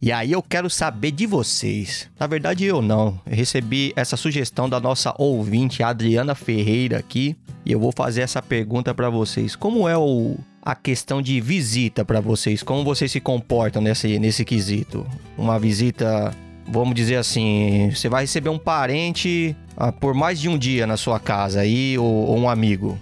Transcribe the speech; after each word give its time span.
E 0.00 0.12
aí 0.12 0.32
eu 0.32 0.42
quero 0.42 0.68
saber 0.68 1.10
de 1.10 1.26
vocês. 1.26 2.10
Na 2.20 2.26
verdade, 2.26 2.64
eu 2.64 2.82
não. 2.82 3.18
Eu 3.24 3.34
recebi 3.34 3.94
essa 3.96 4.14
sugestão 4.14 4.68
da 4.68 4.78
nossa 4.78 5.14
ouvinte 5.16 5.82
Adriana 5.82 6.34
Ferreira 6.34 6.98
aqui. 6.98 7.34
E 7.64 7.72
eu 7.72 7.80
vou 7.80 7.90
fazer 7.96 8.20
essa 8.20 8.42
pergunta 8.42 8.94
para 8.94 9.08
vocês. 9.08 9.56
Como 9.56 9.88
é 9.88 9.96
o, 9.96 10.36
a 10.62 10.74
questão 10.74 11.22
de 11.22 11.40
visita 11.40 12.04
para 12.04 12.20
vocês? 12.20 12.62
Como 12.62 12.84
vocês 12.84 13.10
se 13.10 13.20
comportam 13.20 13.80
nesse, 13.80 14.18
nesse 14.18 14.44
quesito? 14.44 15.06
Uma 15.36 15.58
visita, 15.58 16.30
vamos 16.68 16.94
dizer 16.94 17.16
assim, 17.16 17.90
você 17.90 18.08
vai 18.08 18.24
receber 18.24 18.50
um 18.50 18.58
parente 18.58 19.56
ah, 19.76 19.90
por 19.90 20.12
mais 20.12 20.38
de 20.38 20.48
um 20.48 20.58
dia 20.58 20.86
na 20.86 20.98
sua 20.98 21.18
casa 21.18 21.60
aí, 21.60 21.96
ou, 21.96 22.04
ou 22.06 22.38
um 22.38 22.48
amigo. 22.50 22.98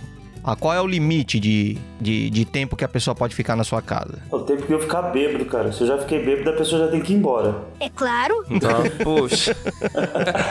Ah, 0.47 0.55
qual 0.55 0.75
é 0.75 0.81
o 0.81 0.87
limite 0.87 1.41
de, 1.41 1.79
de, 1.99 2.29
de, 2.29 2.45
tempo 2.45 2.77
que 2.77 2.85
a 2.85 2.89
pessoa 2.89 3.15
pode 3.15 3.35
ficar 3.35 3.57
na 3.57 3.65
sua 3.65 3.81
casa? 3.81 4.19
O 4.31 4.41
tempo 4.41 4.67
que 4.67 4.75
eu 4.75 4.79
ficar 4.79 5.01
bêbado, 5.03 5.43
cara. 5.47 5.73
Se 5.73 5.81
eu 5.81 5.87
já 5.87 5.97
fiquei 5.97 6.23
bêbado, 6.23 6.51
a 6.51 6.53
pessoa 6.53 6.85
já 6.85 6.91
tem 6.91 7.01
que 7.01 7.15
ir 7.15 7.17
embora. 7.17 7.63
É 7.81 7.89
claro. 7.89 8.45
Ah, 8.51 9.03
poxa. 9.03 9.57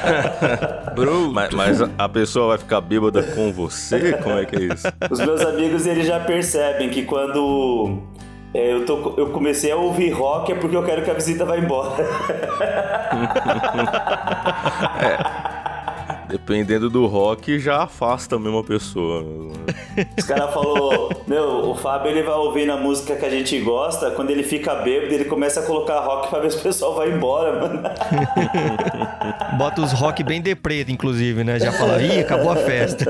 Bro, 0.95 1.31
mas, 1.31 1.53
mas, 1.53 1.79
a 1.95 2.09
pessoa 2.09 2.47
vai 2.47 2.57
ficar 2.57 2.81
bêbada 2.81 3.21
com 3.21 3.53
você? 3.53 4.13
Como 4.13 4.39
é 4.39 4.45
que 4.45 4.55
é 4.55 4.63
isso? 4.73 4.87
Os 5.11 5.19
meus 5.19 5.41
amigos, 5.41 5.85
eles 5.85 6.07
já 6.07 6.19
percebem 6.19 6.89
que 6.89 7.03
quando 7.03 7.99
é, 8.51 8.73
eu, 8.73 8.87
tô, 8.87 9.13
eu 9.17 9.29
comecei 9.29 9.71
a 9.71 9.75
ouvir 9.75 10.09
rock 10.09 10.51
é 10.51 10.55
porque 10.55 10.75
eu 10.75 10.83
quero 10.83 11.03
que 11.03 11.11
a 11.11 11.13
visita 11.13 11.45
vá 11.45 11.55
embora. 11.55 12.03
é. 15.49 15.52
Dependendo 16.33 16.89
do 16.89 17.05
rock, 17.05 17.59
já 17.59 17.83
afasta 17.83 18.39
mesmo 18.39 18.57
a 18.57 18.63
pessoa. 18.63 19.23
Os 20.17 20.25
caras 20.25 20.51
falaram, 20.51 21.09
meu, 21.27 21.69
o 21.69 21.75
Fábio 21.75 22.09
ele 22.09 22.23
vai 22.23 22.33
ouvir 22.33 22.65
na 22.65 22.75
música 22.75 23.15
que 23.15 23.23
a 23.23 23.29
gente 23.29 23.59
gosta, 23.59 24.09
quando 24.09 24.31
ele 24.31 24.41
fica 24.41 24.73
bêbado, 24.73 25.13
ele 25.13 25.25
começa 25.25 25.59
a 25.59 25.63
colocar 25.63 25.99
rock 25.99 26.31
pra 26.31 26.39
ver 26.39 26.49
se 26.49 26.57
o 26.57 26.61
pessoal 26.61 26.95
vai 26.95 27.11
embora, 27.11 27.61
mano. 27.61 27.83
Bota 29.59 29.83
os 29.83 29.91
rock 29.91 30.23
bem 30.23 30.41
depreta, 30.41 30.91
inclusive, 30.91 31.43
né? 31.43 31.59
Já 31.59 31.71
fala, 31.71 32.01
ih, 32.01 32.21
acabou 32.21 32.49
a 32.49 32.55
festa. 32.55 33.05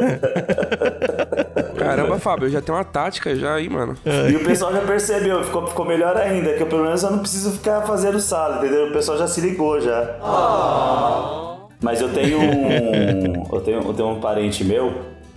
Caramba, 1.77 2.19
Fábio, 2.19 2.49
já 2.49 2.61
tem 2.61 2.75
uma 2.75 2.83
tática 2.83 3.33
já 3.37 3.55
aí, 3.55 3.69
mano. 3.69 3.95
E 4.29 4.35
o 4.35 4.43
pessoal 4.43 4.73
já 4.73 4.81
percebeu, 4.81 5.41
ficou, 5.45 5.65
ficou 5.65 5.85
melhor 5.85 6.17
ainda, 6.17 6.51
que 6.55 6.63
eu, 6.63 6.67
pelo 6.67 6.83
menos 6.83 7.01
eu 7.01 7.11
não 7.11 7.19
preciso 7.19 7.53
ficar 7.53 7.83
fazendo 7.83 8.19
sala, 8.19 8.57
entendeu? 8.57 8.89
O 8.89 8.91
pessoal 8.91 9.17
já 9.17 9.27
se 9.27 9.39
ligou 9.39 9.79
já. 9.79 10.17
Oh. 10.21 11.52
Mas 11.83 12.01
eu 12.01 12.09
tenho 12.11 12.39
um. 12.39 13.45
eu, 13.53 13.61
tenho, 13.61 13.81
eu 13.81 13.93
tenho 13.93 14.09
um 14.09 14.19
parente 14.19 14.63
meu, 14.63 14.87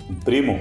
um 0.08 0.14
primo, 0.25 0.58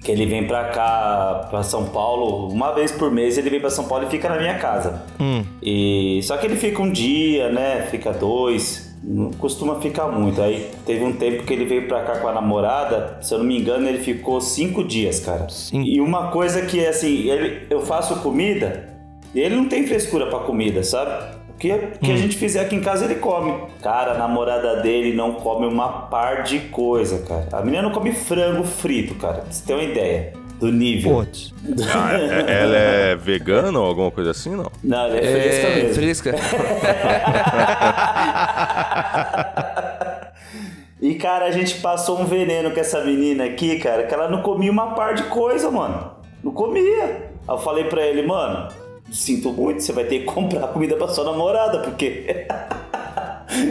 que 0.00 0.10
ele 0.10 0.26
vem 0.26 0.46
pra 0.46 0.64
cá, 0.64 1.46
pra 1.48 1.62
São 1.62 1.86
Paulo, 1.86 2.48
uma 2.48 2.72
vez 2.72 2.90
por 2.90 3.10
mês 3.10 3.38
ele 3.38 3.48
vem 3.48 3.60
pra 3.60 3.70
São 3.70 3.84
Paulo 3.84 4.04
e 4.04 4.10
fica 4.10 4.28
na 4.28 4.36
minha 4.36 4.58
casa. 4.58 5.02
Hum. 5.20 5.44
E 5.62 6.20
só 6.24 6.36
que 6.36 6.46
ele 6.46 6.56
fica 6.56 6.82
um 6.82 6.90
dia, 6.90 7.50
né? 7.50 7.86
Fica 7.88 8.12
dois. 8.12 8.92
Não 9.04 9.30
costuma 9.32 9.80
ficar 9.80 10.08
muito. 10.08 10.42
Aí 10.42 10.68
teve 10.84 11.04
um 11.04 11.12
tempo 11.12 11.44
que 11.44 11.52
ele 11.52 11.64
veio 11.64 11.86
pra 11.86 12.02
cá 12.02 12.18
com 12.18 12.26
a 12.26 12.32
namorada, 12.32 13.18
se 13.20 13.32
eu 13.32 13.38
não 13.38 13.44
me 13.44 13.58
engano, 13.58 13.88
ele 13.88 13.98
ficou 13.98 14.40
cinco 14.40 14.82
dias, 14.82 15.20
cara. 15.20 15.48
Sim. 15.48 15.82
E 15.84 16.00
uma 16.00 16.32
coisa 16.32 16.62
que 16.62 16.84
assim, 16.84 17.30
ele, 17.30 17.66
eu 17.70 17.80
faço 17.80 18.16
comida 18.20 18.88
e 19.34 19.40
ele 19.40 19.56
não 19.56 19.68
tem 19.68 19.86
frescura 19.86 20.26
pra 20.26 20.40
comida, 20.40 20.82
sabe? 20.82 21.36
Que, 21.62 21.78
que 21.98 22.10
hum. 22.10 22.14
a 22.14 22.16
gente 22.16 22.36
fizer 22.36 22.60
aqui 22.60 22.74
em 22.74 22.80
casa, 22.80 23.04
ele 23.04 23.14
come. 23.14 23.54
Cara, 23.80 24.14
a 24.14 24.18
namorada 24.18 24.82
dele 24.82 25.14
não 25.14 25.34
come 25.34 25.64
uma 25.64 26.08
par 26.08 26.42
de 26.42 26.58
coisa, 26.58 27.20
cara. 27.20 27.46
A 27.52 27.60
menina 27.60 27.82
não 27.82 27.92
come 27.92 28.12
frango 28.12 28.64
frito, 28.64 29.14
cara. 29.14 29.42
Pra 29.42 29.52
você 29.52 29.64
ter 29.64 29.74
uma 29.74 29.84
ideia 29.84 30.32
do 30.58 30.72
nível. 30.72 31.18
Putz. 31.18 31.54
Ah, 31.94 32.14
é, 32.14 32.50
é, 32.50 32.62
ela 32.62 32.76
é 32.76 33.14
vegana 33.14 33.78
ou 33.78 33.86
alguma 33.86 34.10
coisa 34.10 34.32
assim, 34.32 34.56
não? 34.56 34.72
Não, 34.82 35.06
ela 35.06 35.16
é, 35.16 35.24
é 35.24 35.30
fresca 35.30 35.70
mesmo. 35.70 35.94
Fresca. 35.94 36.34
e, 41.00 41.14
cara, 41.14 41.44
a 41.44 41.52
gente 41.52 41.76
passou 41.76 42.20
um 42.20 42.24
veneno 42.24 42.72
com 42.72 42.80
essa 42.80 43.04
menina 43.04 43.44
aqui, 43.44 43.78
cara, 43.78 44.02
que 44.02 44.12
ela 44.12 44.28
não 44.28 44.42
comia 44.42 44.72
uma 44.72 44.96
par 44.96 45.14
de 45.14 45.22
coisa, 45.24 45.70
mano. 45.70 46.10
Não 46.42 46.50
comia. 46.50 47.04
Aí 47.04 47.22
eu 47.48 47.58
falei 47.58 47.84
pra 47.84 48.04
ele, 48.04 48.26
mano, 48.26 48.81
sinto 49.12 49.52
muito, 49.52 49.82
você 49.82 49.92
vai 49.92 50.04
ter 50.04 50.20
que 50.20 50.24
comprar 50.24 50.66
comida 50.68 50.96
pra 50.96 51.08
sua 51.08 51.24
namorada, 51.24 51.80
porque. 51.80 52.46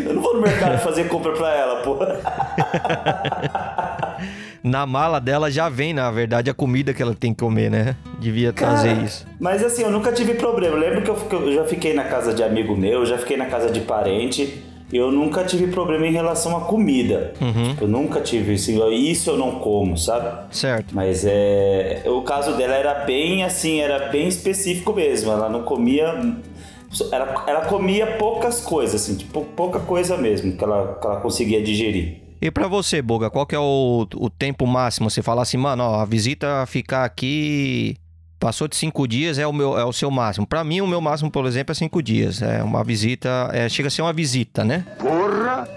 Eu 0.05 0.13
não 0.13 0.21
vou 0.21 0.35
no 0.35 0.41
mercado 0.41 0.77
fazer 0.83 1.07
compra 1.07 1.31
pra 1.31 1.55
ela, 1.55 1.81
pô. 1.81 1.97
Na 4.63 4.85
mala 4.85 5.19
dela 5.19 5.49
já 5.49 5.69
vem, 5.69 5.91
na 5.91 6.11
verdade, 6.11 6.51
a 6.51 6.53
comida 6.53 6.93
que 6.93 7.01
ela 7.01 7.15
tem 7.15 7.33
que 7.33 7.43
comer, 7.43 7.71
né? 7.71 7.95
Devia 8.19 8.53
trazer 8.53 8.93
Cara, 8.93 9.03
isso. 9.03 9.25
Mas 9.39 9.63
assim, 9.63 9.81
eu 9.81 9.89
nunca 9.89 10.11
tive 10.11 10.35
problema. 10.35 10.75
Eu 10.75 10.79
lembro 10.79 11.01
que 11.01 11.09
eu, 11.09 11.15
que 11.15 11.33
eu 11.35 11.51
já 11.53 11.65
fiquei 11.65 11.95
na 11.95 12.03
casa 12.03 12.31
de 12.31 12.43
amigo 12.43 12.77
meu, 12.77 13.03
já 13.07 13.17
fiquei 13.17 13.35
na 13.35 13.47
casa 13.47 13.71
de 13.71 13.81
parente 13.81 14.63
eu 14.91 15.11
nunca 15.11 15.43
tive 15.43 15.67
problema 15.67 16.05
em 16.07 16.11
relação 16.11 16.55
à 16.57 16.61
comida. 16.61 17.33
Uhum. 17.39 17.75
Eu 17.79 17.87
nunca 17.87 18.21
tive 18.21 18.53
assim, 18.53 18.79
isso 18.93 19.29
eu 19.29 19.37
não 19.37 19.59
como, 19.59 19.97
sabe? 19.97 20.53
Certo. 20.55 20.93
Mas 20.93 21.25
é, 21.25 22.03
o 22.05 22.21
caso 22.21 22.57
dela 22.57 22.75
era 22.75 23.05
bem 23.05 23.43
assim, 23.43 23.79
era 23.79 24.09
bem 24.09 24.27
específico 24.27 24.93
mesmo. 24.93 25.31
Ela 25.31 25.49
não 25.49 25.63
comia 25.63 26.13
ela, 27.11 27.45
ela 27.47 27.61
comia 27.65 28.17
poucas 28.17 28.59
coisas, 28.59 29.01
assim, 29.01 29.15
tipo, 29.15 29.45
pouca 29.55 29.79
coisa 29.79 30.17
mesmo 30.17 30.57
que 30.57 30.63
ela, 30.63 30.95
que 30.99 31.07
ela 31.07 31.21
conseguia 31.21 31.63
digerir. 31.63 32.21
E 32.41 32.49
para 32.49 32.67
você, 32.67 33.01
Boga, 33.01 33.29
qual 33.29 33.45
que 33.45 33.55
é 33.55 33.59
o, 33.59 34.07
o 34.15 34.29
tempo 34.29 34.65
máximo? 34.65 35.09
Você 35.09 35.21
fala 35.21 35.43
assim, 35.43 35.57
mano, 35.57 35.83
ó, 35.83 36.01
a 36.01 36.05
visita 36.05 36.65
ficar 36.65 37.05
aqui 37.05 37.95
Passou 38.41 38.67
de 38.67 38.75
cinco 38.75 39.07
dias 39.07 39.37
é 39.37 39.45
o, 39.45 39.53
meu, 39.53 39.77
é 39.77 39.85
o 39.85 39.93
seu 39.93 40.09
máximo. 40.09 40.47
Para 40.47 40.63
mim, 40.63 40.81
o 40.81 40.87
meu 40.87 40.99
máximo, 40.99 41.29
por 41.29 41.45
exemplo, 41.45 41.73
é 41.73 41.75
cinco 41.75 42.01
dias. 42.01 42.41
É 42.41 42.63
uma 42.63 42.83
visita, 42.83 43.51
é, 43.53 43.69
chega 43.69 43.87
a 43.87 43.91
ser 43.91 44.01
uma 44.01 44.11
visita, 44.11 44.63
né? 44.63 44.83
Porra! 44.97 45.69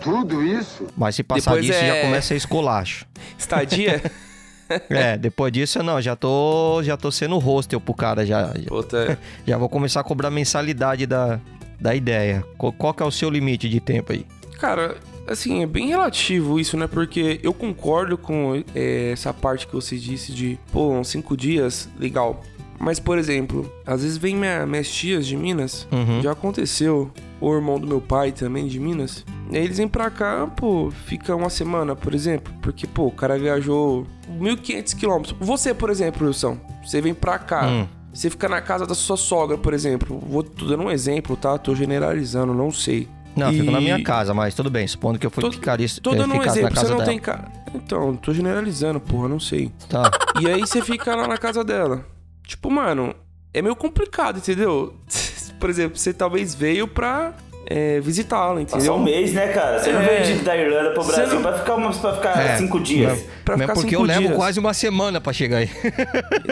Tudo 0.00 0.40
isso? 0.40 0.86
Mas 0.96 1.16
se 1.16 1.24
passar 1.24 1.50
depois 1.50 1.66
disso, 1.66 1.80
é... 1.80 1.88
já 1.88 2.00
começa 2.02 2.32
a 2.32 2.36
esculacho. 2.36 3.06
Estadia? 3.36 4.00
é, 4.88 5.18
depois 5.18 5.52
disso, 5.52 5.82
não, 5.82 6.00
já 6.00 6.14
tô, 6.14 6.80
já 6.84 6.96
tô 6.96 7.10
sendo 7.10 7.36
hostel 7.38 7.80
pro 7.80 7.92
cara, 7.92 8.24
já. 8.24 8.52
Puta. 8.68 9.18
Já 9.44 9.58
vou 9.58 9.68
começar 9.68 9.98
a 9.98 10.04
cobrar 10.04 10.30
mensalidade 10.30 11.06
da, 11.06 11.40
da 11.80 11.92
ideia. 11.92 12.44
Qual, 12.56 12.72
qual 12.72 12.94
que 12.94 13.02
é 13.02 13.06
o 13.06 13.10
seu 13.10 13.28
limite 13.30 13.68
de 13.68 13.80
tempo 13.80 14.12
aí? 14.12 14.24
Cara, 14.60 14.94
assim, 15.26 15.62
é 15.62 15.66
bem 15.66 15.88
relativo 15.88 16.58
isso, 16.58 16.76
né? 16.76 16.86
Porque 16.86 17.40
eu 17.42 17.52
concordo 17.52 18.16
com 18.18 18.62
é, 18.74 19.10
essa 19.12 19.32
parte 19.32 19.66
que 19.66 19.74
você 19.74 19.96
disse 19.96 20.32
de, 20.32 20.58
pô, 20.72 20.90
uns 20.90 21.08
cinco 21.08 21.36
dias, 21.36 21.88
legal. 21.98 22.42
Mas, 22.78 22.98
por 22.98 23.16
exemplo, 23.16 23.72
às 23.86 24.02
vezes 24.02 24.16
vem 24.16 24.34
minha, 24.34 24.66
minhas 24.66 24.90
tias 24.90 25.24
de 25.24 25.36
Minas, 25.36 25.86
uhum. 25.92 26.20
já 26.20 26.32
aconteceu, 26.32 27.12
o 27.40 27.54
irmão 27.54 27.78
do 27.78 27.86
meu 27.86 28.00
pai 28.00 28.32
também 28.32 28.66
de 28.66 28.80
Minas. 28.80 29.24
E 29.52 29.56
aí 29.56 29.64
eles 29.64 29.78
vêm 29.78 29.86
pra 29.86 30.10
cá, 30.10 30.48
pô, 30.48 30.90
fica 31.06 31.36
uma 31.36 31.48
semana, 31.48 31.94
por 31.94 32.12
exemplo. 32.12 32.52
Porque, 32.60 32.86
pô, 32.86 33.06
o 33.06 33.12
cara 33.12 33.38
viajou 33.38 34.04
1.500 34.40 34.96
quilômetros. 34.96 35.36
Você, 35.38 35.72
por 35.72 35.90
exemplo, 35.90 36.26
Wilson, 36.26 36.58
você 36.84 37.00
vem 37.00 37.14
pra 37.14 37.38
cá. 37.38 37.68
Hum. 37.68 37.86
Você 38.12 38.28
fica 38.28 38.48
na 38.48 38.60
casa 38.60 38.84
da 38.84 38.94
sua 38.94 39.16
sogra, 39.16 39.56
por 39.56 39.72
exemplo. 39.72 40.18
Vou 40.18 40.42
tô 40.42 40.66
dando 40.66 40.82
um 40.82 40.90
exemplo, 40.90 41.36
tá? 41.36 41.56
Tô 41.56 41.74
generalizando, 41.74 42.52
não 42.52 42.70
sei. 42.70 43.08
Não, 43.36 43.50
e... 43.50 43.58
fico 43.58 43.70
na 43.70 43.80
minha 43.80 44.02
casa, 44.02 44.34
mas 44.34 44.54
tudo 44.54 44.70
bem. 44.70 44.86
Supondo 44.86 45.18
que 45.18 45.26
eu 45.26 45.30
fui 45.30 45.50
ficar 45.50 45.80
isso. 45.80 46.00
Tô 46.00 46.14
dando 46.14 46.34
um 46.34 46.42
exemplo, 46.42 46.74
você 46.74 46.88
não 46.88 46.96
dela. 46.98 47.04
tem 47.04 47.18
casa. 47.18 47.44
Então, 47.74 48.16
tô 48.16 48.32
generalizando, 48.32 49.00
porra, 49.00 49.28
não 49.28 49.40
sei. 49.40 49.72
Tá. 49.88 50.10
E 50.40 50.46
aí 50.46 50.60
você 50.60 50.82
fica 50.82 51.14
lá 51.14 51.26
na 51.26 51.38
casa 51.38 51.64
dela. 51.64 52.04
Tipo, 52.46 52.70
mano, 52.70 53.14
é 53.54 53.62
meio 53.62 53.76
complicado, 53.76 54.38
entendeu? 54.38 54.94
Por 55.58 55.70
exemplo, 55.70 55.96
você 55.96 56.12
talvez 56.12 56.54
veio 56.54 56.88
pra 56.88 57.34
é, 57.66 58.00
visitá-la, 58.00 58.60
entendeu? 58.60 58.92
Passar 58.92 58.92
um 58.94 59.02
mês, 59.02 59.32
né, 59.32 59.48
cara? 59.48 59.78
Você 59.78 59.90
é... 59.90 59.92
não 59.92 60.02
veio 60.02 60.42
da 60.42 60.56
Irlanda 60.56 60.90
pro 60.90 61.04
Brasil 61.04 61.34
não... 61.34 61.42
pra 61.42 61.58
ficar, 61.58 61.74
uma, 61.76 61.90
pra 61.92 62.14
ficar 62.14 62.38
é, 62.38 62.56
cinco 62.56 62.80
dias. 62.80 63.24
Pra 63.44 63.56
ficar 63.56 63.74
porque 63.74 63.94
eu 63.94 64.04
dias. 64.04 64.18
levo 64.18 64.34
quase 64.34 64.58
uma 64.58 64.74
semana 64.74 65.20
pra 65.20 65.32
chegar 65.32 65.58
aí. 65.58 65.70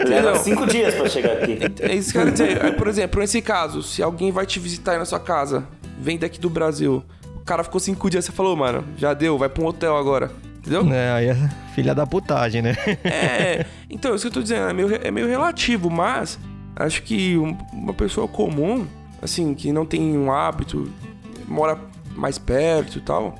Leva 0.07 0.39
cinco 0.39 0.65
dias 0.65 0.95
pra 0.95 1.09
chegar 1.09 1.33
aqui. 1.33 1.59
É 1.81 1.93
isso 1.93 2.11
que 2.11 2.17
eu 2.17 2.23
quero 2.23 2.31
dizer. 2.31 2.75
Por 2.75 2.87
exemplo, 2.87 3.19
nesse 3.19 3.41
caso, 3.41 3.83
se 3.83 4.01
alguém 4.01 4.31
vai 4.31 4.45
te 4.45 4.59
visitar 4.59 4.93
aí 4.93 4.97
na 4.97 5.05
sua 5.05 5.19
casa, 5.19 5.67
vem 6.01 6.17
daqui 6.17 6.39
do 6.39 6.49
Brasil. 6.49 7.03
O 7.35 7.41
cara 7.41 7.63
ficou 7.63 7.79
cinco 7.79 8.09
dias, 8.09 8.25
você 8.25 8.31
falou, 8.31 8.55
mano, 8.55 8.83
já 8.97 9.13
deu, 9.13 9.37
vai 9.37 9.49
pra 9.49 9.63
um 9.63 9.67
hotel 9.67 9.95
agora. 9.95 10.31
Entendeu? 10.57 10.93
É, 10.93 11.11
aí 11.11 11.27
é 11.27 11.49
filha 11.73 11.95
da 11.95 12.05
putagem, 12.05 12.61
né? 12.61 12.75
é, 13.03 13.65
então, 13.89 14.13
isso 14.13 14.23
que 14.23 14.27
eu 14.27 14.33
tô 14.33 14.41
dizendo, 14.41 14.69
é 14.69 14.73
meio, 14.73 14.95
é 14.95 15.11
meio 15.11 15.27
relativo, 15.27 15.89
mas 15.89 16.37
acho 16.75 17.01
que 17.03 17.35
uma 17.73 17.93
pessoa 17.93 18.27
comum, 18.27 18.85
assim, 19.21 19.53
que 19.53 19.71
não 19.71 19.85
tem 19.85 20.17
um 20.17 20.31
hábito, 20.31 20.91
mora 21.47 21.79
mais 22.15 22.37
perto 22.37 22.99
e 22.99 23.01
tal, 23.01 23.35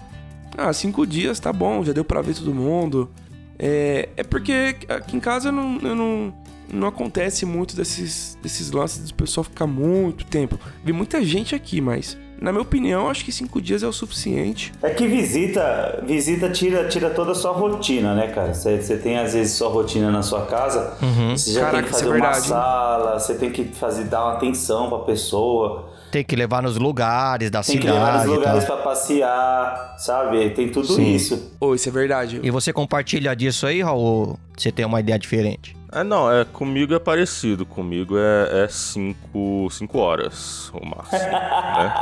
ah, 0.58 0.74
cinco 0.74 1.06
dias 1.06 1.40
tá 1.40 1.54
bom, 1.54 1.84
já 1.84 1.94
deu 1.94 2.04
pra 2.04 2.22
ver 2.22 2.36
todo 2.36 2.54
mundo. 2.54 3.10
É, 3.58 4.10
é 4.18 4.24
porque 4.24 4.76
aqui 4.90 5.16
em 5.16 5.20
casa 5.20 5.50
eu 5.50 5.52
não, 5.52 5.80
eu 5.82 5.96
não, 5.96 6.34
não 6.74 6.88
acontece 6.88 7.46
muito 7.46 7.76
desses, 7.76 8.38
desses 8.42 8.72
lances 8.72 9.10
do 9.10 9.14
pessoal 9.14 9.44
ficar 9.44 9.68
muito 9.68 10.26
tempo. 10.26 10.60
Vi 10.84 10.92
muita 10.92 11.24
gente 11.24 11.54
aqui, 11.54 11.80
mas 11.80 12.18
na 12.42 12.52
minha 12.52 12.64
opinião, 12.64 13.08
acho 13.08 13.24
que 13.24 13.32
cinco 13.32 13.62
dias 13.62 13.84
é 13.84 13.88
o 13.88 13.94
suficiente. 13.94 14.74
É 14.82 14.90
que 14.90 15.06
visita, 15.08 16.04
visita 16.06 16.50
tira, 16.50 16.88
tira 16.90 17.12
toda 17.12 17.34
a 17.34 17.36
sua 17.36 17.52
rotina, 17.52 18.16
né, 18.16 18.30
cara? 18.30 18.52
Você 18.56 18.98
tem 18.98 19.20
às 19.20 19.34
vezes 19.34 19.54
sua 19.54 19.70
rotina 19.70 20.10
na 20.10 20.24
sua 20.24 20.48
casa, 20.48 20.98
uhum. 21.04 21.38
você 21.38 21.52
já 21.52 21.62
Caraca, 21.62 21.78
tem 21.78 21.86
que 21.86 21.92
fazer 21.92 22.10
é 22.10 22.18
uma 22.18 22.34
sala, 22.34 23.20
você 23.20 23.36
tem 23.36 23.52
que 23.52 23.64
fazer 23.66 24.06
dar 24.06 24.24
uma 24.26 24.34
atenção 24.34 24.90
pra 24.90 24.98
pessoa. 25.00 25.92
Tem 26.12 26.24
que 26.24 26.36
levar 26.36 26.64
nos 26.64 26.78
lugares 26.78 27.52
da 27.52 27.62
Tem 27.62 27.78
que 27.78 27.84
cidade. 27.84 27.98
levar 28.00 28.14
nos 28.14 28.24
e 28.24 28.26
tal. 28.26 28.36
lugares 28.36 28.66
pra 28.66 28.78
passear, 28.78 29.96
sabe? 30.00 30.50
Tem 30.50 30.68
tudo 30.68 30.88
Sim. 30.88 31.14
isso. 31.14 31.54
Ô, 31.60 31.76
isso 31.76 31.88
é 31.88 31.92
verdade. 31.92 32.40
E 32.42 32.50
você 32.50 32.74
compartilha 32.74 33.36
disso 33.36 33.68
aí, 33.68 33.82
Raul? 33.82 34.38
Você 34.58 34.72
tem 34.72 34.84
uma 34.86 35.00
ideia 35.00 35.18
diferente? 35.18 35.78
É, 35.94 36.04
não, 36.06 36.32
é, 36.32 36.46
comigo 36.46 36.94
é 36.94 37.00
parecido. 37.00 37.66
Comigo 37.66 38.16
é 38.18 38.46
5 38.46 38.56
é 38.56 38.68
cinco, 38.70 39.68
cinco 39.72 39.98
horas, 40.00 40.72
o 40.74 40.86
máximo. 40.86 41.32
né? 41.32 41.94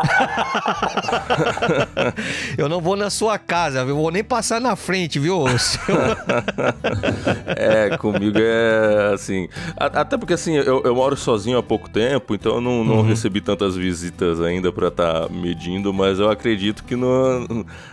Eu 2.58 2.70
não 2.70 2.80
vou 2.82 2.96
na 2.96 3.10
sua 3.10 3.38
casa, 3.40 3.80
eu 3.80 3.96
vou 3.96 4.12
nem 4.12 4.24
passar 4.24 4.60
na 4.62 4.76
frente, 4.76 5.18
viu? 5.20 5.44
É, 7.56 7.98
comigo 7.98 8.38
é 8.40 9.12
assim. 9.14 9.48
a- 9.78 10.02
Até 10.02 10.18
porque 10.18 10.34
assim, 10.34 10.56
eu, 10.56 10.82
eu 10.84 10.96
moro 10.96 11.16
sozinho 11.16 11.58
há 11.58 11.64
pouco 11.64 11.90
tempo, 11.90 12.34
então 12.36 12.56
eu 12.56 12.62
não, 12.62 12.84
não 12.84 13.02
recebi 13.02 13.42
tantas 13.42 13.76
visitas 13.76 14.40
ainda 14.42 14.72
pra 14.72 14.88
estar 14.90 15.30
medindo, 15.30 15.94
mas 15.94 16.20
eu 16.20 16.30
acredito 16.30 16.84
que 16.84 16.96
não, 16.96 17.46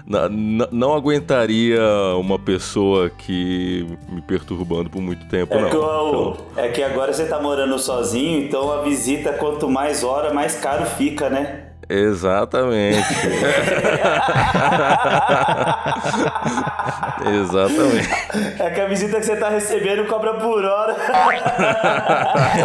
na- 0.07 0.29
não 0.71 0.95
aguentaria 0.95 1.81
uma 2.19 2.39
pessoa 2.39 3.11
que 3.11 3.87
me 4.09 4.21
perturbando 4.23 4.91
por 4.91 5.01
muito 5.03 5.27
tempo, 5.27 5.55
É 5.55 5.61
não. 5.63 5.69
Que, 5.87 6.17
o- 6.17 6.37
Então, 6.53 6.65
é 6.65 6.69
que 6.69 6.83
agora 6.83 7.13
você 7.13 7.27
tá 7.27 7.39
morando 7.41 7.79
sozinho, 7.79 8.41
então 8.45 8.73
a 8.73 8.83
visita, 8.83 9.33
quanto 9.33 9.69
mais 9.69 10.03
hora, 10.05 10.33
mais 10.33 10.55
caro 10.57 10.85
fica, 10.87 11.29
né? 11.31 11.63
exatamente. 11.89 12.99
exatamente. 17.27 18.09
É 18.59 18.71
que 18.71 18.81
a 18.81 18.87
visita 18.89 19.19
que 19.19 19.27
você 19.27 19.37
tá 19.37 19.49
recebendo 19.49 20.05
cobra 20.07 20.35
por 20.35 20.65
hora. 20.65 20.95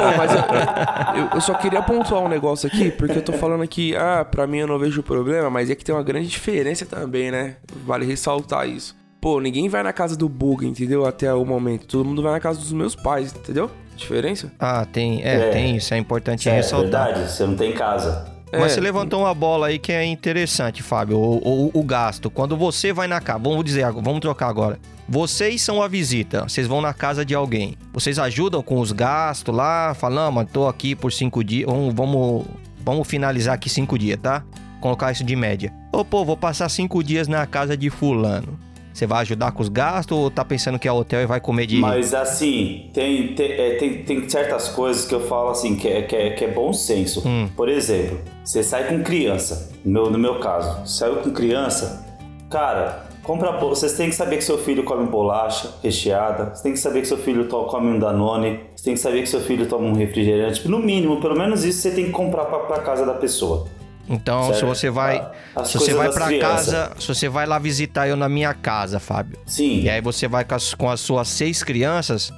Ô, 0.01 0.17
mas 0.17 0.31
eu, 0.33 1.21
eu- 1.23 1.29
eu 1.35 1.41
só 1.41 1.53
queria 1.53 1.81
pontuar 1.81 2.21
um 2.21 2.27
negócio 2.27 2.67
aqui, 2.67 2.91
porque 2.91 3.17
eu 3.17 3.21
tô 3.21 3.33
falando 3.33 3.63
aqui, 3.63 3.95
ah, 3.95 4.25
pra 4.29 4.47
mim 4.47 4.59
eu 4.59 4.67
não 4.67 4.79
vejo 4.79 5.03
problema, 5.03 5.49
mas 5.49 5.69
é 5.69 5.75
que 5.75 5.83
tem 5.83 5.93
uma 5.93 6.03
grande 6.03 6.27
diferença 6.27 6.85
também, 6.85 7.31
né? 7.31 7.57
Vale 7.85 8.05
ressaltar 8.05 8.67
isso. 8.67 8.95
Pô, 9.21 9.39
ninguém 9.39 9.69
vai 9.69 9.83
na 9.83 9.93
casa 9.93 10.15
do 10.17 10.27
Bug, 10.27 10.65
entendeu? 10.67 11.05
Até 11.05 11.31
o 11.31 11.45
momento. 11.45 11.85
Todo 11.85 12.03
mundo 12.03 12.23
vai 12.23 12.31
na 12.31 12.39
casa 12.39 12.59
dos 12.59 12.71
meus 12.71 12.95
pais, 12.95 13.31
entendeu? 13.33 13.69
Diferença? 13.95 14.51
Ah, 14.59 14.83
tem, 14.91 15.21
é, 15.21 15.35
É. 15.35 15.49
tem 15.51 15.75
isso, 15.77 15.93
é 15.93 15.97
importante 15.99 16.49
É 16.49 16.53
ressaltar. 16.53 17.05
verdade, 17.13 17.31
você 17.31 17.45
não 17.45 17.55
tem 17.55 17.71
casa. 17.71 18.25
Mas 18.51 18.63
É. 18.63 18.69
você 18.69 18.81
levantou 18.81 19.19
uma 19.21 19.33
bola 19.33 19.67
aí 19.67 19.77
que 19.77 19.91
é 19.91 20.03
interessante, 20.03 20.81
Fábio. 20.81 21.17
O, 21.19 21.67
o- 21.67 21.71
o 21.71 21.83
gasto. 21.83 22.31
Quando 22.31 22.57
você 22.57 22.91
vai 22.91 23.07
na 23.07 23.21
casa, 23.21 23.37
vamos 23.39 23.63
dizer, 23.63 23.83
agora- 23.83 24.03
vamos 24.03 24.19
trocar 24.21 24.47
agora. 24.49 24.79
Vocês 25.07 25.61
são 25.61 25.83
a 25.83 25.87
visita, 25.87 26.43
vocês 26.49 26.65
vão 26.65 26.81
na 26.81 26.93
casa 26.93 27.23
de 27.23 27.35
alguém. 27.35 27.77
Vocês 27.93 28.17
ajudam 28.17 28.63
com 28.63 28.79
os 28.79 28.91
gastos 28.91 29.55
lá, 29.55 29.93
falando, 29.93 30.33
mano, 30.33 30.49
tô 30.51 30.67
aqui 30.67 30.95
por 30.95 31.13
cinco 31.13 31.43
dias, 31.43 31.69
vamos, 31.69 31.93
vamos, 31.93 32.45
vamos 32.83 33.07
finalizar 33.07 33.53
aqui 33.53 33.69
cinco 33.69 33.99
dias, 33.99 34.17
tá? 34.19 34.43
Colocar 34.81 35.11
isso 35.11 35.23
de 35.23 35.35
média. 35.35 35.71
Ô, 35.93 36.03
pô, 36.03 36.25
vou 36.25 36.35
passar 36.35 36.67
cinco 36.69 37.03
dias 37.03 37.27
na 37.27 37.45
casa 37.45 37.77
de 37.77 37.89
fulano. 37.91 38.57
Você 38.93 39.05
vai 39.05 39.21
ajudar 39.21 39.51
com 39.51 39.61
os 39.61 39.69
gastos 39.69 40.17
ou 40.17 40.29
tá 40.29 40.43
pensando 40.43 40.77
que 40.77 40.87
é 40.87 40.91
hotel 40.91 41.21
e 41.21 41.25
vai 41.25 41.39
comer 41.39 41.65
de... 41.65 41.77
Mas 41.77 42.13
assim, 42.13 42.89
tem, 42.93 43.33
tem, 43.35 43.51
é, 43.51 43.75
tem, 43.75 44.03
tem 44.03 44.29
certas 44.29 44.69
coisas 44.69 45.05
que 45.05 45.15
eu 45.15 45.21
falo 45.21 45.49
assim, 45.49 45.75
que 45.75 45.87
é, 45.87 46.01
que 46.01 46.15
é, 46.15 46.29
que 46.31 46.45
é 46.45 46.47
bom 46.49 46.73
senso. 46.73 47.27
Hum. 47.27 47.47
Por 47.55 47.69
exemplo, 47.69 48.19
você 48.43 48.63
sai 48.63 48.87
com 48.87 49.01
criança, 49.01 49.71
no 49.85 49.91
meu, 49.91 50.11
no 50.11 50.17
meu 50.17 50.39
caso, 50.39 50.85
saiu 50.85 51.17
com 51.17 51.31
criança, 51.31 52.05
cara, 52.49 53.07
compra 53.23 53.51
Vocês 53.51 53.93
têm 53.93 54.09
que 54.09 54.15
saber 54.15 54.37
que 54.37 54.43
seu 54.43 54.57
filho 54.57 54.83
come 54.83 55.07
bolacha 55.07 55.69
recheada, 55.81 56.53
você 56.53 56.63
tem 56.63 56.73
que 56.73 56.79
saber 56.79 57.01
que 57.01 57.07
seu 57.07 57.17
filho 57.17 57.47
come 57.47 57.87
um 57.87 57.99
Danone, 57.99 58.59
você 58.75 58.83
tem 58.83 58.93
que 58.93 58.99
saber 58.99 59.21
que 59.21 59.29
seu 59.29 59.39
filho 59.41 59.67
toma 59.67 59.85
um 59.85 59.93
refrigerante. 59.93 60.67
No 60.67 60.79
mínimo, 60.79 61.21
pelo 61.21 61.37
menos 61.37 61.63
isso 61.63 61.81
você 61.81 61.91
tem 61.91 62.05
que 62.05 62.11
comprar 62.11 62.45
pra, 62.45 62.59
pra 62.59 62.79
casa 62.79 63.05
da 63.05 63.13
pessoa. 63.13 63.67
Então, 64.09 64.53
se 64.53 64.65
você 64.65 64.89
vai, 64.89 65.25
se 65.63 65.77
você 65.77 65.93
vai 65.93 66.11
para 66.11 66.37
casa, 66.37 66.91
se 66.99 67.07
você 67.07 67.29
vai 67.29 67.45
lá 67.45 67.57
visitar 67.59 68.07
eu 68.07 68.15
na 68.17 68.27
minha 68.27 68.53
casa, 68.53 68.99
Fábio. 68.99 69.37
Sim. 69.45 69.81
E 69.81 69.89
aí 69.89 70.01
você 70.01 70.27
vai 70.27 70.43
com 70.43 70.55
as, 70.55 70.73
com 70.73 70.89
as 70.89 70.99
suas 70.99 71.27
seis 71.29 71.63
crianças, 71.63 72.33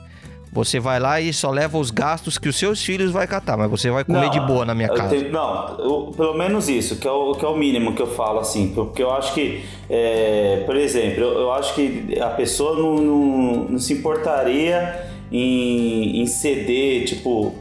você 0.51 0.79
vai 0.79 0.99
lá 0.99 1.19
e 1.19 1.33
só 1.33 1.49
leva 1.49 1.79
os 1.79 1.89
gastos 1.89 2.37
que 2.37 2.47
os 2.47 2.55
seus 2.55 2.83
filhos 2.85 3.11
vai 3.11 3.25
catar, 3.25 3.57
mas 3.57 3.71
você 3.71 3.89
vai 3.89 4.03
comer 4.03 4.29
de 4.29 4.39
boa 4.41 4.63
na 4.63 4.75
minha 4.75 4.87
casa. 4.89 5.09
tenho- 5.09 5.31
não, 5.31 5.79
eu- 5.79 6.13
pelo 6.15 6.35
menos 6.35 6.69
isso, 6.69 6.97
que 6.97 7.07
é, 7.07 7.11
o, 7.11 7.33
que 7.33 7.43
é 7.43 7.47
o 7.47 7.57
mínimo 7.57 7.95
que 7.95 8.01
eu 8.03 8.07
falo, 8.07 8.39
assim. 8.39 8.71
Porque 8.75 9.01
eu 9.01 9.11
acho 9.11 9.33
que, 9.33 9.63
é, 9.89 10.61
por 10.67 10.75
exemplo, 10.75 11.23
eu, 11.23 11.31
eu 11.39 11.51
acho 11.53 11.73
que 11.73 12.19
a 12.21 12.29
pessoa 12.29 12.75
não, 12.77 12.95
não, 12.97 13.53
não 13.69 13.79
se 13.79 13.93
importaria 13.93 15.07
em, 15.31 16.21
em 16.21 16.27
ceder, 16.27 17.05
tipo, 17.05 17.55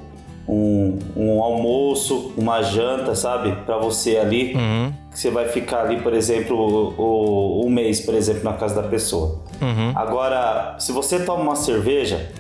um, 0.49 0.99
um 1.17 1.43
almoço, 1.43 2.33
uma 2.37 2.63
janta, 2.63 3.15
sabe? 3.15 3.53
Pra 3.65 3.79
você 3.79 4.17
ali. 4.19 4.55
Uhum, 4.55 4.93
Que 5.11 5.19
você 5.19 5.31
vai 5.31 5.49
ficar 5.49 5.83
ali, 5.83 6.01
por 6.01 6.13
exemplo, 6.15 6.95
o, 6.99 7.65
um 7.67 7.71
mês, 7.71 8.01
por 8.01 8.15
exemplo, 8.15 8.45
na 8.45 8.55
casa 8.55 8.81
da 8.81 8.89
pessoa. 8.89 9.43
uhum. 9.61 9.93
Agora, 9.95 10.77
se 10.79 10.93
você 10.93 11.21
toma 11.25 11.43
uma 11.43 11.57
cerveja, 11.57 12.31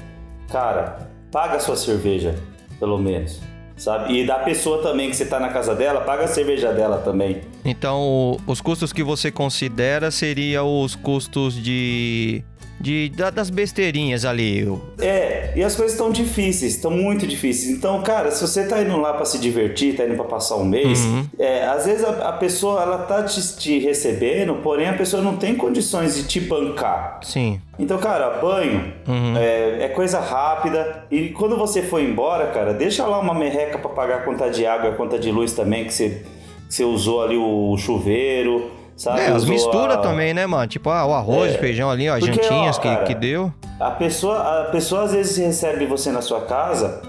cara, 0.50 1.08
paga 1.30 1.56
a 1.56 1.60
sua 1.60 1.76
cerveja, 1.76 2.34
pelo 2.78 2.98
menos. 2.98 3.40
Sabe? 3.76 4.12
E 4.14 4.26
da 4.26 4.38
pessoa 4.38 4.80
também 4.82 5.10
que 5.10 5.16
você 5.16 5.24
tá 5.24 5.40
na 5.40 5.48
casa 5.48 5.74
dela, 5.74 6.02
paga 6.02 6.24
a 6.24 6.28
cerveja 6.28 6.72
dela 6.72 6.98
também. 6.98 7.40
Então, 7.64 8.36
os 8.46 8.60
custos 8.60 8.92
que 8.92 9.02
você 9.02 9.30
considera 9.30 10.10
seria 10.10 10.62
os 10.62 10.94
custos 10.94 11.54
de, 11.60 12.44
de 12.82 13.08
da- 13.10 13.30
das 13.30 13.48
besteirinhas 13.48 14.24
ali. 14.24 14.68
É, 15.00 15.52
e 15.56 15.62
as 15.62 15.74
coisas 15.76 15.92
estão 15.92 16.10
difíceis, 16.10 16.74
estão 16.74 16.90
muito 16.90 17.26
difíceis. 17.26 17.70
Então, 17.70 18.02
cara, 18.02 18.30
se 18.30 18.46
você 18.46 18.66
tá 18.66 18.82
indo 18.82 18.96
lá 19.00 19.12
pra 19.14 19.24
se 19.24 19.38
divertir, 19.38 19.94
tá 19.96 20.04
indo 20.04 20.16
pra 20.16 20.24
passar 20.24 20.56
um 20.56 20.64
mês, 20.64 21.00
Uhum. 21.04 21.24
é, 21.38 21.64
às 21.64 21.86
vezes 21.86 22.04
a, 22.04 22.28
a 22.28 22.32
pessoa 22.32 22.82
ela 22.82 22.98
tá 22.98 23.22
te, 23.22 23.56
te 23.56 23.78
recebendo, 23.78 24.54
porém 24.56 24.88
a 24.88 24.94
pessoa 24.94 25.22
não 25.22 25.36
tem 25.36 25.54
condições 25.54 26.16
de 26.16 26.24
te 26.24 26.40
bancar. 26.40 27.20
Sim. 27.22 27.60
Então, 27.78 27.98
cara, 27.98 28.30
banho 28.40 28.92
Uhum. 29.06 29.36
é, 29.36 29.84
é 29.84 29.88
coisa 29.88 30.18
rápida. 30.20 31.04
E 31.10 31.28
quando 31.30 31.56
você 31.56 31.82
for 31.82 32.00
embora, 32.02 32.48
cara, 32.48 32.74
deixa 32.74 33.06
lá 33.06 33.18
uma 33.20 33.34
merreca 33.34 33.78
pra 33.78 33.88
pagar 33.90 34.16
a 34.16 34.22
conta 34.22 34.50
de 34.50 34.66
água 34.66 34.90
e 34.90 34.92
a 34.92 34.96
conta 34.96 35.18
de 35.18 35.30
luz 35.30 35.52
também, 35.52 35.84
que 35.84 35.92
você, 35.94 36.22
que 36.68 36.74
você 36.74 36.84
usou 36.84 37.22
ali 37.22 37.36
o 37.36 37.76
chuveiro, 37.78 38.70
sabe? 39.02 39.20
É, 39.20 39.26
as 39.28 39.44
misturas 39.44 39.96
a- 39.96 40.00
também, 40.00 40.32
né, 40.32 40.46
mano? 40.46 40.66
Tipo, 40.66 40.90
ah, 40.90 41.04
o 41.06 41.12
arroz, 41.12 41.52
É. 41.52 41.56
o 41.56 41.58
feijão 41.58 41.90
ali, 41.90 42.08
ó, 42.08 42.14
as 42.14 42.20
Porque, 42.20 42.38
ó, 42.40 42.42
jantinhas 42.42 42.78
que, 42.78 42.96
que 43.04 43.14
deu. 43.14 43.52
A 43.80 43.90
pessoa, 43.90 44.62
a 44.62 44.64
pessoa 44.70 45.02
às 45.02 45.12
vezes 45.12 45.36
recebe 45.36 45.86
você 45.86 46.10
na 46.12 46.22
sua 46.22 46.42
casa 46.42 47.02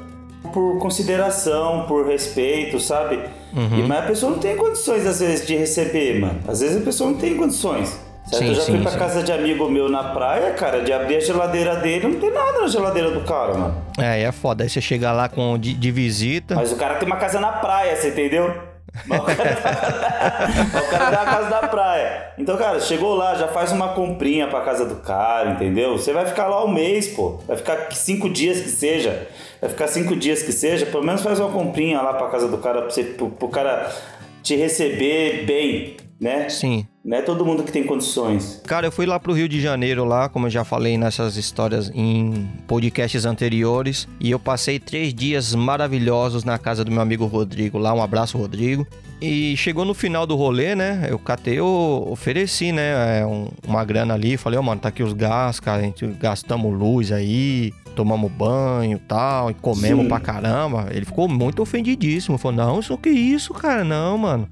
por 0.52 0.80
consideração, 0.80 1.86
por 1.88 2.08
respeito, 2.08 2.80
sabe? 2.80 3.20
Uhum. 3.56 3.80
E, 3.80 3.84
mas 3.84 4.00
a 4.04 4.08
pessoa 4.08 4.32
não 4.32 4.40
tem 4.40 4.56
condições, 4.56 5.06
às 5.06 5.20
vezes, 5.20 5.46
de 5.46 5.56
receber, 5.56 6.20
mano. 6.20 6.40
Às 6.48 6.60
vezes 6.62 6.82
a 6.82 6.86
pessoa 6.86 7.10
não 7.12 7.18
tem 7.18 7.36
condições. 7.38 7.90
Certo? 8.26 8.42
Sim, 8.44 8.48
eu 8.50 8.56
já 8.56 8.62
sim, 8.62 8.72
fui 8.74 8.82
pra 8.82 8.92
sim. 8.92 8.98
casa 8.98 9.22
de 9.22 9.32
amigo 9.34 9.70
meu 9.70 9.90
na 9.90 10.04
praia, 10.06 10.52
cara, 10.54 10.82
de 10.82 10.94
abrir 10.94 11.18
a 11.18 11.20
geladeira 11.20 11.76
dele, 11.76 12.08
não 12.08 12.20
tem 12.20 12.32
nada 12.32 12.62
na 12.62 12.68
geladeira 12.68 13.12
do 13.12 13.20
cara, 13.22 13.54
mano. 13.54 13.76
É, 14.00 14.22
é 14.22 14.32
foda. 14.32 14.64
Aí 14.64 14.70
você 14.70 14.80
chega 14.80 15.12
lá 15.12 15.28
com 15.28 15.58
de, 15.58 15.74
de 15.74 15.92
visita. 15.92 16.56
Mas 16.56 16.72
o 16.72 16.76
cara 16.78 16.96
tem 16.96 17.06
uma 17.06 17.18
casa 17.18 17.40
na 17.40 17.52
praia, 17.52 17.96
você 17.98 18.10
entendeu? 18.10 18.54
O 19.06 20.92
cara, 20.92 21.10
tem 21.10 21.20
uma 21.20 21.26
casa 21.26 21.50
na 21.50 21.68
praia. 21.68 22.32
Então, 22.38 22.56
cara, 22.58 22.80
chegou 22.80 23.16
lá, 23.16 23.34
já 23.36 23.48
faz 23.48 23.72
uma 23.72 23.90
comprinha 23.90 24.48
pra 24.48 24.62
casa 24.62 24.86
do 24.86 24.98
cara, 24.98 25.52
entendeu? 25.52 25.98
Você 25.98 26.14
vai 26.14 26.26
ficar 26.26 26.48
lá 26.48 26.64
um 26.64 26.72
mês, 26.72 27.08
pô. 27.08 27.40
Vai 27.48 27.58
ficar 27.58 27.92
cinco 27.92 28.30
dias 28.30 28.62
que 28.62 28.70
seja. 28.70 29.28
Vai 29.60 29.70
ficar 29.70 29.88
cinco 29.88 30.16
dias 30.16 30.44
que 30.44 30.52
seja. 30.52 30.86
Pelo 30.86 31.04
menos 31.04 31.22
faz 31.22 31.40
uma 31.40 31.50
comprinha 31.50 32.02
lá 32.02 32.14
pra 32.14 32.30
casa 32.30 32.48
do 32.48 32.58
cara, 32.60 32.82
pra 32.84 32.92
você, 32.92 33.04
pro, 33.04 33.30
pro 33.30 33.48
cara 33.48 33.92
te 34.44 34.56
receber 34.56 35.46
bem, 35.46 35.98
né? 36.20 36.50
Sim. 36.50 36.86
Não 37.04 37.18
é 37.18 37.22
todo 37.22 37.46
mundo 37.46 37.64
que 37.64 37.72
tem 37.72 37.84
condições. 37.86 38.62
Cara, 38.66 38.88
eu 38.88 38.92
fui 38.92 39.06
lá 39.06 39.20
pro 39.20 39.34
Rio 39.34 39.50
de 39.50 39.60
Janeiro 39.60 40.06
lá, 40.06 40.30
como 40.30 40.46
eu 40.48 40.50
já 40.50 40.64
falei 40.64 40.98
nessas 40.98 41.36
histórias 41.36 41.92
em 41.94 42.48
podcasts 42.66 43.26
anteriores, 43.26 44.08
e 44.22 44.32
eu 44.32 44.40
passei 44.40 44.80
três 44.80 45.14
dias 45.14 45.54
maravilhosos 45.54 46.46
na 46.46 46.58
casa 46.58 46.86
do 46.86 46.90
meu 46.92 47.02
amigo 47.02 47.26
Rodrigo 47.26 47.78
lá. 47.78 47.94
Um 47.94 48.02
abraço, 48.02 48.38
Rodrigo. 48.38 48.88
E 49.22 49.56
chegou 49.58 49.84
no 49.84 49.94
final 49.94 50.26
do 50.26 50.36
rolê, 50.38 50.76
né? 50.76 51.06
Eu 51.10 51.20
catei, 51.20 51.60
eu 51.60 52.08
ofereci, 52.10 52.72
né? 52.72 53.20
é, 53.20 53.26
um- 53.26 53.50
uma 53.68 53.84
grana 53.84 54.14
ali. 54.14 54.38
Falei, 54.38 54.58
ó, 54.58 54.62
mano, 54.62 54.80
tá 54.80 54.88
aqui 54.88 55.04
os 55.04 55.12
gastos, 55.12 55.60
cara. 55.60 55.80
A 55.82 55.84
gente 55.84 56.06
gastamos 56.08 56.78
luz 56.78 57.12
aí, 57.12 57.74
tomamos 57.96 58.32
banho 58.32 58.96
e 58.96 59.00
tal, 59.00 59.52
e 59.52 59.54
comemos 59.54 60.04
Sim. 60.04 60.08
pra 60.10 60.22
caramba. 60.22 60.88
Ele 60.90 61.06
ficou 61.06 61.28
muito 61.28 61.62
ofendidíssimo. 61.62 62.38
Falou, 62.38 62.56
não, 62.58 62.80
isso 62.80 62.98
que 62.98 63.10
isso, 63.10 63.54
cara? 63.54 63.84
Não, 63.84 64.18
mano. 64.18 64.48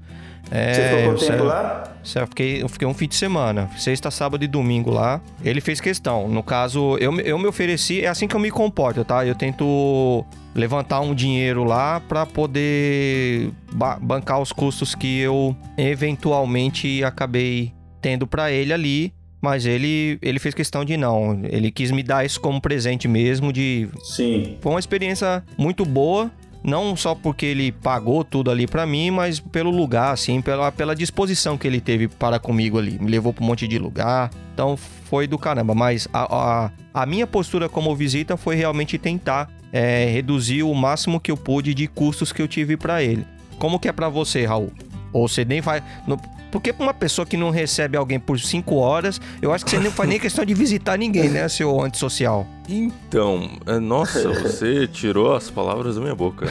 É, 0.54 0.74
Você 0.74 0.82
ficou 0.88 1.04
quanto 1.04 1.26
tempo 1.26 1.44
lá? 1.44 1.84
Eu 2.14 2.26
fiquei, 2.26 2.62
eu 2.62 2.68
fiquei 2.68 2.86
um 2.86 2.92
fim 2.92 3.08
de 3.08 3.14
semana, 3.14 3.70
sexta, 3.78 4.10
sábado 4.10 4.44
e 4.44 4.46
domingo 4.46 4.90
lá. 4.90 5.18
Ele 5.42 5.60
fez 5.62 5.80
questão. 5.80 6.28
No 6.28 6.42
caso, 6.42 6.98
eu, 6.98 7.10
me- 7.10 7.22
eu 7.24 7.38
me 7.38 7.46
ofereci, 7.46 8.02
é 8.04 8.08
assim 8.08 8.28
que 8.28 8.36
eu 8.36 8.40
me 8.40 8.50
comporto, 8.50 9.02
tá? 9.04 9.24
Eu 9.24 9.34
tento 9.34 10.24
levantar 10.54 11.00
um 11.00 11.14
dinheiro 11.14 11.64
lá 11.64 12.00
pra 12.00 12.26
poder 12.26 13.50
ba- 13.72 13.98
bancar 14.02 14.40
os 14.42 14.52
custos 14.52 14.94
que 14.94 15.20
eu 15.20 15.56
eventualmente 15.78 17.02
acabei 17.04 17.72
tendo 18.00 18.26
pra 18.26 18.50
ele 18.52 18.72
ali. 18.72 19.12
Mas 19.40 19.66
ele, 19.66 20.18
ele 20.22 20.38
fez 20.38 20.54
questão 20.54 20.84
de 20.84 20.96
não. 20.96 21.40
Ele 21.50 21.72
quis 21.72 21.90
me 21.90 22.00
dar 22.04 22.24
isso 22.24 22.40
como 22.40 22.60
presente 22.60 23.08
mesmo, 23.08 23.52
de 23.52 23.88
Sim. 24.04 24.56
foi 24.60 24.72
uma 24.72 24.78
experiência 24.78 25.42
muito 25.58 25.84
boa. 25.84 26.30
Não 26.64 26.94
só 26.96 27.14
porque 27.14 27.44
ele 27.46 27.72
pagou 27.72 28.22
tudo 28.22 28.50
ali 28.50 28.66
pra 28.66 28.86
mim, 28.86 29.10
mas 29.10 29.40
pelo 29.40 29.70
lugar, 29.70 30.12
assim, 30.12 30.40
pela, 30.40 30.70
pela 30.70 30.94
disposição 30.94 31.58
que 31.58 31.66
ele 31.66 31.80
teve 31.80 32.06
para 32.08 32.38
comigo 32.38 32.78
ali. 32.78 32.98
Me 33.00 33.10
levou 33.10 33.32
pra 33.32 33.42
um 33.42 33.46
monte 33.48 33.66
de 33.66 33.78
lugar. 33.78 34.30
Então 34.54 34.76
foi 34.76 35.26
do 35.26 35.36
caramba. 35.38 35.74
Mas 35.74 36.06
a, 36.12 36.64
a, 36.64 36.70
a 37.02 37.06
minha 37.06 37.26
postura 37.26 37.68
como 37.68 37.94
visita 37.96 38.36
foi 38.36 38.54
realmente 38.54 38.96
tentar 38.96 39.50
é, 39.72 40.06
reduzir 40.12 40.62
o 40.62 40.72
máximo 40.74 41.18
que 41.18 41.30
eu 41.32 41.36
pude 41.36 41.74
de 41.74 41.88
custos 41.88 42.32
que 42.32 42.40
eu 42.40 42.46
tive 42.46 42.76
pra 42.76 43.02
ele. 43.02 43.26
Como 43.58 43.80
que 43.80 43.88
é 43.88 43.92
pra 43.92 44.08
você, 44.08 44.44
Raul? 44.44 44.72
Ou 45.12 45.26
você 45.28 45.44
nem 45.44 45.60
vai. 45.60 45.82
no- 46.06 46.20
porque 46.50 46.70
pra 46.70 46.84
uma 46.84 46.92
pessoa 46.94 47.24
que 47.24 47.34
não 47.36 47.48
recebe 47.48 47.96
alguém 47.96 48.20
por 48.20 48.38
cinco 48.38 48.74
horas, 48.76 49.18
eu 49.40 49.54
acho 49.54 49.64
que 49.64 49.70
você 49.70 49.78
não 49.78 49.90
faz 49.90 50.06
nem 50.06 50.20
questão 50.20 50.44
de 50.44 50.52
visitar 50.52 50.98
ninguém, 50.98 51.30
né, 51.30 51.48
seu 51.48 51.80
antissocial? 51.80 52.46
Então, 52.68 53.50
é, 53.66 53.78
nossa, 53.78 54.28
você 54.40 54.86
tirou 54.86 55.34
as 55.34 55.50
palavras 55.50 55.96
da 55.96 56.00
minha 56.00 56.14
boca. 56.14 56.46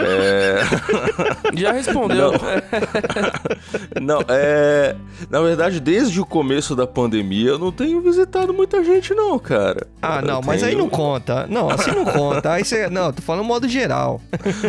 É, 0.00 0.60
Já 1.54 1.72
respondeu. 1.72 2.32
não, 4.00 4.20
é. 4.28 4.96
Na 5.28 5.40
verdade, 5.42 5.80
desde 5.80 6.20
o 6.20 6.24
começo 6.26 6.74
da 6.74 6.86
pandemia, 6.86 7.50
eu 7.50 7.58
não 7.58 7.70
tenho 7.70 8.00
visitado 8.00 8.52
muita 8.54 8.82
gente, 8.82 9.14
não, 9.14 9.38
cara. 9.38 9.86
Ah, 10.00 10.20
Eu 10.20 10.26
não, 10.26 10.40
mas 10.44 10.62
aí 10.62 10.70
tenho- 10.70 10.82
não 10.82 10.88
conta. 10.88 11.46
Não, 11.46 11.68
assim 11.70 11.90
não 11.90 12.04
conta. 12.04 12.52
Aí 12.52 12.64
você. 12.64 12.88
Não, 12.88 13.12
tô 13.12 13.20
falando 13.22 13.44
modo 13.44 13.68
geral. 13.68 14.20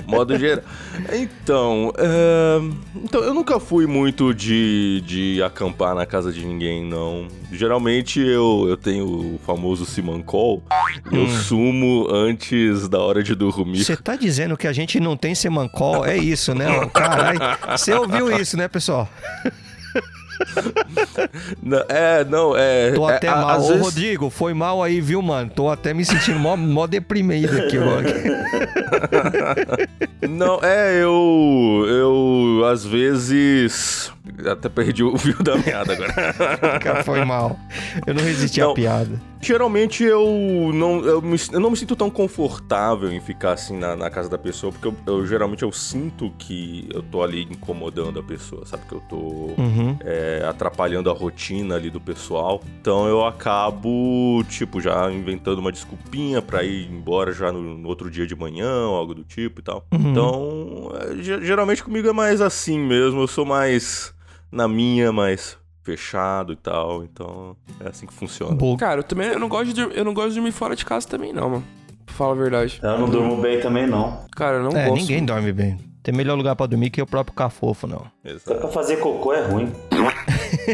Modo 0.05 0.37
geral. 0.37 0.63
Então, 1.13 1.91
é, 1.97 2.59
então, 2.95 3.21
eu 3.23 3.33
nunca 3.33 3.59
fui 3.59 3.87
muito 3.87 4.33
de, 4.33 5.01
de 5.05 5.41
acampar 5.41 5.95
na 5.95 6.05
casa 6.05 6.31
de 6.31 6.45
ninguém, 6.45 6.83
não. 6.85 7.27
Geralmente 7.51 8.19
eu, 8.19 8.65
eu 8.67 8.77
tenho 8.77 9.05
o 9.05 9.39
famoso 9.45 9.85
Simancol. 9.85 10.61
Eu 11.11 11.27
sumo 11.27 12.07
antes 12.11 12.87
da 12.87 12.99
hora 12.99 13.21
de 13.23 13.35
dormir. 13.35 13.83
Você 13.83 13.95
tá 13.97 14.15
dizendo 14.15 14.55
que 14.57 14.67
a 14.67 14.73
gente 14.73 14.99
não 14.99 15.15
tem 15.17 15.35
semancol? 15.35 16.05
É 16.05 16.17
isso, 16.17 16.53
né? 16.55 16.65
Caralho. 16.93 17.39
Você 17.77 17.93
ouviu 17.93 18.31
isso, 18.39 18.55
né, 18.57 18.67
pessoal? 18.67 19.07
Não, 21.61 21.83
é, 21.87 22.23
não, 22.25 22.57
é. 22.57 22.91
Tô 22.93 23.07
é, 23.09 23.15
até 23.15 23.27
a- 23.27 23.35
mal. 23.35 23.59
Ô, 23.61 23.67
vezes- 23.67 23.83
Rodrigo, 23.83 24.29
foi 24.29 24.53
mal 24.55 24.81
aí, 24.81 24.99
viu, 24.99 25.21
mano? 25.21 25.51
Tô 25.53 25.69
até 25.69 25.93
me 25.93 26.03
sentindo 26.03 26.39
mó, 26.39 26.55
mó 26.57 26.87
deprimido 26.87 27.55
aqui, 27.57 27.77
ó. 27.77 28.01
Não, 30.27 30.59
é, 30.63 30.95
eu. 31.01 31.85
Eu, 31.87 32.65
às 32.65 32.83
vezes. 32.85 34.11
Até 34.49 34.69
perdi 34.69 35.03
o 35.03 35.17
fio 35.19 35.35
da 35.43 35.57
meada 35.57 35.93
agora. 35.93 37.03
Foi 37.03 37.23
mal. 37.25 37.59
Eu 38.05 38.13
não 38.13 38.23
resisti 38.23 38.61
à 38.61 38.71
piada. 38.73 39.19
Geralmente 39.43 40.03
eu 40.03 40.71
não, 40.73 41.03
eu, 41.03 41.19
me- 41.21 41.35
eu 41.51 41.59
não 41.59 41.71
me 41.71 41.77
sinto 41.77 41.95
tão 41.95 42.11
confortável 42.11 43.11
em 43.11 43.19
ficar 43.19 43.53
assim 43.53 43.75
na, 43.75 43.95
na 43.95 44.09
casa 44.11 44.29
da 44.29 44.37
pessoa, 44.37 44.71
porque 44.71 44.87
eu, 44.87 44.95
eu- 45.07 45.25
geralmente 45.25 45.63
eu 45.63 45.71
sinto 45.71 46.31
que 46.37 46.87
eu 46.93 47.01
tô 47.01 47.23
ali 47.23 47.47
incomodando 47.49 48.19
a 48.19 48.23
pessoa, 48.23 48.63
sabe? 48.67 48.83
Que 48.87 48.93
eu 48.93 49.01
tô 49.09 49.15
Uhum. 49.57 49.97
é, 50.01 50.45
atrapalhando 50.47 51.09
a 51.09 51.13
rotina 51.13 51.75
ali 51.75 51.89
do 51.89 51.99
pessoal. 51.99 52.61
Então 52.79 53.07
eu 53.07 53.25
acabo, 53.25 54.43
tipo, 54.47 54.79
já 54.79 55.11
inventando 55.11 55.57
uma 55.59 55.71
desculpinha 55.71 56.41
pra 56.41 56.63
ir 56.63 56.87
embora 56.91 57.31
já 57.33 57.51
no, 57.51 57.61
no 57.61 57.87
outro 57.89 58.11
dia 58.11 58.27
de 58.27 58.35
manhã, 58.35 58.71
ou 58.87 58.95
algo 58.95 59.15
do 59.15 59.23
tipo 59.23 59.59
e 59.59 59.63
tal. 59.63 59.83
Uhum. 59.91 60.11
Então, 60.11 60.91
é, 61.01 61.23
ge- 61.23 61.41
geralmente 61.43 61.83
comigo 61.83 62.07
é 62.07 62.13
mais 62.13 62.41
assim 62.41 62.77
mesmo, 62.79 63.21
eu 63.21 63.27
sou 63.27 63.45
mais 63.45 64.13
na 64.51 64.67
minha, 64.67 65.11
mais 65.11 65.57
fechado 65.83 66.53
e 66.53 66.55
tal. 66.55 67.03
Então, 67.03 67.55
é 67.79 67.89
assim 67.89 68.05
que 68.05 68.13
funciona. 68.13 68.53
Boa. 68.55 68.77
Cara, 68.77 68.99
eu 68.99 69.03
também 69.03 69.27
eu 69.29 69.39
não 69.39 69.49
gosto 69.49 69.67
de 69.67 69.73
dormir, 69.73 69.97
eu 69.97 70.05
não 70.05 70.13
gosto 70.13 70.29
de 70.29 70.35
dormir 70.35 70.51
fora 70.51 70.75
de 70.75 70.85
casa 70.85 71.07
também, 71.07 71.33
não, 71.33 71.49
mano. 71.49 71.63
Pra 72.05 72.15
falar 72.15 72.31
a 72.33 72.35
verdade. 72.35 72.79
Eu 72.83 72.97
não 72.99 73.09
durmo 73.09 73.41
bem 73.41 73.59
também, 73.59 73.87
não. 73.87 74.25
Cara, 74.35 74.57
eu 74.57 74.63
não 74.63 74.71
É, 74.77 74.87
gosto. 74.87 75.01
ninguém 75.01 75.23
dorme 75.23 75.51
bem. 75.53 75.77
Tem 76.03 76.13
melhor 76.15 76.35
lugar 76.35 76.55
pra 76.55 76.65
dormir 76.65 76.89
que 76.89 76.99
o 76.99 77.05
próprio 77.05 77.35
cafofo, 77.35 77.85
não. 77.85 78.03
Até 78.23 78.31
Exato. 78.33 78.59
pra 78.59 78.67
fazer 78.69 78.97
cocô 78.97 79.33
é 79.33 79.45
ruim. 79.45 79.71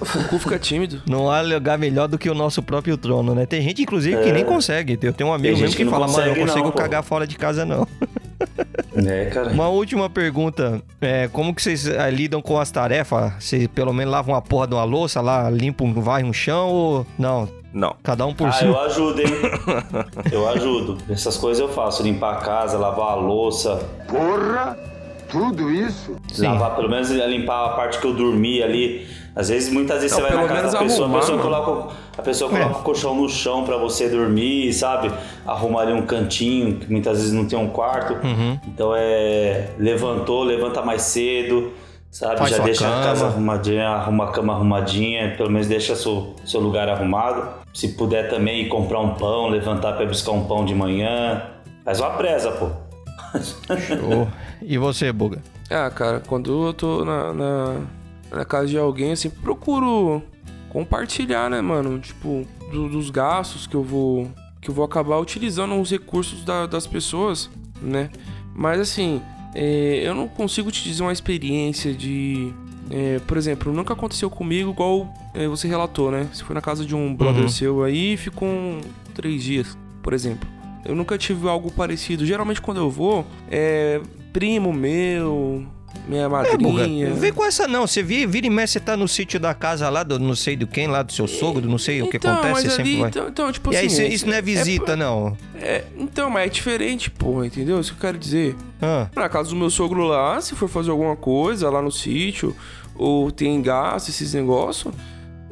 O 0.00 0.28
cu 0.28 0.38
fica 0.38 0.58
tímido. 0.58 1.02
Não 1.06 1.30
há 1.30 1.40
lugar 1.40 1.78
melhor 1.78 2.08
do 2.08 2.16
que 2.18 2.30
o 2.30 2.34
nosso 2.34 2.62
próprio 2.62 2.96
trono, 2.96 3.34
né? 3.34 3.44
Tem 3.46 3.60
gente, 3.62 3.82
inclusive, 3.82 4.22
que 4.22 4.32
nem 4.32 4.44
consegue. 4.44 4.98
Eu 5.02 5.12
tenho 5.12 5.30
um 5.30 5.32
amigo 5.32 5.58
mesmo 5.58 5.76
que, 5.76 5.84
que 5.84 5.90
fala, 5.90 6.06
mano, 6.06 6.18
eu 6.18 6.26
não 6.26 6.34
consegue, 6.34 6.40
consigo 6.46 6.64
não, 6.66 6.72
pô." 6.72 6.78
cagar 6.78 7.02
fora 7.02 7.26
de 7.26 7.36
casa, 7.36 7.64
não. 7.64 7.86
É, 8.96 9.26
cara. 9.26 9.50
Uma 9.50 9.68
última 9.68 10.08
pergunta. 10.08 10.80
É, 11.00 11.28
como 11.28 11.54
que 11.54 11.62
vocês 11.62 11.86
eh, 11.86 12.10
lidam 12.10 12.40
com 12.40 12.58
as 12.58 12.70
tarefas? 12.70 13.32
Vocês 13.38 13.66
pelo 13.68 13.92
menos 13.92 14.12
lavam 14.12 14.34
a 14.34 14.40
porra 14.42 14.66
de 14.66 14.74
uma 14.74 14.84
louça 14.84 15.20
lá, 15.20 15.48
limpam, 15.50 15.92
varrem 15.94 16.26
um 16.28 16.32
chão 16.32 16.68
ou... 16.68 17.06
Não, 17.18 17.48
Não. 17.72 17.94
cada 18.02 18.24
um 18.26 18.34
por 18.34 18.48
Ah, 18.48 18.52
si. 18.52 18.64
eu 18.64 18.78
ajudo, 18.80 19.20
hein? 19.20 19.28
Eu 20.32 20.48
ajudo. 20.48 20.98
Essas 21.10 21.36
coisas 21.36 21.60
eu 21.60 21.68
faço. 21.68 22.02
Limpar 22.02 22.34
a 22.34 22.36
casa, 22.36 22.78
lavar 22.78 23.12
a 23.12 23.14
louça. 23.14 23.76
Porra! 24.08 24.76
Tudo 25.30 25.70
isso? 25.70 26.16
Sim. 26.32 26.46
Lavar, 26.46 26.74
pelo 26.74 26.88
menos 26.88 27.10
limpar 27.10 27.66
a 27.66 27.68
parte 27.70 27.98
que 27.98 28.06
eu 28.06 28.14
dormi 28.14 28.62
ali. 28.62 29.06
Às 29.38 29.48
vezes, 29.50 29.72
muitas 29.72 30.02
vezes 30.02 30.16
Não, 30.18 30.26
você 30.26 30.34
vai 30.34 30.42
na 30.46 30.52
casa 30.52 30.72
da 30.72 30.78
pessoa, 30.82 31.02
a 31.02 31.04
arrumar, 31.04 31.20
pessoa 31.20 31.38
mano. 31.38 31.50
coloca, 31.50 31.70
o- 31.70 31.92
a 32.18 32.22
pessoa 32.22 32.50
É. 32.50 32.60
coloca 32.60 32.80
o 32.80 32.82
colchão 32.82 33.14
no 33.14 33.28
chão 33.28 33.64
pra 33.64 33.76
você 33.76 34.08
dormir, 34.08 34.72
sabe? 34.72 35.12
Arruma 35.46 35.80
ali 35.80 35.92
um 35.92 36.02
cantinho, 36.04 36.74
que 36.74 36.90
muitas 36.90 37.18
vezes 37.18 37.32
não 37.32 37.44
tem 37.46 37.56
um 37.56 37.68
quarto. 37.68 38.14
Uhum. 38.26 38.58
Então 38.66 38.92
é. 38.96 39.68
Levantou, 39.78 40.42
levanta 40.42 40.82
mais 40.82 41.02
cedo, 41.02 41.70
sabe? 42.10 42.36
Faz 42.38 42.50
Já 42.50 42.58
deixa 42.64 42.84
cama. 42.84 43.00
a 43.00 43.04
casa 43.04 43.26
arrumadinha, 43.26 43.88
arruma 43.88 44.24
a 44.24 44.32
cama 44.32 44.52
arrumadinha, 44.54 45.34
pelo 45.36 45.50
menos 45.50 45.68
deixa 45.68 45.94
seu, 45.94 46.34
seu 46.44 46.60
lugar 46.60 46.88
arrumado. 46.88 47.48
Se 47.72 47.88
puder 47.92 48.28
também 48.28 48.62
ir 48.62 48.68
comprar 48.68 48.98
um 48.98 49.14
pão, 49.14 49.46
levantar 49.48 49.92
pra 49.92 50.04
buscar 50.04 50.32
um 50.32 50.44
pão 50.46 50.64
de 50.64 50.74
manhã. 50.74 51.42
Faz 51.84 52.00
uma 52.00 52.10
presa, 52.10 52.50
pô. 52.50 52.70
Show. 53.76 54.26
E 54.62 54.76
você, 54.78 55.12
Buga? 55.12 55.38
Ah, 55.70 55.90
cara, 55.90 56.20
quando 56.26 56.66
eu 56.66 56.72
tô 56.72 57.04
na, 57.04 57.32
na, 57.32 57.74
na 58.30 58.44
casa 58.44 58.66
de 58.68 58.78
alguém, 58.78 59.14
sempre 59.16 59.40
procuro 59.40 60.22
compartilhar, 60.70 61.48
né, 61.50 61.60
mano? 61.60 61.98
Tipo, 61.98 62.46
do- 62.70 62.88
dos 62.88 63.10
gastos 63.10 63.66
que 63.66 63.74
eu 63.74 63.82
vou. 63.82 64.30
Que 64.60 64.70
eu 64.70 64.74
vou 64.74 64.84
acabar 64.84 65.18
utilizando 65.18 65.80
os 65.80 65.90
recursos 65.90 66.44
da- 66.44 66.66
das 66.66 66.86
pessoas, 66.86 67.48
né? 67.80 68.10
Mas 68.54 68.80
assim, 68.80 69.22
é, 69.54 70.02
eu 70.04 70.14
não 70.14 70.26
consigo 70.28 70.70
te 70.70 70.82
dizer 70.82 71.02
uma 71.02 71.12
experiência 71.12 71.94
de. 71.94 72.52
é, 72.90 73.18
por 73.26 73.36
exemplo, 73.36 73.70
nunca 73.72 73.92
aconteceu 73.92 74.30
comigo 74.30 74.70
igual 74.70 75.12
é, 75.34 75.46
você 75.46 75.68
relatou, 75.68 76.10
né? 76.10 76.26
Você 76.32 76.42
foi 76.42 76.54
na 76.54 76.60
casa 76.60 76.84
de 76.86 76.94
um 76.94 77.14
brother 77.14 77.42
Uhum. 77.42 77.48
seu 77.48 77.82
aí 77.84 78.14
e 78.14 78.16
ficou 78.16 78.48
um- 78.48 78.80
três 79.14 79.42
dias, 79.42 79.76
por 80.02 80.12
exemplo. 80.14 80.48
Eu 80.84 80.94
nunca 80.94 81.18
tive 81.18 81.46
algo 81.48 81.70
parecido. 81.70 82.24
Geralmente 82.24 82.62
quando 82.62 82.78
eu 82.78 82.90
vou, 82.90 83.26
é 83.50 84.00
primo 84.32 84.72
meu, 84.72 85.66
minha 86.06 86.22
É, 86.24 86.28
madrinha. 86.28 87.10
vem 87.14 87.32
com 87.32 87.44
essa 87.44 87.66
não. 87.68 87.86
Você 87.86 88.02
vira, 88.02 88.26
vira 88.30 88.46
e 88.46 88.50
mexe, 88.50 88.74
você 88.74 88.80
tá 88.80 88.96
no 88.96 89.06
sítio 89.08 89.38
da 89.38 89.52
casa 89.54 89.88
lá, 89.90 90.02
do 90.02 90.18
não 90.18 90.34
sei 90.34 90.56
do 90.56 90.66
quem, 90.66 90.86
lá 90.86 91.02
do 91.02 91.12
seu 91.12 91.26
sogro, 91.26 91.68
não 91.68 91.78
sei 91.78 92.00
o 92.02 92.08
que 92.08 92.16
Então, 92.16 92.32
acontece, 92.34 92.62
você 92.62 92.70
sempre 92.70 92.82
ali, 92.92 93.00
vai. 93.00 93.08
Então, 93.10 93.28
então, 93.28 93.52
tipo 93.52 93.72
e 93.72 93.76
aí, 93.76 93.86
assim. 93.86 93.96
cê- 93.96 94.08
isso 94.08 94.26
não 94.26 94.34
é 94.34 94.42
visita, 94.42 94.96
não. 94.96 95.36
é- 95.54 95.84
então, 95.98 96.30
mas 96.30 96.46
é 96.46 96.48
diferente, 96.48 97.10
porra, 97.10 97.46
entendeu? 97.46 97.78
Isso 97.80 97.92
que 97.92 97.98
eu 97.98 98.00
quero 98.02 98.18
dizer. 98.18 98.56
Ah, 98.80 99.08
Na 99.14 99.28
casa 99.28 99.50
do 99.50 99.56
meu 99.56 99.70
sogro 99.70 100.04
lá, 100.04 100.40
se 100.40 100.54
for 100.54 100.68
fazer 100.68 100.90
alguma 100.90 101.16
coisa 101.16 101.68
lá 101.68 101.82
no 101.82 101.90
sítio, 101.92 102.54
ou 102.94 103.30
tem 103.30 103.60
gasto, 103.60 104.08
esses 104.08 104.32
negócios, 104.34 104.92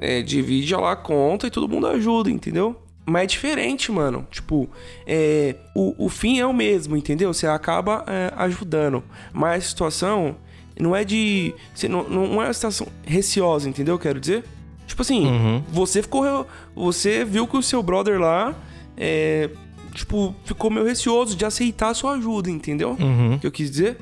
é, 0.01 0.21
divide 0.23 0.75
lá 0.75 0.93
a 0.93 0.97
conta 0.97 1.47
e 1.47 1.51
todo 1.51 1.69
mundo 1.69 1.87
ajuda, 1.87 2.31
entendeu? 2.31 2.77
Mas 3.07 3.23
é 3.23 3.27
diferente, 3.27 3.93
mano. 3.93 4.27
Tipo, 4.31 4.69
é, 5.07 5.55
o, 5.75 6.07
o 6.07 6.09
fim 6.09 6.41
é 6.41 6.47
o 6.47 6.53
mesmo, 6.53 6.97
entendeu? 6.97 7.33
Você 7.33 7.47
acaba 7.47 8.05
é, 8.09 8.33
ajudando. 8.37 9.03
Mas 9.33 9.65
a 9.65 9.69
situação 9.69 10.37
não 10.79 10.95
é 10.95 11.05
de. 11.05 11.55
você 11.73 11.89
Não, 11.89 12.09
não 12.09 12.43
é 12.43 12.47
uma 12.47 12.53
situação 12.53 12.89
receosa, 13.05 13.69
entendeu? 13.69 13.97
Quero 13.99 14.19
dizer. 14.21 14.45
Tipo 14.89 15.03
assim, 15.03 15.27
Uhum. 15.27 15.63
você 15.69 16.03
ficou. 16.03 16.47
Você 16.75 17.25
viu 17.25 17.47
que 17.47 17.57
o 17.57 17.63
seu 17.63 17.83
brother 17.83 18.21
lá. 18.21 18.55
É, 18.97 19.51
tipo, 19.93 20.35
ficou 20.45 20.71
meio 20.71 20.85
receoso 20.87 21.37
de 21.37 21.45
aceitar 21.45 21.91
a 21.91 21.95
sua 21.95 22.15
ajuda, 22.15 22.51
entendeu? 22.51 22.97
uhum. 22.99 23.39
que 23.39 23.47
eu 23.47 23.53
quis 23.53 23.71
dizer. 23.71 23.99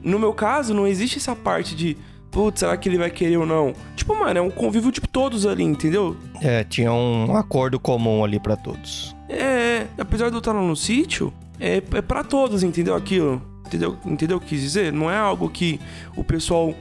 No 0.00 0.18
meu 0.20 0.32
caso, 0.32 0.72
não 0.72 0.86
existe 0.86 1.18
essa 1.18 1.34
parte 1.34 1.74
de, 1.74 1.96
putz, 2.36 2.60
será 2.60 2.76
que 2.76 2.86
ele 2.86 2.98
vai 2.98 3.08
querer 3.08 3.38
ou 3.38 3.46
não? 3.46 3.72
Tipo, 3.96 4.14
mano, 4.14 4.38
é 4.38 4.42
um 4.42 4.50
convívio 4.50 4.92
de 4.92 5.00
todos 5.00 5.46
ali, 5.46 5.64
entendeu? 5.64 6.14
É, 6.42 6.62
tinha 6.64 6.92
um 6.92 7.34
acordo 7.34 7.80
comum 7.80 8.22
ali 8.22 8.38
pra 8.38 8.54
todos. 8.54 9.16
É, 9.26 9.86
apesar 9.98 10.28
de 10.28 10.34
eu 10.34 10.40
estar 10.40 10.52
lá 10.52 10.60
no 10.60 10.76
sítio, 10.76 11.32
é, 11.58 11.78
é 11.78 12.02
para 12.02 12.22
todos, 12.22 12.62
entendeu? 12.62 12.94
Aquilo. 12.94 13.40
Entendeu? 13.66 13.96
Entendeu 14.04 14.36
o 14.36 14.40
que 14.40 14.48
quis 14.48 14.60
dizer? 14.60 14.92
Não 14.92 15.10
é 15.10 15.16
algo 15.16 15.48
que 15.48 15.80
o 16.14 16.22
pessoal 16.22 16.74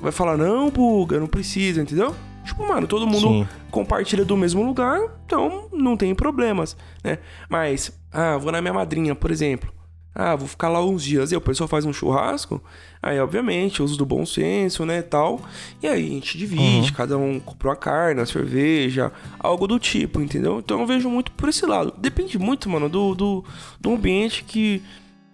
vai 0.00 0.10
falar, 0.10 0.38
não, 0.38 0.70
buga, 0.70 1.20
não 1.20 1.26
precisa, 1.26 1.82
entendeu? 1.82 2.16
Tipo, 2.42 2.66
mano, 2.66 2.86
todo 2.86 3.06
mundo 3.06 3.28
Sim. 3.28 3.48
compartilha 3.70 4.24
do 4.24 4.36
mesmo 4.36 4.64
lugar, 4.64 4.98
então 5.26 5.68
não 5.74 5.94
tem 5.94 6.14
problemas, 6.14 6.74
né? 7.04 7.18
Mas, 7.50 7.92
ah, 8.10 8.38
vou 8.38 8.50
na 8.50 8.62
minha 8.62 8.72
madrinha, 8.72 9.14
por 9.14 9.30
exemplo. 9.30 9.70
Ah, 10.14 10.36
vou 10.36 10.46
ficar 10.46 10.68
lá 10.68 10.84
uns 10.84 11.02
dias. 11.02 11.32
E 11.32 11.36
o 11.36 11.40
pessoal 11.40 11.66
faz 11.66 11.84
um 11.86 11.92
churrasco. 11.92 12.62
Aí, 13.02 13.18
obviamente, 13.18 13.82
uso 13.82 13.96
do 13.96 14.04
bom 14.04 14.26
senso, 14.26 14.84
né, 14.84 15.00
tal. 15.02 15.40
E 15.82 15.86
aí 15.88 16.06
a 16.06 16.10
gente 16.10 16.36
divide, 16.36 16.92
cada 16.92 17.16
um 17.16 17.40
compra 17.40 17.70
uma 17.70 17.76
carne, 17.76 18.20
uma 18.20 18.26
cerveja, 18.26 19.10
algo 19.38 19.66
do 19.66 19.78
tipo, 19.78 20.20
entendeu? 20.20 20.58
Então 20.58 20.80
eu 20.80 20.86
vejo 20.86 21.08
muito 21.08 21.32
por 21.32 21.48
esse 21.48 21.64
lado. 21.64 21.94
Depende 21.98 22.38
muito, 22.38 22.68
mano, 22.68 22.88
do, 22.88 23.14
do, 23.14 23.44
do 23.80 23.94
ambiente 23.94 24.44
que, 24.44 24.82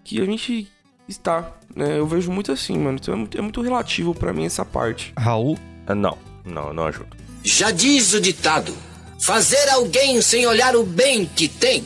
que 0.04 0.20
a 0.20 0.24
gente 0.24 0.70
está. 1.08 1.50
Né? 1.74 1.98
Eu 1.98 2.06
vejo 2.06 2.30
muito 2.30 2.52
assim, 2.52 2.78
mano. 2.78 2.98
Então 3.00 3.14
é 3.14 3.16
muito, 3.16 3.38
é 3.38 3.40
muito 3.42 3.60
relativo 3.60 4.14
para 4.14 4.32
mim 4.32 4.44
essa 4.46 4.64
parte. 4.64 5.12
Raul, 5.18 5.58
Ah, 5.86 5.94
Não, 5.94 6.16
não, 6.44 6.72
não 6.72 6.86
ajuda. 6.86 7.16
Já 7.42 7.70
diz 7.70 8.14
o 8.14 8.20
ditado: 8.20 8.72
fazer 9.18 9.68
alguém 9.70 10.22
sem 10.22 10.46
olhar 10.46 10.76
o 10.76 10.84
bem 10.84 11.26
que 11.26 11.48
tem. 11.48 11.84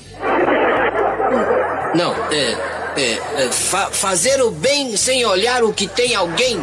Não, 1.94 2.14
é. 2.32 2.71
É, 2.96 3.44
é, 3.44 3.48
fa- 3.50 3.90
fazer 3.90 4.40
o 4.42 4.50
bem 4.50 4.96
sem 4.96 5.24
olhar 5.24 5.62
o 5.64 5.72
que 5.72 5.86
tem 5.86 6.14
alguém. 6.14 6.58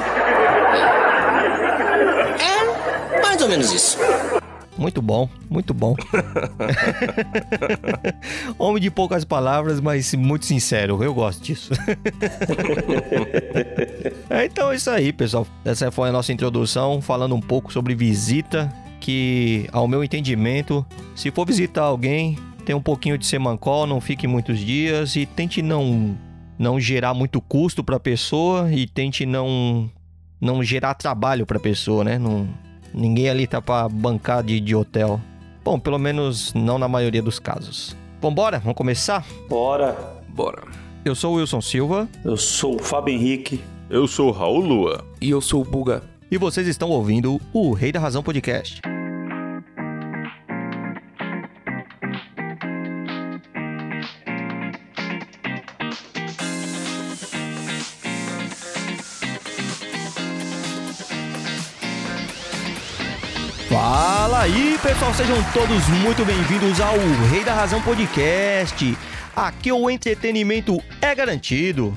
É 2.39 3.19
mais 3.21 3.41
ou 3.41 3.49
menos 3.49 3.71
isso. 3.71 3.97
muito 4.77 5.01
bom, 5.01 5.29
muito 5.49 5.73
bom. 5.73 5.95
Homem 8.57 8.81
de 8.81 8.89
poucas 8.91 9.23
palavras, 9.25 9.79
mas 9.79 10.13
muito 10.13 10.45
sincero. 10.45 11.01
Eu 11.03 11.13
gosto 11.13 11.41
disso. 11.43 11.71
É, 14.31 14.45
então 14.45 14.71
é 14.71 14.75
isso 14.75 14.91
aí, 14.91 15.11
pessoal. 15.11 15.45
Essa 15.65 15.89
foi 15.89 16.09
a 16.09 16.11
nossa 16.11 16.31
introdução, 16.31 17.01
falando 17.01 17.33
um 17.33 17.41
pouco 17.41 17.73
sobre 17.73 17.95
visita. 17.95 18.71
Que, 18.99 19.67
ao 19.71 19.87
meu 19.87 20.03
entendimento, 20.03 20.85
se 21.15 21.31
for 21.31 21.47
visitar 21.47 21.81
alguém, 21.81 22.37
tem 22.65 22.75
um 22.75 22.81
pouquinho 22.81 23.17
de 23.17 23.25
semancol, 23.25 23.87
não 23.87 23.99
fique 24.01 24.27
muitos 24.27 24.59
dias 24.59 25.15
e 25.15 25.25
tente 25.25 25.61
não 25.61 26.17
não 26.57 26.79
gerar 26.79 27.13
muito 27.13 27.39
custo 27.39 27.83
para 27.83 27.95
a 27.95 27.99
pessoa 27.99 28.71
e 28.71 28.85
tente 28.85 29.25
não 29.25 29.89
não 30.41 30.61
gerar 30.63 30.93
trabalho 30.93 31.45
para 31.45 31.57
a 31.57 31.61
pessoa, 31.61 32.03
né? 32.03 32.17
Não, 32.17 32.47
ninguém 32.93 33.29
ali 33.29 33.47
tá 33.47 33.61
para 33.61 33.87
bancar 33.89 34.43
de, 34.43 34.59
de 34.59 34.75
hotel. 34.75 35.19
Bom, 35.63 35.79
pelo 35.79 35.97
menos 35.99 36.53
não 36.53 36.77
na 36.77 36.87
maioria 36.87 37.21
dos 37.21 37.39
casos. 37.39 37.95
Vambora, 38.21 38.59
vamos 38.59 38.75
começar? 38.77 39.25
Bora. 39.49 39.95
Bora. 40.29 40.63
Eu 41.05 41.15
sou 41.15 41.33
o 41.33 41.37
Wilson 41.37 41.61
Silva 41.61 42.09
Eu 42.25 42.35
sou 42.35 42.75
o 42.75 42.83
Fábio 42.83 43.13
Henrique. 43.15 43.61
Eu 43.89 44.07
sou 44.07 44.29
o 44.29 44.31
Raul 44.31 44.59
Lua. 44.59 45.05
E 45.21 45.29
eu 45.29 45.41
sou 45.41 45.61
o 45.61 45.65
Buga. 45.65 46.03
e 46.29 46.37
vocês 46.37 46.67
estão 46.67 46.89
ouvindo 46.89 47.39
o 47.53 47.71
Rei 47.73 47.91
da 47.91 47.99
Razão 47.99 48.21
Podcast. 48.21 48.81
Aí, 64.39 64.79
pessoal, 64.81 65.13
sejam 65.13 65.35
todos 65.51 65.85
muito 66.01 66.23
bem-vindos 66.23 66.79
ao 66.79 66.95
Rei 67.29 67.43
da 67.43 67.53
Razão 67.53 67.81
Podcast. 67.81 68.97
Aqui 69.35 69.69
o 69.69 69.89
entretenimento 69.89 70.81
é 71.01 71.13
garantido. 71.13 71.93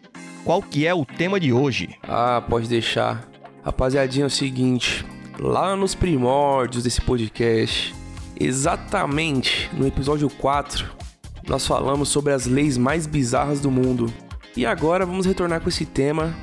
Qual 0.45 0.63
que 0.63 0.87
é 0.87 0.95
o 0.95 1.05
tema 1.05 1.39
de 1.41 1.53
hoje? 1.53 1.91
Ah, 2.03 2.43
pode 2.49 2.69
deixar. 2.69 3.29
Rapaziadinha, 3.65 4.25
é 4.25 4.27
o 4.27 4.31
seguinte. 4.31 5.05
Lá 5.39 5.75
nos 5.77 5.95
primórdios 5.95 6.85
desse 6.85 7.01
podcast, 7.01 7.93
exatamente 8.39 9.69
no 9.73 9.87
episódio 9.87 10.29
4, 10.31 10.87
nós 11.49 11.67
falamos 11.67 12.09
sobre 12.09 12.33
as 12.33 12.47
leis 12.47 12.77
mais 12.79 13.07
bizarras 13.07 13.61
do 13.61 13.71
mundo. 13.71 14.13
E 14.57 14.67
agora 14.67 15.07
vamos 15.07 15.27
retornar 15.27 15.61
com 15.61 15.69
esse 15.69 15.85
tema 15.87 16.35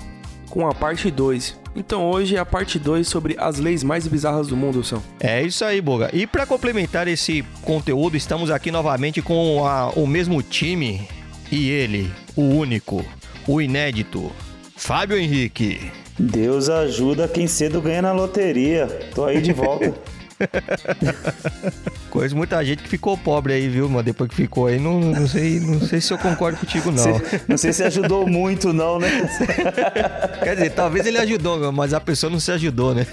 com 0.49 0.67
a 0.67 0.73
parte 0.73 1.11
2. 1.11 1.57
Então 1.75 2.09
hoje 2.09 2.35
é 2.35 2.39
a 2.39 2.45
parte 2.45 2.79
2 2.79 3.07
sobre 3.07 3.35
as 3.37 3.59
leis 3.59 3.83
mais 3.83 4.07
bizarras 4.07 4.47
do 4.47 4.57
mundo, 4.57 4.83
são. 4.83 5.01
É 5.19 5.41
isso 5.43 5.63
aí, 5.63 5.79
Boga. 5.79 6.09
E 6.11 6.25
para 6.25 6.45
complementar 6.45 7.07
esse 7.07 7.43
conteúdo, 7.61 8.17
estamos 8.17 8.49
aqui 8.49 8.71
novamente 8.71 9.21
com 9.21 9.63
a- 9.65 9.91
o 9.91 10.07
mesmo 10.07 10.41
time 10.41 11.07
e 11.51 11.69
ele, 11.69 12.11
o 12.35 12.41
único, 12.41 13.05
o 13.47 13.61
inédito, 13.61 14.31
Fábio 14.75 15.17
Henrique. 15.17 15.91
Deus 16.17 16.67
ajuda 16.69 17.27
quem 17.27 17.47
cedo 17.47 17.79
ganha 17.79 18.01
na 18.01 18.11
loteria. 18.11 18.87
Tô 19.13 19.25
aí 19.25 19.39
de 19.41 19.53
volta. 19.53 19.93
Conheço 22.09 22.35
muita 22.35 22.63
gente 22.65 22.81
que 22.83 22.89
ficou 22.89 23.17
pobre 23.17 23.53
aí, 23.53 23.67
viu, 23.67 23.87
mano? 23.87 24.03
Depois 24.03 24.29
que 24.29 24.35
ficou 24.35 24.67
aí, 24.67 24.79
não, 24.79 24.99
não, 24.99 25.27
sei, 25.27 25.59
não 25.59 25.79
sei 25.81 26.01
se 26.01 26.11
eu 26.11 26.17
concordo 26.17 26.57
contigo, 26.57 26.91
não. 26.91 26.97
Cê- 27.19 27.41
não 27.47 27.57
sei 27.57 27.73
se 27.73 27.83
ajudou 27.83 28.25
muito, 28.27 28.73
não, 28.73 28.97
né? 28.99 29.09
Quer 30.43 30.55
dizer, 30.55 30.71
talvez 30.71 31.05
ele 31.05 31.17
ajudou, 31.17 31.71
mas 31.71 31.93
a 31.93 31.99
pessoa 31.99 32.29
não 32.31 32.39
se 32.39 32.51
ajudou, 32.51 32.95
né? 32.95 33.05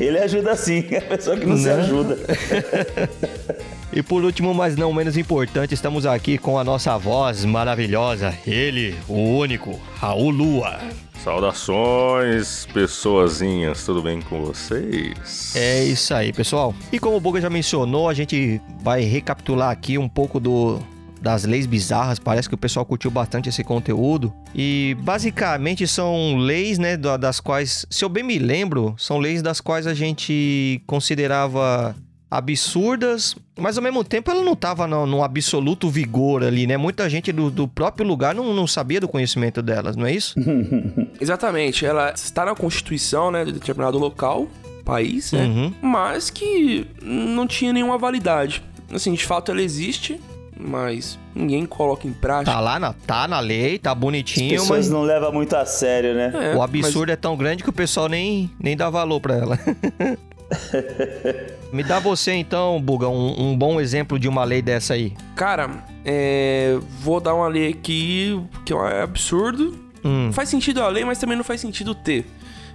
Ele 0.00 0.18
ajuda 0.18 0.56
sim, 0.56 0.84
a 0.96 1.00
pessoa 1.02 1.36
que 1.36 1.46
não 1.46 1.56
se 1.56 1.64
Né? 1.68 1.74
ajuda. 1.74 2.16
E 3.92 4.02
por 4.02 4.24
último, 4.24 4.52
mas 4.52 4.76
não 4.76 4.92
menos 4.92 5.16
importante, 5.16 5.72
estamos 5.72 6.04
aqui 6.04 6.36
com 6.36 6.58
a 6.58 6.64
nossa 6.64 6.96
voz 6.98 7.44
maravilhosa, 7.44 8.34
ele, 8.46 8.94
o 9.08 9.36
único, 9.38 9.80
Raul 9.96 10.30
Lua. 10.30 10.78
Saudações, 11.22 12.66
pessoazinhas, 12.74 13.84
tudo 13.84 14.02
bem 14.02 14.20
com 14.20 14.42
vocês? 14.44 15.54
É 15.56 15.84
isso 15.84 16.12
aí, 16.12 16.32
pessoal. 16.32 16.74
E 16.92 16.98
como 16.98 17.16
o 17.16 17.20
Boga 17.20 17.40
já 17.40 17.48
mencionou, 17.48 18.08
a 18.08 18.14
gente 18.14 18.60
vai 18.82 19.02
recapitular 19.02 19.70
aqui 19.70 19.96
um 19.96 20.08
pouco 20.08 20.38
do 20.40 20.80
das 21.22 21.44
leis 21.44 21.64
bizarras. 21.64 22.18
Parece 22.18 22.46
que 22.46 22.54
o 22.54 22.58
pessoal 22.58 22.84
curtiu 22.84 23.10
bastante 23.10 23.48
esse 23.48 23.64
conteúdo. 23.64 24.30
E 24.54 24.94
basicamente 25.00 25.86
são 25.88 26.36
leis, 26.36 26.76
né, 26.78 26.98
da- 26.98 27.16
das 27.16 27.40
quais, 27.40 27.86
se 27.88 28.04
eu 28.04 28.10
bem 28.10 28.22
me 28.22 28.38
lembro, 28.38 28.94
são 28.98 29.16
leis 29.18 29.40
das 29.40 29.58
quais 29.58 29.86
a 29.86 29.94
gente 29.94 30.82
considerava 30.86 31.96
absurdas, 32.34 33.36
mas 33.56 33.78
ao 33.78 33.82
mesmo 33.82 34.02
tempo 34.02 34.28
ela 34.28 34.42
não 34.42 34.54
estava 34.54 34.88
num 34.88 35.22
absoluto 35.22 35.88
vigor 35.88 36.42
ali, 36.42 36.66
né? 36.66 36.76
Muita 36.76 37.08
gente 37.08 37.30
do, 37.30 37.48
do 37.48 37.68
próprio 37.68 38.04
lugar 38.04 38.34
não, 38.34 38.52
não 38.52 38.66
sabia 38.66 39.00
do 39.00 39.06
conhecimento 39.06 39.62
delas, 39.62 39.94
não 39.94 40.04
é 40.04 40.12
isso? 40.12 40.34
Exatamente, 41.20 41.86
ela 41.86 42.12
está 42.12 42.44
na 42.44 42.56
constituição, 42.56 43.30
né, 43.30 43.44
de 43.44 43.52
determinado 43.52 43.98
local, 43.98 44.48
país, 44.84 45.30
né? 45.30 45.44
Uhum. 45.44 45.72
mas 45.80 46.28
que 46.28 46.88
não 47.00 47.46
tinha 47.46 47.72
nenhuma 47.72 47.96
validade. 47.96 48.64
Assim, 48.92 49.12
de 49.12 49.24
fato 49.24 49.52
ela 49.52 49.62
existe, 49.62 50.20
mas 50.58 51.16
ninguém 51.36 51.64
coloca 51.64 52.08
em 52.08 52.12
prática. 52.12 52.50
Tá 52.50 52.58
lá, 52.58 52.80
na, 52.80 52.92
tá 52.92 53.28
na 53.28 53.38
lei, 53.38 53.78
tá 53.78 53.92
As 53.92 53.98
bonitinho, 53.98 54.50
pessoas 54.50 54.70
mas 54.70 54.90
não 54.90 55.02
levam 55.02 55.32
muito 55.32 55.54
a 55.54 55.64
sério, 55.64 56.14
né? 56.14 56.32
É, 56.34 56.56
o 56.56 56.62
absurdo 56.62 57.12
é 57.12 57.16
tão 57.16 57.36
grande 57.36 57.62
que 57.62 57.70
o 57.70 57.72
pessoal 57.72 58.08
nem, 58.08 58.50
nem 58.58 58.76
dá 58.76 58.90
valor 58.90 59.20
pra 59.20 59.36
ela. 59.36 59.58
Me 61.74 61.82
dá 61.82 61.98
você 61.98 62.32
então, 62.34 62.80
Buga, 62.80 63.08
um, 63.08 63.50
um 63.50 63.58
bom 63.58 63.80
exemplo 63.80 64.16
de 64.16 64.28
uma 64.28 64.44
lei 64.44 64.62
dessa 64.62 64.94
aí. 64.94 65.12
cara, 65.34 65.84
é, 66.04 66.78
vou 67.00 67.18
dar 67.18 67.34
uma 67.34 67.48
lei 67.48 67.70
aqui 67.70 68.40
que 68.64 68.72
é 68.72 69.02
absurdo. 69.02 69.76
Hum. 70.04 70.30
Faz 70.32 70.48
sentido 70.48 70.80
a 70.80 70.86
lei, 70.86 71.04
mas 71.04 71.18
também 71.18 71.36
não 71.36 71.42
faz 71.42 71.60
sentido 71.60 71.92
ter. 71.92 72.26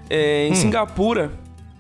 É, 0.10 0.50
em 0.50 0.54
Singapura, 0.54 1.32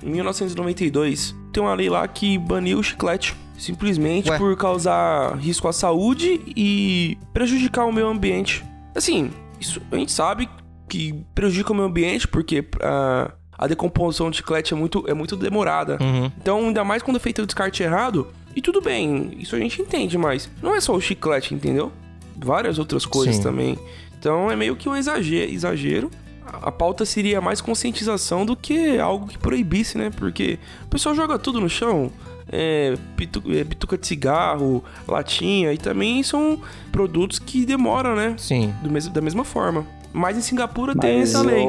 em 0.01 0.12
1992, 0.12 1.36
tem 1.51 1.62
uma 1.62 1.73
lei 1.73 1.89
lá 1.89 2.08
que 2.08 2.38
baniu 2.38 2.79
o 2.79 2.84
chiclete. 2.84 3.36
Simplesmente 3.58 4.29
Ué. 4.29 4.38
por 4.38 4.55
causar 4.55 5.36
risco 5.36 5.67
à 5.67 5.73
saúde 5.73 6.39
e 6.55 7.17
prejudicar 7.34 7.86
o 7.86 7.91
meio 7.91 8.08
ambiente. 8.08 8.63
Assim, 8.95 9.29
isso 9.60 9.82
a 9.91 9.97
gente 9.97 10.13
sabe 10.13 10.47
que 10.88 11.13
prejudica 11.36 11.73
o 11.73 11.75
meio 11.75 11.89
ambiente 11.89 12.25
porque 12.25 12.65
ah, 12.82 13.34
a 13.59 13.67
decomposição 13.67 14.29
do 14.29 14.35
chiclete 14.37 14.73
é 14.73 14.77
muito, 14.77 15.03
é 15.05 15.13
muito 15.13 15.35
demorada. 15.35 15.97
Uhum. 15.99 16.31
Então, 16.41 16.59
ainda 16.59 16.81
mais 16.85 17.03
quando 17.03 17.17
é 17.17 17.19
feito 17.19 17.41
o 17.41 17.45
descarte 17.45 17.83
errado. 17.83 18.27
E 18.55 18.61
tudo 18.61 18.81
bem, 18.81 19.35
isso 19.37 19.53
a 19.53 19.59
gente 19.59 19.81
entende, 19.81 20.17
mas 20.17 20.49
não 20.63 20.73
é 20.73 20.79
só 20.79 20.95
o 20.95 21.01
chiclete, 21.01 21.53
entendeu? 21.53 21.91
Várias 22.37 22.79
outras 22.79 23.05
coisas 23.05 23.35
Sim. 23.35 23.43
também. 23.43 23.77
Então 24.17 24.49
é 24.49 24.55
meio 24.55 24.77
que 24.77 24.87
um 24.87 24.95
exagero. 24.95 25.51
exagero. 25.51 26.11
A 26.45 26.71
pauta 26.71 27.05
seria 27.05 27.41
mais 27.41 27.59
conscientização 27.59 28.45
do 28.45 28.55
que 28.55 28.97
algo 28.97 29.27
que 29.27 29.37
proibisse, 29.37 29.97
né? 29.97 30.09
Porque 30.09 30.57
o 30.85 30.87
pessoal 30.87 31.13
joga 31.13 31.37
tudo 31.37 31.59
no 31.59 31.69
chão. 31.69 32.09
É, 32.51 32.97
pitu, 33.15 33.43
é, 33.51 33.63
bituca 33.63 33.97
de 33.97 34.07
cigarro, 34.07 34.83
latinha, 35.07 35.71
e 35.71 35.77
também 35.77 36.23
são 36.23 36.59
produtos 36.91 37.37
que 37.37 37.65
demoram, 37.65 38.15
né? 38.15 38.33
Sim. 38.37 38.73
Do 38.81 38.89
mesmo, 38.89 39.13
da 39.13 39.21
mesma 39.21 39.43
forma. 39.43 39.85
Mas 40.11 40.37
em 40.37 40.41
Singapura 40.41 40.95
tem 40.95 41.19
essa 41.19 41.41
lei. 41.41 41.67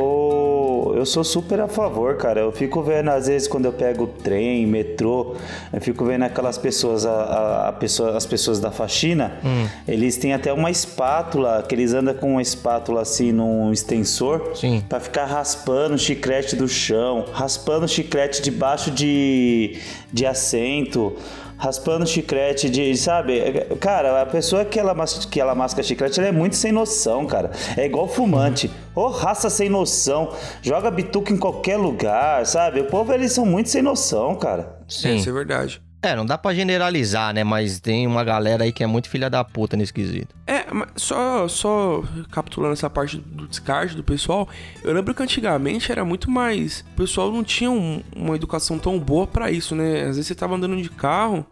Eu, 0.88 0.96
eu 0.96 1.06
sou 1.06 1.22
super 1.24 1.60
a 1.60 1.68
favor, 1.68 2.16
cara. 2.16 2.40
Eu 2.40 2.52
fico 2.52 2.82
vendo, 2.82 3.08
às 3.10 3.26
vezes, 3.26 3.46
quando 3.48 3.64
eu 3.66 3.72
pego 3.72 4.06
trem, 4.06 4.66
metrô, 4.66 5.36
eu 5.72 5.80
fico 5.80 6.04
vendo 6.04 6.22
aquelas 6.24 6.56
pessoas, 6.58 7.04
a, 7.06 7.10
a, 7.12 7.68
a 7.68 7.72
pessoa, 7.72 8.16
as 8.16 8.26
pessoas 8.26 8.60
da 8.60 8.70
faxina, 8.70 9.32
Hum. 9.44 9.66
eles 9.86 10.16
têm 10.16 10.32
até 10.32 10.52
uma 10.52 10.70
espátula, 10.70 11.64
que 11.68 11.74
eles 11.74 11.92
andam 11.94 12.14
com 12.14 12.32
uma 12.32 12.42
espátula 12.42 13.00
assim 13.02 13.32
num 13.32 13.72
extensor 13.72 14.52
pra 14.88 15.00
ficar 15.00 15.24
raspando 15.24 15.94
o 15.94 15.98
chiclete 15.98 16.56
do 16.56 16.68
chão, 16.68 17.24
raspando 17.32 17.84
o 17.84 17.88
chiclete 17.88 18.42
debaixo 18.42 18.90
de, 18.90 19.78
de 20.12 20.26
assento. 20.26 21.14
Raspando 21.60 22.06
chiclete 22.06 22.70
de, 22.70 22.96
sabe? 22.96 23.38
Cara, 23.78 24.22
a 24.22 24.24
pessoa 24.24 24.64
que 24.64 24.80
ela, 24.80 24.94
que 25.30 25.38
ela 25.38 25.54
masca 25.54 25.82
chiclete, 25.82 26.18
ela 26.18 26.30
é 26.30 26.32
muito 26.32 26.56
sem 26.56 26.72
noção, 26.72 27.26
cara. 27.26 27.50
É 27.76 27.84
igual 27.84 28.08
fumante. 28.08 28.70
Ô, 28.94 29.08
raça 29.08 29.50
sem 29.50 29.68
noção. 29.68 30.32
Joga 30.62 30.90
bituca 30.90 31.30
em 31.30 31.36
qualquer 31.36 31.76
lugar, 31.76 32.46
sabe? 32.46 32.80
O 32.80 32.86
povo, 32.86 33.12
eles 33.12 33.32
são 33.32 33.44
muito 33.44 33.68
sem 33.68 33.82
noção, 33.82 34.34
cara. 34.36 34.78
É, 34.80 34.84
Sim. 34.88 35.16
isso 35.16 35.28
é 35.28 35.32
verdade. 35.32 35.82
É, 36.02 36.16
não 36.16 36.24
dá 36.24 36.38
pra 36.38 36.54
generalizar, 36.54 37.34
né? 37.34 37.44
Mas 37.44 37.78
tem 37.78 38.06
uma 38.06 38.24
galera 38.24 38.64
aí 38.64 38.72
que 38.72 38.82
é 38.82 38.86
muito 38.86 39.08
filha 39.10 39.28
da 39.28 39.44
puta 39.44 39.76
nesse 39.76 39.92
quesito. 39.92 40.34
É, 40.46 40.64
mas 40.72 40.88
só, 40.96 41.46
só 41.46 42.02
capitulando 42.30 42.72
essa 42.72 42.88
parte 42.88 43.18
do 43.18 43.46
descarte 43.46 43.94
do 43.94 44.02
pessoal, 44.02 44.48
eu 44.82 44.94
lembro 44.94 45.14
que 45.14 45.22
antigamente 45.22 45.92
era 45.92 46.02
muito 46.02 46.30
mais. 46.30 46.84
O 46.92 46.96
pessoal 46.96 47.30
não 47.30 47.44
tinha 47.44 47.70
um- 47.70 48.02
uma 48.16 48.34
educação 48.34 48.78
tão 48.78 48.98
boa 48.98 49.26
pra 49.26 49.50
isso, 49.50 49.74
né? 49.74 50.00
Às 50.02 50.16
vezes 50.16 50.26
você 50.28 50.34
tava 50.34 50.54
andando 50.54 50.80
de 50.80 50.88
carro. 50.88 51.44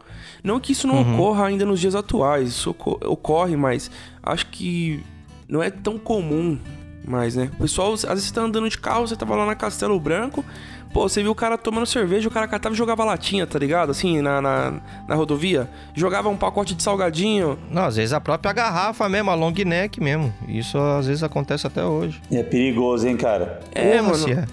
Não 0.43 0.59
que 0.59 0.71
isso 0.71 0.87
não 0.87 1.13
ocorra 1.13 1.45
ainda 1.45 1.63
nos 1.65 1.79
dias 1.79 1.93
atuais, 1.93 2.49
isso 2.49 2.71
oco- 2.71 2.99
ocorre, 3.05 3.55
mas 3.55 3.91
acho 4.23 4.47
que 4.47 5.03
não 5.47 5.61
é 5.61 5.69
tão 5.69 5.99
comum 5.99 6.57
mais, 7.05 7.35
né? 7.35 7.49
O 7.53 7.61
pessoal, 7.61 7.93
às 7.93 8.03
vezes 8.03 8.25
você 8.25 8.33
tá 8.33 8.41
andando 8.41 8.67
de 8.69 8.77
carro, 8.77 9.07
você 9.07 9.15
tava 9.15 9.35
lá 9.35 9.45
na 9.45 9.55
Castelo 9.55 9.99
Branco. 9.99 10.43
Pô, 10.93 11.07
você 11.07 11.21
viu 11.21 11.31
o 11.31 11.35
cara 11.35 11.57
tomando 11.57 11.85
cerveja, 11.85 12.27
o 12.27 12.31
cara 12.31 12.47
catava 12.47 12.73
e 12.73 12.77
jogava 12.77 13.03
latinha, 13.05 13.45
tá 13.45 13.59
ligado? 13.59 13.91
Assim, 13.91 14.21
na, 14.21 14.41
na, 14.41 14.73
na 15.07 15.15
rodovia. 15.15 15.69
Jogava 15.93 16.29
um 16.29 16.35
pacote 16.37 16.73
de 16.73 16.81
salgadinho. 16.81 17.59
Não, 17.69 17.85
às 17.85 17.95
vezes 17.95 18.11
a 18.11 18.19
própria 18.19 18.51
garrafa 18.51 19.07
mesmo, 19.07 19.29
a 19.29 19.35
long 19.35 19.53
neck 19.65 20.01
mesmo. 20.01 20.33
Isso 20.47 20.77
às 20.79 21.05
vezes 21.07 21.21
acontece 21.21 21.67
até 21.67 21.83
hoje. 21.85 22.19
É 22.31 22.41
perigoso, 22.41 23.07
hein, 23.07 23.15
cara? 23.15 23.59
É, 23.71 23.91
Porra, 23.97 24.01
mano. 24.03 24.15
se 24.17 24.31
é. 24.31 24.45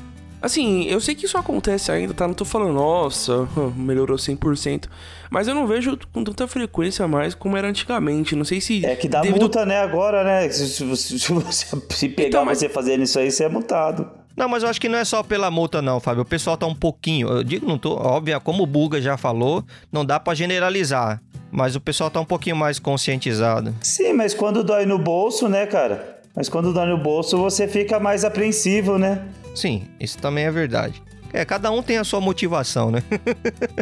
Assim, 0.43 0.85
eu 0.85 1.01
sei 1.01 1.15
que 1.15 1.25
isso 1.25 1.39
acontece 1.39 1.91
ainda, 1.91 2.13
tá? 2.13 2.29
Não 2.29 2.35
tô 2.35 2.45
falando, 2.45 2.75
nossa, 2.75 3.49
melhorou 3.75 4.19
100%. 4.19 4.85
Mas 5.31 5.49
eu 5.49 5.55
não 5.55 5.67
vejo 5.67 5.99
com 6.13 6.23
tanta 6.23 6.47
frequência 6.47 7.09
mais 7.09 7.35
como 7.35 7.57
era 7.57 7.67
antigamente. 7.67 8.37
Não 8.37 8.45
sei 8.45 8.61
se. 8.61 8.85
É 8.85 8.95
que 8.95 9.09
dá 9.09 9.23
devido- 9.23 9.41
multa, 9.41 9.65
né, 9.65 9.79
agora, 9.81 10.23
né? 10.23 10.49
Se, 10.51 10.69
se- 10.69 10.97
se- 10.97 11.19
se 11.19 12.09
pegar 12.11 12.29
Então, 12.29 12.45
mas- 12.45 12.59
você 12.59 12.69
fazendo 12.69 13.03
isso 13.03 13.19
aí, 13.19 13.31
você 13.31 13.45
é 13.45 13.49
multado. 13.49 14.09
Não, 14.37 14.49
mas 14.49 14.63
eu 14.63 14.69
acho 14.69 14.81
que 14.81 14.89
não 14.89 14.99
é 14.99 15.05
só 15.05 15.23
pela 15.23 15.51
multa, 15.51 15.81
não, 15.81 15.99
Fábio. 15.99 16.23
O 16.23 16.27
pessoal 16.27 16.57
tá 16.57 16.67
um 16.67 16.75
pouquinho. 16.75 17.29
Eu 17.29 17.43
digo, 17.43 17.67
não 17.67 17.79
tô. 17.79 17.95
Óbvio, 17.95 18.39
como 18.41 18.65
o 18.65 18.67
Buga 18.67 19.01
já 19.01 19.17
falou, 19.17 19.65
não 19.91 20.05
dá 20.05 20.21
pra 20.21 20.35
generalizar. 20.35 21.23
Mas 21.51 21.75
o 21.75 21.81
pessoal 21.81 22.11
tá 22.11 22.21
um 22.21 22.25
pouquinho 22.25 22.57
mais 22.57 22.79
conscientizado. 22.79 23.75
Sim, 23.81 24.13
mas 24.13 24.35
quando 24.35 24.63
dói 24.63 24.85
no 24.85 24.99
bolso, 24.99 25.49
né, 25.49 25.65
cara? 25.65 26.21
Mas 26.35 26.51
quando 26.51 26.73
dói 26.73 26.87
no 26.87 26.99
bolso, 26.99 27.39
você 27.39 27.67
fica 27.67 27.99
mais 27.99 28.25
apreensivo, 28.25 28.99
né? 28.99 29.23
Sim, 29.55 29.85
isso 29.99 30.19
também 30.19 30.45
é 30.45 30.51
verdade. 30.51 31.03
É, 31.33 31.45
cada 31.45 31.71
um 31.71 31.83
tem 31.83 31.97
a 31.97 32.05
sua 32.05 32.21
motivação, 32.21 32.91
né? 32.91 33.03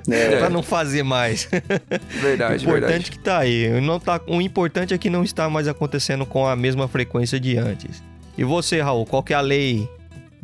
É. 0.08 0.38
pra 0.38 0.48
não 0.48 0.62
fazer 0.62 1.02
mais. 1.02 1.48
Verdade, 2.20 2.64
o 2.64 2.68
importante 2.68 2.88
verdade. 2.88 3.10
que 3.10 3.18
tá 3.18 3.38
aí. 3.38 3.80
Não 3.80 3.98
tá, 3.98 4.20
o 4.26 4.40
importante 4.40 4.94
é 4.94 4.98
que 4.98 5.10
não 5.10 5.22
está 5.24 5.48
mais 5.48 5.68
acontecendo 5.68 6.24
com 6.24 6.46
a 6.46 6.56
mesma 6.56 6.86
frequência 6.88 7.38
de 7.38 7.56
antes. 7.56 8.02
E 8.36 8.44
você, 8.44 8.80
Raul, 8.80 9.04
qual 9.06 9.22
que 9.22 9.32
é 9.32 9.36
a 9.36 9.40
lei 9.40 9.88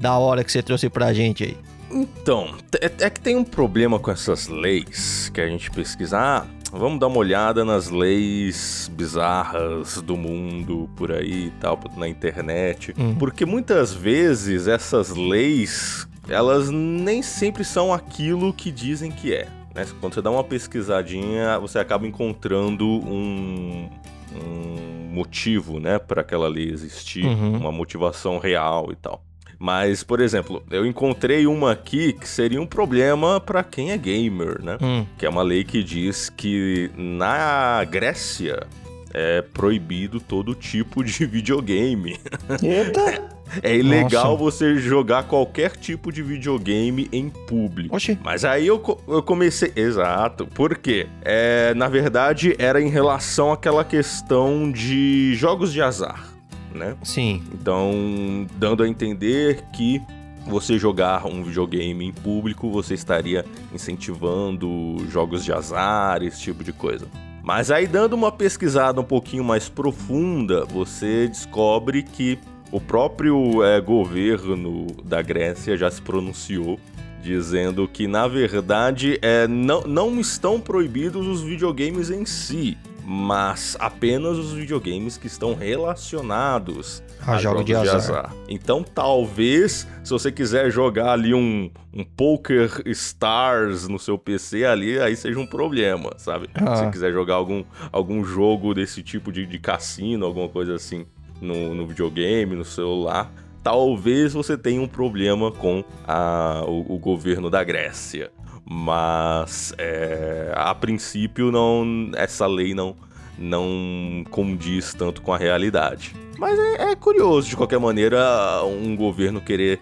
da 0.00 0.16
hora 0.18 0.42
que 0.42 0.50
você 0.50 0.62
trouxe 0.62 0.88
pra 0.88 1.12
gente 1.12 1.44
aí? 1.44 1.56
Então, 1.92 2.54
é, 2.80 2.90
é 3.06 3.10
que 3.10 3.20
tem 3.20 3.36
um 3.36 3.44
problema 3.44 3.98
com 3.98 4.10
essas 4.10 4.48
leis 4.48 5.30
que 5.34 5.40
a 5.40 5.46
gente 5.48 5.70
pesquisa. 5.70 6.18
Ah, 6.18 6.46
vamos 6.72 6.98
dar 6.98 7.08
uma 7.08 7.18
olhada 7.18 7.64
nas 7.64 7.90
leis 7.90 8.90
bizarras 8.94 10.00
do 10.00 10.16
mundo 10.16 10.88
por 10.96 11.12
aí 11.12 11.46
e 11.48 11.50
tal, 11.60 11.78
na 11.96 12.08
internet. 12.08 12.94
Porque 13.18 13.44
muitas 13.44 13.92
vezes 13.92 14.68
essas 14.68 15.10
leis, 15.10 16.08
elas 16.28 16.70
nem 16.70 17.22
sempre 17.22 17.64
são 17.64 17.92
aquilo 17.92 18.52
que 18.54 18.70
dizem 18.70 19.10
que 19.10 19.34
é. 19.34 19.48
né? 19.74 19.84
Quando 20.00 20.14
você 20.14 20.22
dá 20.22 20.30
uma 20.30 20.44
pesquisadinha, 20.44 21.58
você 21.58 21.78
acaba 21.78 22.06
encontrando 22.06 22.86
um, 22.86 23.88
um 24.34 25.10
motivo, 25.12 25.80
né, 25.80 25.98
para 25.98 26.20
aquela 26.20 26.48
lei 26.48 26.70
existir, 26.70 27.24
Uhum. 27.26 27.56
uma 27.58 27.72
motivação 27.72 28.38
real 28.38 28.90
e 28.92 28.96
tal. 28.96 29.22
Mas, 29.62 30.02
por 30.02 30.20
exemplo, 30.20 30.62
eu 30.70 30.86
encontrei 30.86 31.46
uma 31.46 31.72
aqui 31.72 32.14
que 32.14 32.26
seria 32.26 32.60
um 32.60 32.66
problema 32.66 33.38
pra 33.38 33.62
quem 33.62 33.90
é 33.92 33.98
gamer, 33.98 34.62
né? 34.62 34.78
Hum, 34.80 35.04
Que 35.18 35.26
é 35.26 35.28
uma 35.28 35.42
lei 35.42 35.64
que 35.64 35.84
diz 35.84 36.30
que 36.30 36.90
na 36.96 37.84
Grécia 37.84 38.66
é 39.12 39.42
proibido 39.42 40.18
todo 40.18 40.54
tipo 40.54 41.04
de 41.04 41.26
videogame. 41.26 42.18
Eita! 42.62 43.28
É 43.64 43.76
ilegal 43.76 44.26
Nossa. 44.26 44.36
você 44.44 44.76
jogar 44.78 45.24
qualquer 45.24 45.72
tipo 45.72 46.12
de 46.12 46.22
videogame 46.22 47.08
em 47.12 47.28
público. 47.28 47.96
Oxi. 47.96 48.16
Mas 48.22 48.44
aí 48.44 48.68
eu, 48.68 48.80
eu 49.08 49.20
comecei. 49.24 49.72
Exato. 49.74 50.46
Por 50.46 50.78
quê? 50.78 51.08
É, 51.22 51.74
na 51.74 51.88
verdade, 51.88 52.54
era 52.60 52.80
em 52.80 52.88
relação 52.88 53.50
àquela 53.50 53.84
questão 53.84 54.70
de 54.70 55.34
jogos 55.34 55.72
de 55.72 55.82
azar, 55.82 56.29
né? 56.74 56.96
sim. 57.02 57.42
Então, 57.52 58.46
dando 58.56 58.82
a 58.82 58.88
entender 58.88 59.62
que 59.72 60.00
você 60.46 60.78
jogar 60.78 61.26
um 61.26 61.42
videogame 61.42 62.04
em 62.04 62.12
público, 62.12 62.70
você 62.70 62.94
estaria 62.94 63.44
incentivando 63.72 64.96
jogos 65.08 65.44
de 65.44 65.52
azar, 65.52 66.22
esse 66.22 66.40
tipo 66.40 66.64
de 66.64 66.72
coisa. 66.72 67.06
Mas 67.42 67.70
aí, 67.70 67.86
dando 67.86 68.14
uma 68.14 68.30
pesquisada 68.30 69.00
um 69.00 69.04
pouquinho 69.04 69.44
mais 69.44 69.68
profunda, 69.68 70.64
você 70.64 71.26
descobre 71.28 72.02
que 72.02 72.38
o 72.70 72.80
próprio 72.80 73.62
eh, 73.64 73.80
governo 73.80 74.86
da 75.04 75.20
Grécia 75.22 75.76
já 75.76 75.90
se 75.90 76.00
pronunciou. 76.00 76.78
Dizendo 77.22 77.86
que, 77.86 78.06
na 78.06 78.26
verdade, 78.26 79.18
é, 79.20 79.46
não, 79.46 79.82
não 79.82 80.18
estão 80.18 80.58
proibidos 80.58 81.26
os 81.26 81.42
videogames 81.42 82.08
em 82.08 82.24
si, 82.24 82.78
mas 83.12 83.76
apenas 83.80 84.38
os 84.38 84.52
videogames 84.52 85.16
que 85.16 85.26
estão 85.26 85.52
relacionados 85.52 87.02
A 87.26 87.38
jogo 87.38 87.64
de 87.64 87.74
azar. 87.74 88.32
Então, 88.48 88.84
talvez, 88.84 89.84
se 90.04 90.10
você 90.12 90.30
quiser 90.30 90.70
jogar 90.70 91.14
ali 91.14 91.34
um, 91.34 91.68
um 91.92 92.04
Poker 92.04 92.70
Stars 92.86 93.88
no 93.88 93.98
seu 93.98 94.16
PC 94.16 94.64
ali, 94.64 95.00
aí 95.00 95.16
seja 95.16 95.40
um 95.40 95.46
problema, 95.46 96.12
sabe? 96.18 96.48
Ah. 96.54 96.76
Se 96.76 96.84
você 96.84 96.90
quiser 96.92 97.12
jogar 97.12 97.34
algum, 97.34 97.64
algum 97.90 98.22
jogo 98.22 98.72
desse 98.72 99.02
tipo 99.02 99.32
de, 99.32 99.44
de 99.44 99.58
cassino, 99.58 100.24
alguma 100.24 100.48
coisa 100.48 100.76
assim, 100.76 101.04
no, 101.40 101.74
no 101.74 101.88
videogame, 101.88 102.54
no 102.54 102.64
celular, 102.64 103.28
talvez 103.60 104.34
você 104.34 104.56
tenha 104.56 104.80
um 104.80 104.86
problema 104.86 105.50
com 105.50 105.82
a, 106.06 106.62
o, 106.64 106.94
o 106.94 106.98
governo 107.00 107.50
da 107.50 107.64
Grécia. 107.64 108.30
Mas, 108.72 109.74
é, 109.78 110.52
a 110.54 110.72
princípio, 110.72 111.50
não, 111.50 112.12
essa 112.14 112.46
lei 112.46 112.72
não, 112.72 112.94
não 113.36 114.24
condiz 114.30 114.94
tanto 114.94 115.20
com 115.22 115.34
a 115.34 115.36
realidade. 115.36 116.14
Mas 116.38 116.56
é, 116.56 116.92
é 116.92 116.94
curioso, 116.94 117.48
de 117.48 117.56
qualquer 117.56 117.80
maneira, 117.80 118.62
um 118.64 118.94
governo 118.94 119.40
querer, 119.40 119.80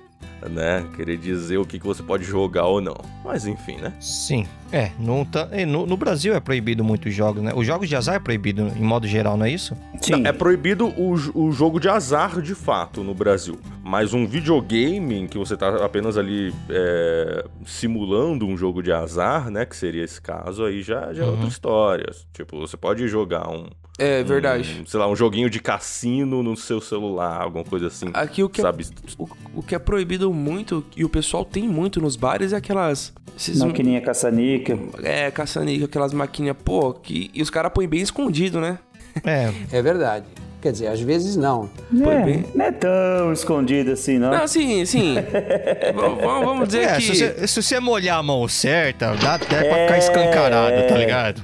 né, 0.48 0.85
querer 0.94 1.16
dizer 1.16 1.59
o 1.59 1.64
que, 1.64 1.79
que 1.79 1.87
você 1.87 2.03
pode 2.03 2.24
jogar 2.24 2.66
ou 2.66 2.81
não. 2.81 2.96
Mas 3.24 3.46
enfim, 3.46 3.77
né? 3.77 3.92
Sim. 4.01 4.46
É, 4.70 4.90
não 4.98 5.24
tá, 5.24 5.48
é, 5.51 5.64
no, 5.64 5.87
no 5.87 5.96
Brasil 5.96 6.35
é 6.35 6.40
proibido 6.40 6.85
muitos 6.85 7.14
jogos, 7.14 7.42
né? 7.42 7.53
Os 7.55 7.66
jogos 7.66 7.88
de 7.88 7.96
azar 7.96 8.16
é 8.16 8.18
proibido 8.18 8.70
em 8.77 8.83
modo 8.83 9.07
geral, 9.07 9.37
não 9.37 9.46
é 9.46 9.51
isso? 9.51 9.74
Sim. 10.01 10.12
Não, 10.12 10.29
é 10.29 10.33
proibido 10.33 10.88
o, 10.88 11.14
o 11.35 11.53
jogo 11.53 11.81
de 11.81 11.88
azar 11.88 12.40
de 12.42 12.55
fato 12.55 13.03
no 13.03 13.14
Brasil. 13.14 13.59
Mas 13.83 14.12
um 14.12 14.27
videogame 14.27 15.20
em 15.20 15.27
que 15.27 15.38
você 15.38 15.57
tá 15.57 15.83
apenas 15.83 16.18
ali 16.18 16.55
é, 16.68 17.44
simulando 17.64 18.46
um 18.46 18.57
jogo 18.57 18.83
de 18.83 18.92
azar, 18.92 19.51
né? 19.51 19.64
Que 19.64 19.74
seria 19.74 20.05
esse 20.05 20.20
caso, 20.20 20.64
aí 20.64 20.83
já, 20.83 21.14
já 21.14 21.24
é 21.24 21.27
outra 21.27 21.48
história. 21.48 22.11
Tipo, 22.35 22.59
você 22.61 22.77
pode 22.77 23.09
jogar 23.09 23.48
um. 23.48 23.66
É 23.98 24.22
verdade. 24.22 24.83
um, 24.83 24.87
sei 24.87 25.01
lá, 25.01 25.09
um 25.09 25.16
joguinho 25.16 25.51
de 25.51 25.59
cassino 25.59 26.42
no 26.42 26.57
seu 26.57 26.81
celular, 26.81 27.42
alguma 27.42 27.64
coisa 27.64 27.88
assim. 27.88 28.11
Aqui 28.14 28.44
o 28.44 28.48
que, 28.48 28.61
é, 28.61 28.62
sabe? 28.62 28.87
o, 29.18 29.29
o 29.55 29.62
que 29.62 29.74
é 29.74 29.79
proibido 29.79 30.27
muito, 30.32 30.84
e 30.96 31.04
o 31.04 31.08
pessoal 31.08 31.44
tem 31.44 31.68
muito 31.68 32.00
nos 32.00 32.16
bares, 32.16 32.52
é 32.52 32.56
aquelas. 32.56 33.12
Esses, 33.36 33.62
Maquininha 33.62 34.00
caçanica. 34.00 34.78
é, 35.02 35.30
caçanica, 35.30 35.84
aquelas 35.84 36.12
maquininhas, 36.12 36.56
pô, 36.64 36.92
que, 36.92 37.30
e 37.32 37.40
os 37.40 37.50
caras 37.50 37.72
põem 37.72 37.86
bem 37.88 38.00
escondido, 38.00 38.60
né? 38.60 38.78
É, 39.24 39.52
É 39.72 39.82
verdade. 39.82 40.26
Quer 40.61 40.73
dizer, 40.73 40.88
às 40.88 41.01
vezes 41.01 41.37
não. 41.37 41.71
É, 42.05 42.25
bem. 42.25 42.44
não 42.53 42.64
é 42.64 42.73
tão 42.73 43.33
escondido 43.33 43.92
assim, 43.92 44.18
não. 44.18 44.31
Não, 44.31 44.49
sim, 44.49 44.85
sim. 44.85 45.14
vamos, 45.94 46.44
vamos 46.44 46.66
dizer 46.68 46.83
É, 46.83 46.97
que. 46.97 47.03
se 47.03 47.14
você, 47.14 47.47
se 47.47 47.62
você 47.62 47.79
molhar 47.81 48.18
a 48.18 48.23
mão 48.25 48.47
certa, 48.49 49.14
dá 49.14 49.35
até 49.35 49.62
pra 49.62 49.79
ficar 49.83 49.99
escancarado, 49.99 50.88
tá 50.88 50.99
ligado? 50.99 51.42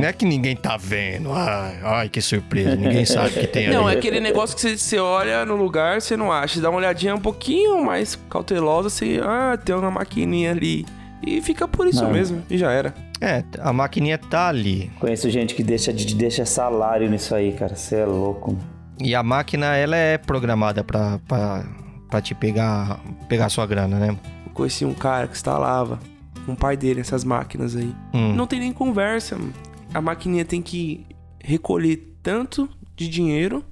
Não 0.00 0.08
é 0.08 0.12
que 0.12 0.24
ninguém 0.24 0.54
tá 0.54 0.76
vendo. 0.76 1.32
Ai, 1.32 1.78
ai, 1.82 2.08
que 2.08 2.20
surpresa. 2.22 2.76
Ninguém 2.76 3.04
sabe 3.04 3.30
que 3.30 3.46
tem 3.48 3.66
ali. 3.66 3.74
Não, 3.74 3.90
é 3.90 3.94
aquele 3.94 4.20
negócio 4.20 4.54
que 4.54 4.62
você, 4.62 4.78
você 4.78 4.98
olha 4.98 5.44
no 5.44 5.56
lugar, 5.56 6.00
você 6.00 6.16
não 6.16 6.30
acha. 6.30 6.60
Dá 6.60 6.70
uma 6.70 6.78
olhadinha 6.78 7.14
um 7.16 7.20
pouquinho 7.20 7.84
mais 7.84 8.16
cautelosa, 8.30 8.88
você. 8.88 9.20
Ah, 9.24 9.58
tem 9.62 9.74
uma 9.74 9.90
maquininha 9.90 10.52
ali. 10.52 10.86
E 11.26 11.40
fica 11.42 11.66
por 11.66 11.88
isso 11.88 12.04
Não. 12.04 12.12
mesmo. 12.12 12.44
E 12.48 12.56
já 12.56 12.70
era. 12.70 12.94
É, 13.20 13.42
a 13.60 13.72
maquininha 13.72 14.18
tá 14.18 14.48
ali. 14.48 14.90
Conheço 15.00 15.30
gente 15.30 15.54
que 15.54 15.62
deixa, 15.62 15.92
de- 15.92 16.14
deixa 16.14 16.44
salário 16.44 17.08
nisso 17.10 17.34
aí, 17.34 17.52
cara. 17.52 17.74
Você 17.74 17.96
é 17.96 18.04
louco. 18.06 18.52
mano. 18.52 18.64
E 19.00 19.14
a 19.14 19.22
máquina, 19.22 19.76
ela 19.76 19.96
é 19.96 20.16
programada 20.18 20.82
pra, 20.84 21.18
pra, 21.26 21.64
pra 22.10 22.20
te 22.20 22.34
pegar, 22.34 23.00
pegar 23.28 23.48
sua 23.48 23.66
grana, 23.66 23.98
né? 23.98 24.16
Eu 24.46 24.52
conheci 24.52 24.84
um 24.84 24.94
cara 24.94 25.26
que 25.26 25.34
instalava 25.34 25.98
um 26.48 26.54
pai 26.54 26.76
dele, 26.76 27.00
essas 27.00 27.24
máquinas 27.24 27.74
aí. 27.76 27.92
Hum. 28.14 28.32
Não 28.34 28.46
tem 28.46 28.60
nem 28.60 28.72
conversa. 28.72 29.36
mano. 29.36 29.52
A 29.92 30.00
maquininha 30.00 30.44
tem 30.44 30.60
que 30.62 31.04
recolher 31.42 32.14
tanto 32.22 32.68
de 32.94 33.08
dinheiro 33.08 33.62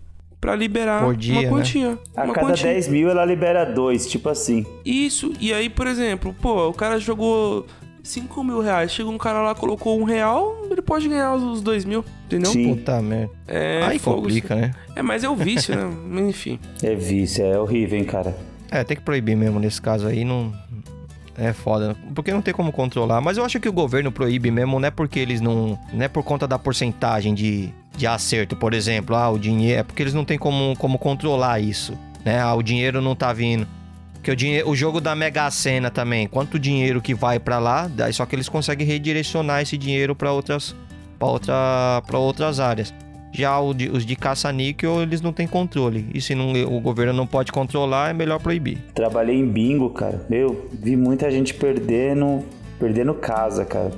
pra 0.41 0.55
liberar 0.55 1.03
Por 1.03 1.17
dia, 1.17 1.33
uma 1.35 1.43
né? 1.43 1.49
quantia. 1.49 1.99
A 2.17 2.25
uma 2.25 2.35
cada 2.35 2.49
quantia. 2.49 2.67
10 2.73 2.89
mil 2.89 3.09
ela 3.09 3.25
libera 3.25 3.65
dois, 3.65 4.07
tipo 4.07 4.29
assim. 4.29 4.65
Isso, 4.85 5.33
e 5.41 5.53
aí, 5.55 5.69
por 5.71 5.87
exemplo, 5.87 6.35
pô, 6.41 6.69
o 6.69 6.73
cara 6.75 6.99
jogou 6.99 7.67
5 8.05 8.45
mil 8.45 8.61
reais, 8.61 8.93
chegou 8.93 9.13
um 9.13 9.19
cara 9.19 9.41
lá, 9.41 9.55
colocou 9.55 9.99
um 9.99 10.05
real, 10.05 10.55
ele 10.71 10.83
pode 10.83 11.09
ganhar 11.09 11.35
os 11.35 11.63
2 11.63 11.87
mil, 11.87 12.05
entendeu? 12.27 12.53
Sim. 12.53 12.75
Puta 12.77 13.01
merda. 13.01 13.33
É, 13.49 13.83
Aí 13.83 13.99
fogo, 13.99 14.23
complica, 14.23 14.55
né? 14.55 14.73
É, 14.95 15.01
mas 15.01 15.25
é 15.25 15.29
o 15.29 15.35
vício, 15.35 15.75
né? 15.75 15.91
Mas 16.07 16.29
Enfim. 16.29 16.61
É 16.83 16.95
vício, 16.95 17.43
é 17.45 17.59
horrível, 17.59 17.99
hein, 17.99 18.05
cara. 18.05 18.37
É, 18.71 18.85
tem 18.85 18.97
que 18.97 19.03
proibir 19.03 19.35
mesmo 19.35 19.59
nesse 19.59 19.81
caso 19.81 20.07
aí, 20.07 20.23
não. 20.23 20.53
É 21.37 21.53
foda, 21.53 21.97
porque 22.15 22.31
não 22.31 22.43
tem 22.43 22.53
como 22.55 22.71
controlar. 22.71 23.21
Mas 23.21 23.39
eu 23.39 23.45
acho 23.45 23.59
que 23.59 23.69
o 23.69 23.73
governo 23.73 24.13
proíbe 24.13 24.51
mesmo, 24.51 24.79
não 24.79 24.87
é 24.87 24.91
porque 24.91 25.19
eles 25.19 25.41
não. 25.41 25.79
Não 25.93 26.05
é 26.05 26.09
por 26.09 26.23
conta 26.23 26.47
da 26.47 26.59
porcentagem 26.59 27.35
de, 27.35 27.71
de 27.97 28.07
acerto, 28.07 28.55
por 28.55 28.73
exemplo. 28.73 29.17
Ah, 29.17 29.31
o 29.31 29.39
dinheiro. 29.39 29.81
É 29.81 29.83
porque 29.83 30.03
eles 30.03 30.15
não 30.15 30.25
têm 30.25 30.39
como, 30.39 30.77
como 30.77 30.97
controlar 30.99 31.59
isso. 31.59 31.99
Né? 32.25 32.39
Ah, 32.39 32.55
o 32.55 32.63
dinheiro 32.63 33.01
não 33.01 33.17
tá 33.17 33.33
vindo. 33.33 33.67
Porque 34.25 34.33
o, 34.33 34.37
dinheiro, 34.37 34.71
o 34.71 34.75
jogo 34.75 35.03
da 35.03 35.15
Mega 35.15 35.51
Sena 35.51 35.91
também, 35.91 36.27
quanto 36.27 36.59
dinheiro 36.59 37.03
que 37.03 37.13
vai 37.13 37.39
pra 37.39 37.59
lá, 37.59 37.87
daí 37.87 38.11
só 38.11 38.25
que 38.25 38.35
eles 38.35 38.49
conseguem 38.49 38.87
redirecionar 38.87 39.61
esse 39.61 39.77
dinheiro 39.77 40.17
pra 40.17 40.33
outras, 40.33 40.75
pra 41.19 41.29
outra, 41.29 42.03
pra 42.07 42.19
outras 42.19 42.59
áreas. 42.59 42.95
Já 43.33 43.59
de- 43.77 43.91
os 43.91 44.07
de 44.07 44.17
caça-níquel, 44.17 45.03
eles 45.03 45.21
não 45.21 45.31
têm 45.31 45.47
controle. 45.47 46.07
E 46.15 46.23
se 46.23 46.35
não, 46.35 46.53
o 46.75 46.81
governo 46.81 47.13
não 47.13 47.27
pode 47.27 47.53
controlar, 47.53 48.09
é 48.09 48.13
melhor 48.15 48.41
proibir. 48.41 48.79
Trabalhei 48.95 49.37
em 49.37 49.47
bingo, 49.47 49.91
cara. 49.91 50.25
Meu, 50.31 50.71
vi 50.73 50.97
muita 50.97 51.31
gente 51.31 51.53
perdendo, 51.53 52.43
perdendo 52.81 53.13
casa, 53.13 53.63
cara. 53.67 53.91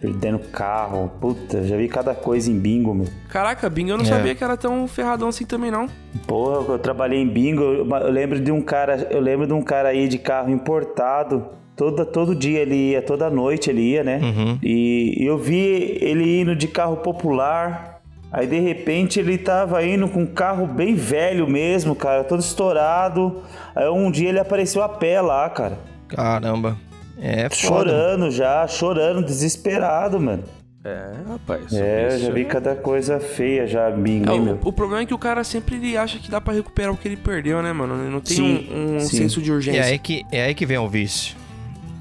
Perdendo 0.00 0.38
carro. 0.38 1.10
Puta, 1.20 1.62
já 1.62 1.76
vi 1.76 1.86
cada 1.86 2.14
coisa 2.14 2.50
em 2.50 2.58
bingo, 2.58 2.94
meu. 2.94 3.06
Caraca, 3.28 3.68
Bing, 3.68 3.88
eu 3.90 3.98
não 3.98 4.04
É. 4.04 4.08
sabia 4.08 4.34
que 4.34 4.42
era 4.42 4.56
tão 4.56 4.88
ferradão 4.88 5.28
assim 5.28 5.44
também, 5.44 5.70
não. 5.70 5.86
Porra, 6.26 6.72
eu 6.72 6.78
trabalhei 6.78 7.20
em 7.20 7.28
bingo, 7.28 7.62
eu, 7.62 7.84
lembro 8.10 8.40
de 8.40 8.50
um 8.50 8.62
cara, 8.62 9.06
eu 9.10 9.20
lembro 9.20 9.46
de 9.46 9.52
um 9.52 9.60
cara 9.60 9.90
aí 9.90 10.08
de 10.08 10.16
carro 10.18 10.50
importado. 10.50 11.46
Toda, 11.76 12.04
todo 12.04 12.34
dia 12.34 12.60
ele 12.60 12.74
ia, 12.92 13.02
toda 13.02 13.28
noite 13.30 13.70
ele 13.70 13.80
ia, 13.82 14.02
né? 14.04 14.20
Uhum. 14.22 14.58
E 14.62 15.16
eu 15.20 15.38
vi 15.38 15.98
ele 16.00 16.40
indo 16.40 16.54
de 16.56 16.66
carro 16.68 16.96
popular. 16.98 18.00
Aí 18.32 18.46
de 18.46 18.58
repente 18.60 19.18
ele 19.18 19.36
tava 19.36 19.84
indo 19.84 20.06
com 20.08 20.20
um 20.20 20.26
carro 20.26 20.66
bem 20.66 20.94
velho 20.94 21.48
mesmo, 21.48 21.94
cara, 21.94 22.22
todo 22.24 22.40
estourado. 22.40 23.42
Aí 23.74 23.88
um 23.88 24.10
dia 24.10 24.28
ele 24.28 24.38
apareceu 24.38 24.82
a 24.82 24.88
pé 24.88 25.20
lá, 25.20 25.48
cara. 25.50 25.78
Caramba. 26.08 26.76
É 27.20 27.48
foda. 27.50 27.90
Chorando 27.90 28.30
já, 28.30 28.66
chorando, 28.66 29.24
desesperado, 29.24 30.18
mano. 30.20 30.42
É, 30.82 31.12
rapaz. 31.28 31.72
É, 31.74 32.04
eu 32.04 32.08
isso 32.16 32.26
já 32.26 32.32
vi 32.32 32.44
cada 32.46 32.74
coisa 32.74 33.20
feia 33.20 33.66
já, 33.66 33.90
bingo, 33.90 34.30
É, 34.30 34.32
o, 34.32 34.58
o 34.68 34.72
problema 34.72 35.02
é 35.02 35.06
que 35.06 35.12
o 35.12 35.18
cara 35.18 35.44
sempre 35.44 35.76
ele 35.76 35.94
acha 35.96 36.18
que 36.18 36.30
dá 36.30 36.40
pra 36.40 36.54
recuperar 36.54 36.90
o 36.92 36.96
que 36.96 37.06
ele 37.06 37.18
perdeu, 37.18 37.62
né, 37.62 37.70
mano? 37.70 38.02
Ele 38.02 38.10
não 38.10 38.20
tem 38.20 38.36
Sim, 38.36 38.68
um, 38.72 38.96
um 38.96 39.00
sim. 39.00 39.18
senso 39.18 39.42
de 39.42 39.52
urgência. 39.52 39.78
é 39.80 39.84
aí, 39.84 39.98
que, 39.98 40.24
é 40.32 40.44
aí 40.44 40.54
que 40.54 40.64
vem 40.64 40.78
o 40.78 40.88
vício. 40.88 41.36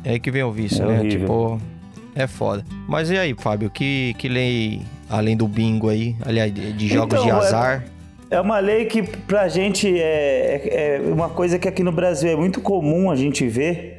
É 0.06 0.12
aí 0.12 0.20
que 0.20 0.32
vem 0.32 0.44
o 0.44 0.52
vício, 0.52 0.82
É 0.82 0.88
né? 0.88 1.00
horrível. 1.00 1.20
Tipo, 1.20 1.62
é 2.16 2.26
foda. 2.26 2.64
Mas 2.88 3.10
e 3.12 3.18
aí, 3.18 3.36
Fábio, 3.38 3.70
que, 3.70 4.16
que 4.18 4.30
lei, 4.30 4.82
além 5.10 5.36
do 5.36 5.46
bingo 5.46 5.90
aí, 5.90 6.16
aliás, 6.26 6.54
de, 6.54 6.88
jogos 6.88 7.16
Então, 7.16 7.26
de 7.26 7.30
é- 7.32 7.34
azar, 7.34 7.86
É 8.32 8.40
uma 8.40 8.60
lei 8.60 8.86
que 8.86 9.04
pra 9.04 9.50
gente 9.50 9.90
é, 10.00 10.62
é, 10.72 10.96
é 10.96 11.02
uma 11.14 11.28
coisa 11.28 11.60
que 11.60 11.68
aqui 11.68 11.84
no 11.84 11.92
Brasil 11.92 12.30
é 12.32 12.36
muito 12.38 12.62
comum 12.62 13.12
a 13.12 13.16
gente 13.18 13.46
ver, 13.46 13.99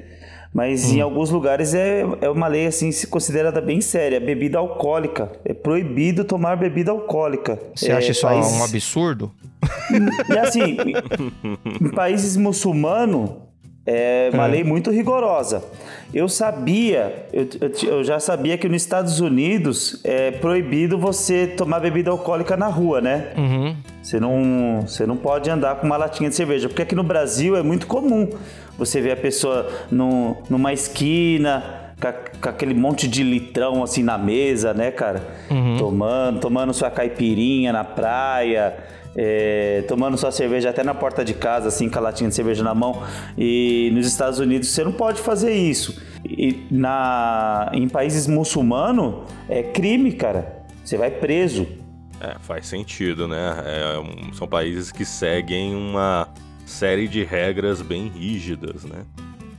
mas 0.52 0.90
Hum. 0.90 0.96
em 0.96 1.00
alguns 1.00 1.30
lugares 1.30 1.74
é, 1.74 2.04
é 2.20 2.28
uma 2.28 2.46
lei 2.48 2.66
assim 2.66 2.90
se 2.92 3.06
considerada 3.06 3.60
bem 3.60 3.80
séria, 3.80 4.18
bebida 4.20 4.58
alcoólica. 4.58 5.30
É 5.44 5.54
proibido 5.54 6.24
tomar 6.24 6.56
bebida 6.56 6.90
alcoólica. 6.90 7.58
você 7.74 7.90
É, 7.90 7.94
acha 7.96 8.10
isso 8.12 8.22
países- 8.22 8.52
um 8.60 8.64
absurdo? 8.64 9.30
E 10.32 10.38
assim, 10.38 10.76
em 11.80 11.88
países 11.90 12.36
muçulmanos, 12.36 13.30
é 13.86 14.30
uma 14.32 14.46
lei 14.46 14.62
muito 14.62 14.90
rigorosa. 14.90 15.64
Eu 16.12 16.28
sabia, 16.28 17.26
eu, 17.32 17.46
eu 17.60 17.90
eu 17.90 18.04
já 18.04 18.18
sabia 18.18 18.58
que 18.58 18.68
nos 18.68 18.82
Estados 18.82 19.20
Unidos 19.20 20.00
é 20.04 20.32
proibido 20.32 20.98
você 20.98 21.46
tomar 21.46 21.80
bebida 21.80 22.10
alcoólica 22.10 22.56
na 22.56 22.66
rua, 22.66 23.00
né? 23.00 23.28
Uhum. 23.36 23.76
Você 24.02 24.18
não, 24.18 24.82
você 24.86 25.06
não 25.06 25.16
pode 25.16 25.48
andar 25.48 25.76
com 25.76 25.86
uma 25.86 25.96
latinha 25.96 26.28
de 26.28 26.34
cerveja, 26.34 26.68
porque 26.68 26.82
aqui 26.82 26.94
no 26.94 27.04
Brasil 27.04 27.56
é 27.56 27.62
muito 27.62 27.86
comum 27.86 28.28
você 28.76 29.00
ver 29.00 29.12
a 29.12 29.16
pessoa 29.16 29.70
no, 29.90 30.36
numa 30.48 30.72
esquina 30.72 31.92
com, 32.40 32.48
aquele 32.48 32.74
monte 32.74 33.06
de 33.06 33.22
litrão 33.22 33.82
assim 33.82 34.02
na 34.02 34.16
mesa, 34.18 34.72
né, 34.72 34.90
cara? 34.90 35.22
Tomando, 35.78 36.40
tomando 36.40 36.72
sua 36.72 36.90
caipirinha 36.90 37.72
na 37.72 37.84
praia, 37.84 38.74
é, 39.16 39.84
tomando 39.88 40.16
sua 40.16 40.30
cerveja 40.30 40.70
até 40.70 40.82
na 40.82 40.94
porta 40.94 41.24
de 41.24 41.34
casa, 41.34 41.68
assim, 41.68 41.88
com 41.88 41.98
a 41.98 42.02
latinha 42.02 42.28
de 42.28 42.34
cerveja 42.34 42.62
na 42.62 42.74
mão. 42.74 43.02
E 43.36 43.90
nos 43.92 44.06
Estados 44.06 44.38
Unidos 44.38 44.68
você 44.68 44.84
não 44.84 44.92
pode 44.92 45.20
fazer 45.20 45.52
isso. 45.52 46.00
E 46.24 46.66
na, 46.70 47.70
em 47.72 47.88
países 47.88 48.26
muçulmanos 48.26 49.24
é 49.48 49.62
crime, 49.62 50.12
cara. 50.12 50.64
Você 50.84 50.96
vai 50.96 51.10
preso. 51.10 51.66
É, 52.20 52.36
faz 52.40 52.66
sentido, 52.66 53.26
né? 53.26 53.62
É, 53.64 54.34
são 54.34 54.46
países 54.46 54.92
que 54.92 55.04
seguem 55.04 55.74
uma 55.74 56.28
série 56.66 57.08
de 57.08 57.24
regras 57.24 57.80
bem 57.80 58.08
rígidas, 58.08 58.84
né? 58.84 59.04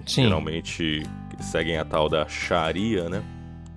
Sim. 0.05 0.23
Geralmente 0.23 1.03
seguem 1.39 1.77
a 1.77 1.85
tal 1.85 2.07
da 2.07 2.27
Sharia, 2.27 3.09
né? 3.09 3.23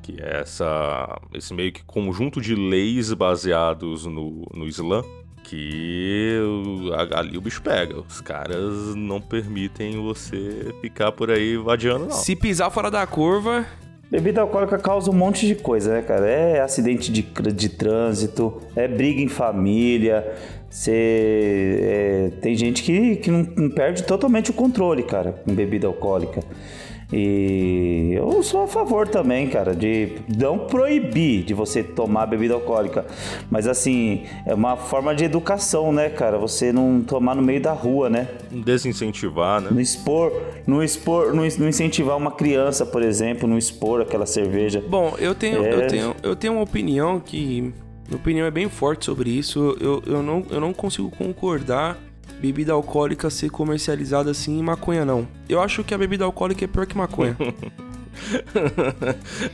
Que 0.03 0.21
é 0.21 0.41
essa, 0.41 1.19
esse 1.33 1.55
meio 1.55 1.73
que 1.73 1.83
conjunto 1.83 2.41
de 2.41 2.55
leis 2.55 3.13
baseados 3.13 4.05
no, 4.05 4.47
no 4.53 4.67
Islã. 4.67 5.03
Que 5.45 6.41
ali 7.13 7.39
o 7.39 7.41
bicho 7.41 7.63
pega. 7.63 8.01
Os 8.01 8.21
caras 8.21 8.95
não 8.97 9.21
permitem 9.21 10.03
você 10.03 10.75
ficar 10.81 11.13
por 11.13 11.31
aí 11.31 11.57
vadiando, 11.57 12.07
não. 12.07 12.11
Se 12.11 12.35
pisar 12.35 12.71
fora 12.71 12.91
da 12.91 13.07
curva, 13.07 13.65
Bebida 14.11 14.43
alcoólica 14.43 14.79
causa 14.79 15.11
um 15.11 15.15
monte 15.15 15.47
de 15.47 15.55
coisa, 15.57 15.95
né, 15.95 16.03
cara? 16.03 16.27
É 16.29 16.61
acidente 16.61 17.11
de, 17.11 17.23
de 17.23 17.69
trânsito, 17.69 18.63
é 18.77 18.87
briga 18.87 19.21
em 19.21 19.29
família. 19.29 20.25
Você, 20.71 21.79
é, 21.83 22.31
tem 22.41 22.55
gente 22.55 22.83
que, 22.83 23.17
que 23.17 23.31
não, 23.31 23.43
não 23.57 23.71
perde 23.71 24.03
totalmente 24.05 24.51
o 24.51 24.55
controle, 24.55 25.03
cara, 25.03 25.33
com 25.33 25.55
bebida 25.55 25.87
alcoólica. 25.87 26.43
E 27.13 28.13
eu 28.15 28.43
sou 28.43 28.65
a 28.65 28.69
favor 28.69 29.07
também, 29.07 29.49
cara, 29.49 29.75
de 29.75 30.13
não 30.37 30.59
proibir 30.59 31.45
de 31.45 31.55
você 31.55 31.83
tomar 31.83 32.27
bebida 32.27 32.55
alcoólica. 32.55 33.05
Mas 33.51 33.67
assim, 33.67 34.25
é 34.47 34.55
uma 34.55 34.77
forma 34.77 35.15
de 35.15 35.25
educação, 35.25 35.93
né, 35.93 36.09
cara? 36.09 36.39
Você 36.39 36.73
não 36.73 37.03
tomar 37.03 37.35
no 37.35 37.43
meio 37.43 37.61
da 37.61 37.73
rua, 37.73 38.09
né? 38.11 38.29
Desincentivar, 38.51 39.61
né? 39.61 39.69
Não 39.71 39.81
expor, 39.81 40.33
não 40.67 40.83
expor, 40.83 41.35
não 41.35 41.45
incentivar 41.47 42.17
uma 42.17 42.33
criança, 42.33 42.85
por 42.85 43.03
exemplo, 43.03 43.49
não 43.49 43.59
expor 43.59 44.01
aquela 44.01 44.27
cerveja. 44.27 44.83
Bom, 44.89 45.15
eu 45.19 45.35
tenho, 45.35 45.65
É. 45.65 45.75
eu 45.75 45.87
tenho, 45.87 46.17
eu 46.23 46.37
tenho 46.37 46.53
uma 46.55 46.63
opinião 46.63 47.21
que. 47.21 47.73
Minha 48.07 48.17
opinião 48.21 48.47
é 48.47 48.51
bem 48.51 48.69
forte 48.69 49.07
sobre 49.07 49.31
isso. 49.31 49.77
Eu, 49.81 50.03
eu, 50.07 50.23
não, 50.23 50.45
eu 50.51 50.61
não 50.61 50.75
consigo 50.75 51.11
concordar 51.11 51.99
bebida 52.45 52.75
alcoólica 52.75 53.31
ser 53.31 53.49
comercializada 53.49 54.31
assim 54.31 54.59
em 54.59 54.63
maconha, 54.63 55.03
não. 55.03 55.27
Eu 55.49 55.63
acho 55.63 55.83
que 55.83 55.95
a 55.95 55.99
bebida 55.99 56.25
alcoólica 56.25 56.63
é 56.65 56.69
pior 56.69 56.87
que 56.87 56.97
maconha. 56.97 57.37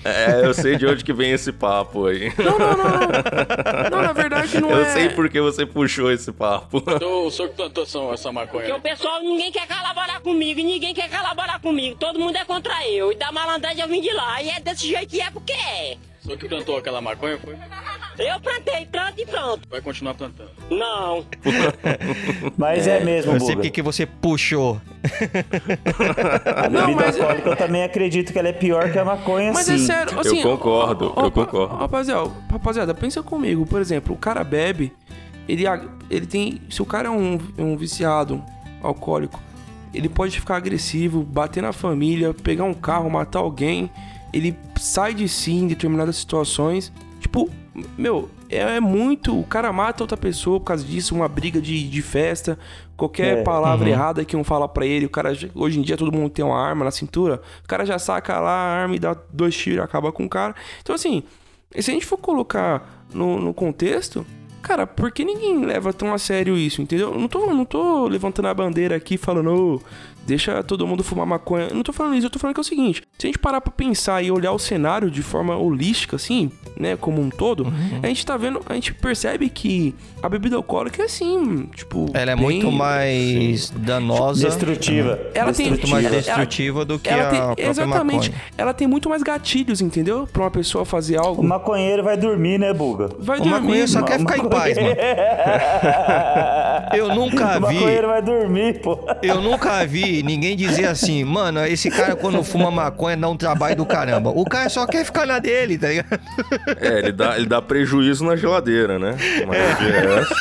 É, 0.05 0.45
eu 0.45 0.53
sei 0.53 0.77
de 0.77 0.87
onde 0.87 1.03
que 1.03 1.15
vem 1.15 1.33
esse 1.33 1.51
papo 1.51 2.05
aí. 2.05 2.31
não, 2.37 2.59
não, 2.59 2.77
não, 2.77 2.91
não. 2.91 3.91
Não, 3.91 4.03
na 4.03 4.13
verdade 4.13 4.61
não 4.61 4.69
Eu 4.71 4.83
é. 4.83 4.93
sei 4.93 5.09
por 5.09 5.31
que 5.31 5.41
você 5.41 5.65
puxou 5.65 6.13
esse 6.13 6.31
papo. 6.31 6.77
O 7.03 7.31
senhor 7.31 7.49
que 7.49 7.57
plantou 7.57 7.85
essa, 7.85 7.99
essa 8.13 8.31
maconha? 8.31 8.65
Porque 8.67 8.79
o 8.79 8.81
pessoal, 8.81 9.23
ninguém 9.23 9.51
quer 9.51 9.67
colaborar 9.67 10.21
comigo, 10.21 10.61
e 10.61 10.63
ninguém 10.63 10.93
quer 10.93 11.09
colaborar 11.09 11.59
comigo. 11.59 11.97
Todo 11.99 12.21
mundo 12.21 12.37
é 12.37 12.45
contra 12.45 12.87
eu. 12.87 13.11
E 13.11 13.15
da 13.15 13.33
malandragem 13.33 13.81
eu 13.81 13.89
vim 13.89 14.03
de 14.03 14.13
lá. 14.13 14.43
E 14.43 14.51
é 14.51 14.61
desse 14.61 14.87
jeito 14.87 15.09
que 15.09 15.23
é 15.23 15.31
porque 15.31 15.53
é. 15.55 15.97
O 16.21 16.25
senhor 16.25 16.39
que 16.39 16.47
plantou 16.47 16.77
aquela 16.77 17.01
maconha 17.01 17.39
foi? 17.39 17.57
Eu 18.21 18.39
plantei, 18.41 18.87
planta 18.87 19.15
e 19.21 19.27
pronto. 19.27 19.69
Vai 19.71 19.81
continuar 19.81 20.15
plantando. 20.15 20.51
Não. 20.71 21.25
Mas 22.57 22.87
é, 22.87 23.01
mesmo, 23.03 23.33
Eu 23.33 23.39
sei 23.41 23.49
Buga. 23.49 23.55
porque 23.57 23.71
que 23.71 23.83
você 23.83 24.05
puxou. 24.07 24.81
A 26.57 26.69
Não, 26.69 26.87
bebida 26.87 27.07
mas- 27.07 27.17
alcoólica 27.19 27.49
eu 27.49 27.57
também 27.57 27.83
acredito 27.83 28.33
que 28.33 28.39
ela 28.39 28.49
é 28.49 28.53
pior 28.53 28.91
que 28.93 28.99
a 28.99 29.05
maconha, 29.05 29.53
Mas 29.53 29.67
sim. 29.67 29.75
é 29.75 29.79
sério, 29.79 30.21
assim. 30.21 30.43
concordo, 30.43 31.13
ó, 31.17 31.23
ó, 31.23 31.25
eu 31.27 31.31
concordo. 31.31 31.75
Rapaziada, 31.77 32.31
rapaziada, 32.51 32.95
pensa 32.95 33.23
comigo. 33.23 33.65
Por 33.67 33.81
exemplo, 33.81 34.15
o 34.15 34.19
cara 34.19 34.45
bebe, 34.45 34.93
ele, 35.49 35.65
ele 36.11 36.27
tem. 36.27 36.61
Se 36.71 36.83
o 36.83 36.87
cara 36.87 37.09
é 37.09 37.11
um, 37.11 37.39
um 37.59 37.77
viciado 37.77 38.43
alcoólico, 38.83 39.41
ele 39.95 40.09
pode 40.09 40.39
ficar 40.39 40.57
agressivo, 40.57 41.23
bater 41.23 41.63
na 41.63 41.73
família, 41.73 42.35
pegar 42.35 42.65
um 42.65 42.75
carro, 42.75 43.09
matar 43.11 43.39
alguém. 43.41 43.91
Ele 44.33 44.57
sai 44.79 45.15
de 45.15 45.29
si 45.29 45.53
em 45.53 45.67
determinadas 45.67 46.17
situações. 46.17 46.93
Tipo, 47.21 47.51
meu, 47.97 48.29
é, 48.49 48.77
é 48.77 48.81
muito. 48.81 49.39
O 49.39 49.45
cara 49.45 49.73
mata 49.73 50.03
outra 50.03 50.17
pessoa 50.17 50.59
por 50.59 50.67
causa 50.67 50.85
disso, 50.85 51.15
uma 51.15 51.29
briga 51.29 51.61
de, 51.61 51.89
de 51.89 52.03
festa. 52.03 52.59
Qualquer 52.97 53.39
É, 53.39 53.43
palavra 53.43 53.89
errada 53.89 54.25
que 54.25 54.37
um 54.37 54.45
fala 54.45 54.69
pra 54.69 54.85
ele, 54.85 55.07
o 55.07 55.11
cara. 55.11 55.33
Hoje 55.55 55.79
em 55.79 55.83
dia 55.83 55.97
todo 55.97 56.13
mundo 56.13 56.31
tem 56.31 56.45
uma 56.45 56.61
arma 56.61 56.85
na 56.85 56.91
cintura. 56.91 57.41
O 57.65 57.69
cara 57.69 57.85
já 57.87 57.99
saca 57.99 58.39
lá 58.41 58.51
a 58.51 58.83
arma 58.83 58.97
e 58.97 58.99
dá 58.99 59.17
dois 59.33 59.57
tiros 59.57 59.79
e 59.79 59.83
acaba 59.83 60.13
com 60.13 60.25
o 60.25 60.29
cara. 60.29 60.55
Então, 60.83 60.95
assim, 60.95 61.23
se 61.79 61.91
a 61.91 61.95
gente 61.95 62.07
for 62.07 62.19
colocar 62.19 63.07
no, 63.15 63.41
no 63.41 63.55
contexto. 63.55 64.27
Cara, 64.63 64.87
por 64.87 65.11
que 65.11 65.25
ninguém 65.25 65.65
leva 65.65 65.91
tão 65.91 66.13
a 66.13 66.19
sério 66.19 66.55
isso, 66.55 66.83
entendeu? 66.83 67.15
Eu 67.15 67.19
Não 67.19 67.29
tô, 67.29 67.47
não 67.47 67.65
tô 67.65 68.07
levantando 68.07 68.47
a 68.49 68.53
bandeira 68.53 68.95
aqui 68.95 69.17
falando, 69.17 69.51
ô, 69.51 69.81
deixa 70.31 70.63
todo 70.63 70.87
mundo 70.87 71.03
fumar 71.03 71.27
maconha. 71.27 71.67
Eu 71.69 71.75
não 71.75 71.83
tô 71.83 71.93
falando 71.93 72.15
isso, 72.17 72.27
eu 72.27 72.31
tô 72.31 72.39
falando 72.39 72.55
que 72.55 72.61
é 72.61 72.63
o 72.63 72.65
seguinte: 72.65 73.03
se 73.19 73.27
a 73.27 73.29
gente 73.29 73.39
parar 73.39 73.61
pra 73.61 73.73
pensar 73.73 74.23
e 74.23 74.31
olhar 74.31 74.53
o 74.53 74.59
cenário 74.59 75.11
de 75.11 75.23
forma 75.23 75.57
holística, 75.57 76.17
assim, 76.17 76.51
né, 76.79 76.97
como 76.97 77.21
um 77.21 77.29
todo, 77.29 77.65
Uhum. 77.65 78.01
a 78.03 78.07
gente 78.07 78.25
tá 78.25 78.37
vendo, 78.37 78.61
a 78.67 78.75
gente 78.75 78.95
percebe 78.95 79.49
que 79.49 79.95
a 80.23 80.29
bebida 80.29 80.57
alcoólica 80.57 81.03
é 81.03 81.07
assim, 81.07 81.69
tipo. 81.75 82.07
Ela 82.15 82.33
é 82.33 82.37
bem- 82.37 82.45
muito 82.45 82.71
mais 82.71 83.71
danosa, 83.71 84.47
Destrutiva. 84.47 85.19
Ela 85.35 85.53
tem- 85.53 85.69
muito 85.71 85.89
mais 85.89 86.05
Ela- 86.07 86.17
destrutiva 86.17 86.85
do 86.85 86.99
que 86.99 87.09
Ela 87.09 87.51
a 87.51 87.55
tem, 87.57 87.67
exatamente. 87.67 88.31
maconha. 88.31 88.43
Ela 88.57 88.73
tem 88.73 88.87
muito 88.87 89.09
mais 89.09 89.23
gatilhos, 89.23 89.81
entendeu? 89.81 90.29
Pra 90.33 90.43
uma 90.45 90.51
pessoa 90.51 90.85
fazer 90.85 91.17
algo. 91.19 91.43
O 91.43 91.45
maconheiro 91.45 92.05
vai 92.05 92.17
dormir, 92.17 92.59
né, 92.59 92.73
Buga? 92.73 93.11
Vai 93.19 93.41
O 93.41 93.47
maconheiro 93.47 93.89
só 93.89 94.01
mano. 94.01 94.07
quer 94.07 94.19
ficar 94.21 94.39
em 94.39 94.49
paz, 94.49 94.77
mano. 94.77 94.95
Eu 96.95 97.09
nunca 97.15 97.59
O 97.59 97.69
vi. 97.69 97.75
maconheiro 97.75 98.09
vai 98.09 98.23
dormir, 98.23 98.81
pô. 98.81 98.99
Eu 99.23 99.41
nunca 99.41 99.85
vi 99.87 100.20
ninguém 100.23 100.57
dizer 100.57 100.87
assim, 100.87 101.25
mano, 101.25 101.65
esse 101.67 101.91
cara 101.91 102.15
quando 102.17 102.43
fuma 102.43 102.71
maconha 102.71 103.17
dá 103.17 103.29
um 103.29 103.37
trabalho 103.37 103.77
do 103.77 103.87
caramba. 103.87 104.31
O 104.31 104.45
cara 104.45 104.69
só 104.69 104.87
quer 104.87 105.05
ficar 105.05 105.27
na 105.27 105.39
dele, 105.39 105.79
tá 105.79 105.89
ligado? 105.89 106.21
É, 106.81 106.99
ele 106.99 107.13
dá, 107.13 107.37
ele 107.37 107.47
dá 107.47 107.61
prejuízo 107.63 108.25
na 108.25 108.37
geladeira, 108.37 108.99
né? 108.99 109.17
Mas 109.47 109.79
resto, 109.79 110.35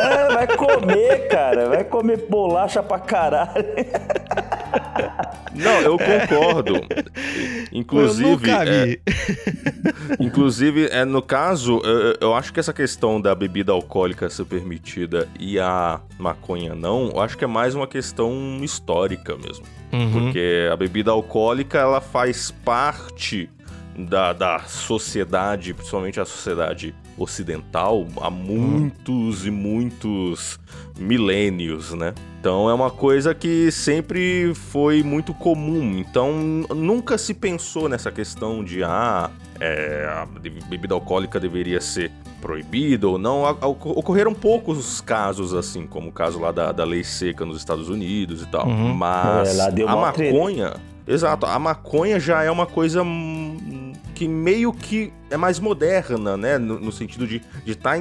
É, 0.00 0.34
vai 0.34 0.46
comer, 0.46 1.28
cara. 1.28 1.68
Vai 1.68 1.84
comer 1.84 2.26
bolacha 2.28 2.82
pra 2.82 2.98
caralho. 2.98 3.64
Não, 5.54 5.80
eu 5.80 5.96
concordo. 5.98 6.80
Inclusive, 7.74 8.50
é. 8.50 8.98
Inclusive, 10.20 10.86
é, 10.86 11.04
no 11.04 11.20
caso, 11.20 11.80
eu, 11.84 12.16
eu 12.20 12.34
acho 12.34 12.52
que 12.52 12.60
essa 12.60 12.72
questão 12.72 13.20
da 13.20 13.34
bebida 13.34 13.72
alcoólica 13.72 14.30
ser 14.30 14.44
permitida 14.44 15.28
e 15.40 15.58
a 15.58 16.00
maconha 16.16 16.74
não, 16.74 17.08
eu 17.08 17.20
acho 17.20 17.36
que 17.36 17.44
é 17.44 17.48
mais 17.48 17.74
uma 17.74 17.88
questão 17.88 18.32
histórica 18.62 19.36
mesmo. 19.36 19.66
Uhum. 19.92 20.12
Porque 20.12 20.68
a 20.72 20.76
bebida 20.76 21.10
alcoólica, 21.10 21.78
ela 21.78 22.00
faz 22.00 22.52
parte 22.64 23.50
da, 23.98 24.32
da 24.32 24.60
sociedade, 24.60 25.74
principalmente 25.74 26.20
a 26.20 26.24
sociedade 26.24 26.94
ocidental, 27.18 28.06
há 28.20 28.30
muitos 28.30 29.46
e 29.46 29.50
muitos 29.50 30.58
milênios, 30.98 31.92
né? 31.92 32.14
Então 32.40 32.68
é 32.68 32.74
uma 32.74 32.90
coisa 32.90 33.34
que 33.34 33.70
sempre 33.70 34.52
foi 34.54 35.02
muito 35.02 35.32
comum. 35.32 35.98
Então 35.98 36.32
nunca 36.74 37.16
se 37.16 37.32
pensou 37.32 37.88
nessa 37.88 38.10
questão 38.10 38.62
de 38.62 38.84
ah, 38.84 39.30
é, 39.60 40.06
a 40.10 40.26
bebida 40.68 40.94
alcoólica 40.94 41.40
deveria 41.40 41.80
ser 41.80 42.10
proibida 42.40 43.08
ou 43.08 43.16
não. 43.16 43.42
Ocorreram 43.42 44.34
poucos 44.34 45.00
casos 45.00 45.54
assim, 45.54 45.86
como 45.86 46.10
o 46.10 46.12
caso 46.12 46.38
lá 46.38 46.52
da, 46.52 46.70
da 46.72 46.84
lei 46.84 47.02
seca 47.02 47.46
nos 47.46 47.56
Estados 47.56 47.88
Unidos 47.88 48.42
e 48.42 48.46
tal. 48.46 48.66
Uhum. 48.66 48.92
Mas 48.94 49.58
É, 49.58 49.62
a 49.88 49.96
mó 49.96 50.12
treta. 50.12 50.34
maconha, 50.34 50.74
exato, 51.06 51.46
a 51.46 51.58
maconha 51.58 52.20
já 52.20 52.42
é 52.42 52.50
uma 52.50 52.66
coisa 52.66 53.02
que 54.14 54.28
meio 54.28 54.72
que 54.72 55.12
é 55.28 55.36
mais 55.36 55.58
moderna, 55.58 56.36
né? 56.36 56.56
No, 56.56 56.78
no 56.78 56.92
sentido 56.92 57.26
de 57.26 57.42
estar 57.66 57.98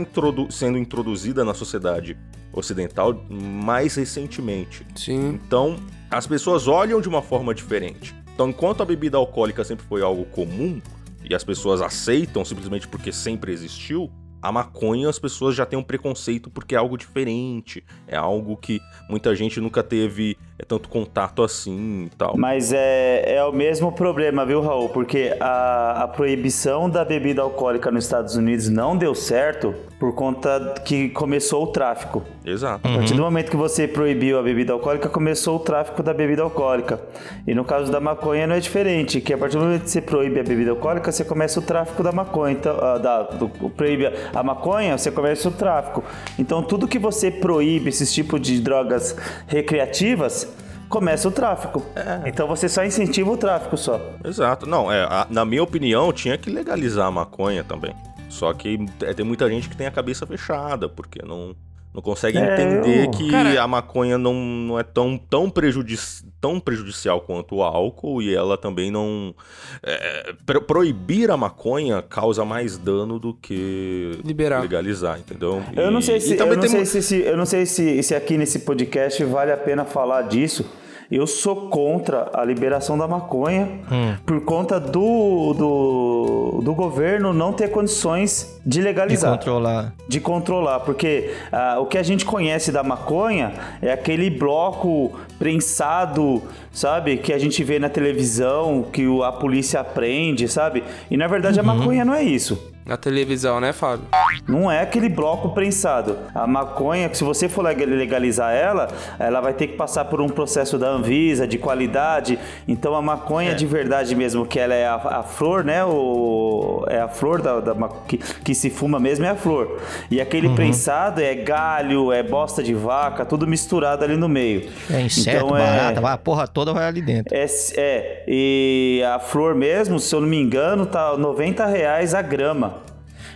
sendo 0.49 0.78
introduzida 0.78 1.43
na 1.43 1.54
sociedade 1.54 2.17
ocidental 2.54 3.26
mais 3.30 3.95
recentemente. 3.95 4.86
Sim. 4.95 5.39
Então, 5.45 5.78
as 6.10 6.28
pessoas 6.28 6.67
olham 6.67 7.02
de 7.02 7.10
uma 7.10 7.21
forma 7.21 7.54
diferente. 7.54 8.15
Então, 8.34 8.49
enquanto 8.49 8.82
a 8.82 8.86
bebida 8.86 9.17
alcoólica 9.17 9.63
sempre 9.63 9.86
foi 9.86 10.02
algo 10.02 10.26
comum 10.26 10.80
e 11.23 11.34
as 11.34 11.43
pessoas 11.43 11.82
aceitam 11.82 12.45
simplesmente 12.45 12.88
porque 12.88 13.12
sempre 13.12 13.52
existiu, 13.52 14.12
a 14.41 14.52
maconha 14.52 15.10
as 15.10 15.17
pessoas 15.17 15.56
já 15.56 15.65
têm 15.65 15.80
um 15.80 15.84
preconceito 15.84 16.49
porque 16.49 16.76
é 16.76 16.78
algo 16.78 16.97
diferente, 16.97 17.84
é 18.08 18.17
algo 18.17 18.58
que 18.58 18.82
muita 19.10 19.34
gente 19.36 19.62
nunca 19.62 19.82
teve 19.82 20.38
é, 20.63 20.65
tanto 20.65 20.89
contato 20.89 21.43
assim 21.43 22.06
e 22.06 22.15
tal. 22.17 22.36
Mas 22.38 22.73
é, 22.73 23.36
é 23.36 23.43
o 23.43 23.52
mesmo 23.52 23.91
problema, 23.91 24.45
viu, 24.45 24.62
Raul? 24.62 24.89
Porque 24.89 25.36
a, 25.39 26.04
a 26.04 26.08
proibição 26.08 26.89
da 26.89 27.06
bebida 27.06 27.41
alcoólica 27.41 27.91
nos 27.91 28.06
Estados 28.06 28.36
Unidos 28.36 28.69
não 28.69 28.97
deu 28.97 29.13
certo 29.13 29.76
por 29.99 30.15
conta 30.15 30.76
que 30.84 31.10
começou 31.10 31.63
o 31.63 31.67
tráfico. 31.67 32.23
Exato. 32.43 32.86
A 32.86 32.95
partir 32.95 33.13
do 33.13 33.21
momento 33.21 33.49
que 33.49 33.56
você 33.56 33.88
proibiu 33.88 34.38
a 34.38 34.43
bebida 34.43 34.73
alcoólica, 34.73 35.08
começou 35.08 35.58
o 35.58 35.60
tráfico 35.60 36.04
da 36.04 36.13
bebida 36.13 36.41
alcoólica. 36.41 36.99
E 37.47 37.54
no 37.54 37.63
caso 37.63 37.91
da 37.91 38.02
maconha 38.02 38.45
não 38.45 38.56
é 38.56 38.60
diferente, 38.60 39.21
que 39.21 39.34
a 39.34 39.38
partir 39.38 39.58
do 39.58 39.63
momento 39.63 39.84
que 39.84 39.89
você 39.89 40.02
proíbe 40.02 40.39
a 40.39 40.43
bebida 40.43 40.71
alcoólica, 40.71 41.12
você 41.12 41.23
começa 41.23 41.60
o 41.60 41.63
tráfico 41.63 42.04
da 42.04 42.12
maconha. 42.12 42.54
Então, 42.54 42.78
ah, 42.82 42.97
da, 42.97 43.23
do, 43.23 43.47
proíbe 43.69 44.12
a 44.34 44.43
maconha, 44.43 44.97
você 44.97 45.10
começa 45.12 45.47
o 45.47 45.52
tráfico. 45.52 46.04
Então 46.38 46.62
tudo 46.62 46.88
que 46.88 46.99
você 46.99 47.32
proíbe, 47.32 47.89
esses 47.89 48.12
tipos 48.13 48.41
de 48.41 48.60
drogas 48.60 49.15
recreativas, 49.47 50.53
começa 50.94 51.28
o 51.28 51.32
tráfico. 51.32 51.84
Então 52.26 52.48
você 52.48 52.70
só 52.70 52.86
incentiva 52.86 53.32
o 53.32 53.38
tráfico 53.38 53.76
só. 53.76 54.00
Exato. 54.24 54.68
Não, 54.68 54.92
é, 54.92 55.02
a- 55.04 55.26
na 55.30 55.44
minha 55.44 55.64
opinião, 55.64 56.14
tinha 56.14 56.38
que 56.38 56.52
legalizar 56.52 57.08
a 57.08 57.12
maconha 57.12 57.64
também. 57.64 57.96
Só 58.30 58.54
que 58.54 58.80
é, 59.02 59.12
tem 59.14 59.26
muita 59.26 59.50
gente 59.50 59.68
que 59.68 59.76
tem 59.76 59.88
a 59.88 59.92
cabeça 59.92 60.26
fechada, 60.28 60.88
porque 60.88 61.20
não, 61.26 61.56
não 61.94 62.02
consegue 62.02 62.38
É, 62.38 62.44
entender 62.54 63.06
eu- 63.06 63.12
que 63.12 63.30
Cara- 63.32 63.62
a 63.62 63.68
maconha 63.68 64.18
não, 64.18 64.34
não 64.34 64.80
é 64.80 64.84
tão, 64.84 65.18
tão, 65.18 65.50
prejudici 65.50 66.24
tão 66.42 66.60
prejudicial 66.60 67.22
quanto 67.22 67.56
o 67.56 67.64
álcool 67.64 68.22
e 68.22 68.36
ela 68.36 68.58
também 68.58 68.92
não. 68.92 69.34
é, 69.82 70.34
pro- 70.46 70.62
proibir 70.62 71.32
a 71.32 71.38
maconha 71.38 72.02
causa 72.02 72.44
mais 72.44 72.78
dano 72.78 73.18
do 73.18 73.34
que 73.34 74.20
Liberar. 74.26 74.62
legalizar, 74.62 75.18
entendeu? 75.20 75.64
Eu 75.76 75.90
não 75.90 76.02
sei 76.02 76.20
se, 76.20 76.32
eu 76.34 76.38
também 76.38 76.56
não 76.56 76.62
tem 76.62 76.70
sei 76.70 76.80
mu- 76.82 76.86
se, 76.86 77.02
se- 77.02 77.22
eu 77.22 77.38
não 77.38 77.46
sei 77.46 77.66
se, 77.66 78.04
se 78.04 78.14
aqui 78.14 78.38
nesse 78.38 78.60
podcast 78.60 79.24
vale 79.24 79.52
a 79.52 79.58
pena 79.58 79.86
falar 79.86 80.24
disso. 80.24 80.66
Eu 81.12 81.28
sou 81.28 81.70
contra 81.70 82.30
a 82.34 82.44
liberação 82.44 82.98
da 82.98 83.08
maconha 83.08 83.68
Hum. 83.92 84.16
por 84.26 84.42
conta 84.42 84.80
do, 84.80 85.54
do, 85.54 86.62
do 86.63 86.74
governo 86.74 87.34
não 87.34 87.54
ter 87.54 87.70
condições 87.70 88.60
de 88.66 88.80
De 88.80 88.82
legalizar. 88.82 89.32
controlar. 89.32 89.94
de 90.08 90.20
controlar, 90.20 90.80
porque 90.82 91.34
ah, 91.52 91.78
o 91.80 91.86
que 91.86 91.98
a 91.98 92.04
gente 92.04 92.26
conhece 92.26 92.72
da 92.72 92.82
maconha 92.84 93.54
é 93.82 93.92
aquele 93.92 94.30
bloco 94.30 95.12
prensado, 95.38 96.42
sabe? 96.72 97.18
Que 97.18 97.34
a 97.34 97.38
gente 97.39 97.63
vê 97.63 97.80
na 97.80 97.89
televisão, 97.89 98.84
que 98.92 99.04
a 99.24 99.32
polícia 99.32 99.84
prende, 99.84 100.48
sabe? 100.48 100.84
E 101.12 101.18
na 101.18 101.28
verdade 101.28 101.60
a 101.60 101.63
maconha 101.63 102.04
não 102.06 102.13
é 102.13 102.24
isso. 102.24 102.73
Na 102.86 102.98
televisão, 102.98 103.60
né, 103.62 103.72
Fábio? 103.72 104.06
Não 104.48 104.69
é 104.69 104.82
aquele 104.82 105.08
bloco 105.08 105.50
prensado. 105.50 106.18
A 106.36 106.45
maconha, 106.45 107.08
que 107.08 107.18
se 107.18 107.24
você 107.24 107.47
for 107.47 107.62
leg- 107.64 107.86
legalizar 107.86 108.53
ela, 108.53 108.88
ela 109.18 109.39
vai 109.39 109.53
ter 109.53 109.68
que 109.68 109.78
passar 109.78 110.05
por 110.05 110.20
um 110.20 110.28
processo 110.28 110.78
da 110.78 110.88
Anvisa, 110.89 111.47
de 111.47 111.58
qualidade. 111.58 112.38
Então 112.68 112.93
a 112.95 113.01
maconha 113.01 113.55
de 113.55 113.66
verdade 113.66 114.14
mesmo, 114.16 114.45
que 114.45 114.60
ela 114.60 114.74
é 114.74 114.86
a, 114.86 114.95
a 114.95 115.24
flor, 115.24 115.64
né? 115.64 115.84
O, 115.86 116.86
é 116.89 116.99
a 116.99 117.08
flor 117.08 117.41
da, 117.41 117.60
da 117.62 117.74
que, 118.08 118.18
que 118.18 118.53
se 118.53 118.70
fuma 118.70 118.99
mesmo 118.99 119.26
é 119.26 119.30
a 119.30 119.36
flor. 119.36 119.80
E 120.12 120.20
aquele 120.20 120.49
prensado 120.49 121.22
é 121.22 121.34
galho, 121.36 122.12
é 122.12 122.22
bosta 122.22 122.62
de 122.62 122.74
vaca, 122.74 123.24
tudo 123.26 123.47
misturado 123.47 124.03
ali 124.03 124.18
no 124.18 124.28
meio. 124.28 124.70
É 124.91 124.99
inseto, 125.01 125.38
Então, 125.38 125.49
barata, 125.51 126.01
vai, 126.01 126.14
a 126.14 126.18
porra 126.18 126.47
toda 126.47 126.74
vai 126.74 126.86
ali 126.86 127.01
dentro. 127.01 127.34
É, 127.36 127.45
é, 127.78 128.24
e 128.28 129.01
a 129.08 129.20
flor 129.20 129.55
mesmo, 129.55 129.99
se 129.99 130.14
eu 130.14 130.20
não 130.20 130.28
me 130.28 130.38
engano, 130.39 130.86
tá 130.86 131.16
90 131.18 131.66
reais 131.66 132.14
a 132.14 132.22
grama. 132.22 132.74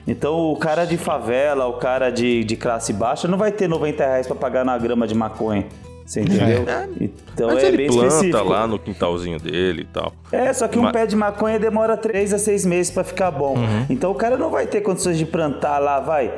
Então 0.08 0.52
o 0.52 0.56
cara 0.56 0.86
de 0.86 0.98
favela, 0.98 1.66
o 1.68 1.74
cara 1.74 2.10
de, 2.10 2.44
de 2.44 2.56
classe 2.56 2.94
baixa 2.94 3.28
não 3.28 3.38
vai 3.38 3.52
ter 3.52 3.68
90 3.68 4.04
reais 4.06 4.26
pra 4.28 4.36
pagar 4.36 4.64
na 4.64 4.78
grama 4.78 5.06
de 5.06 5.14
maconha. 5.14 5.66
Você 6.06 6.22
entendeu? 6.22 6.66
Então 7.34 7.50
Mas 7.50 7.64
é 7.64 7.68
ele 7.68 7.76
bem 7.78 7.88
planta 7.88 8.08
específico. 8.08 8.44
lá 8.48 8.66
no 8.66 8.80
quintalzinho 8.80 9.38
dele 9.42 9.82
e 9.82 9.86
tal. 9.86 10.14
É, 10.32 10.54
só 10.54 10.66
que 10.66 10.80
um 10.80 10.84
Mas- 10.84 10.94
pé 10.94 11.06
de 11.06 11.18
maconha 11.18 11.60
demora 11.60 11.98
3 11.98 12.34
a 12.34 12.40
6 12.40 12.66
meses 12.66 12.90
pra 12.90 13.04
ficar 13.04 13.30
bom. 13.30 13.56
Então 13.90 14.10
o 14.12 14.16
cara 14.16 14.38
não 14.38 14.50
vai 14.50 14.66
ter 14.66 14.80
condições 14.80 15.18
de 15.18 15.26
plantar 15.26 15.80
lá, 15.80 16.00
vai. 16.00 16.34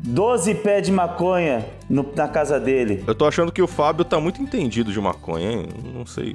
12 0.00 0.54
pés 0.56 0.84
de 0.86 0.92
maconha 0.92 1.64
no- 1.88 2.06
na 2.14 2.28
casa 2.28 2.60
dele. 2.60 3.02
Eu 3.06 3.14
tô 3.14 3.24
achando 3.26 3.50
que 3.50 3.62
o 3.62 3.66
Fábio 3.66 4.04
tá 4.04 4.20
muito 4.20 4.40
entendido 4.42 4.92
de 4.92 5.00
maconha, 5.00 5.50
hein? 5.52 5.66
Não 5.94 6.04
sei. 6.06 6.34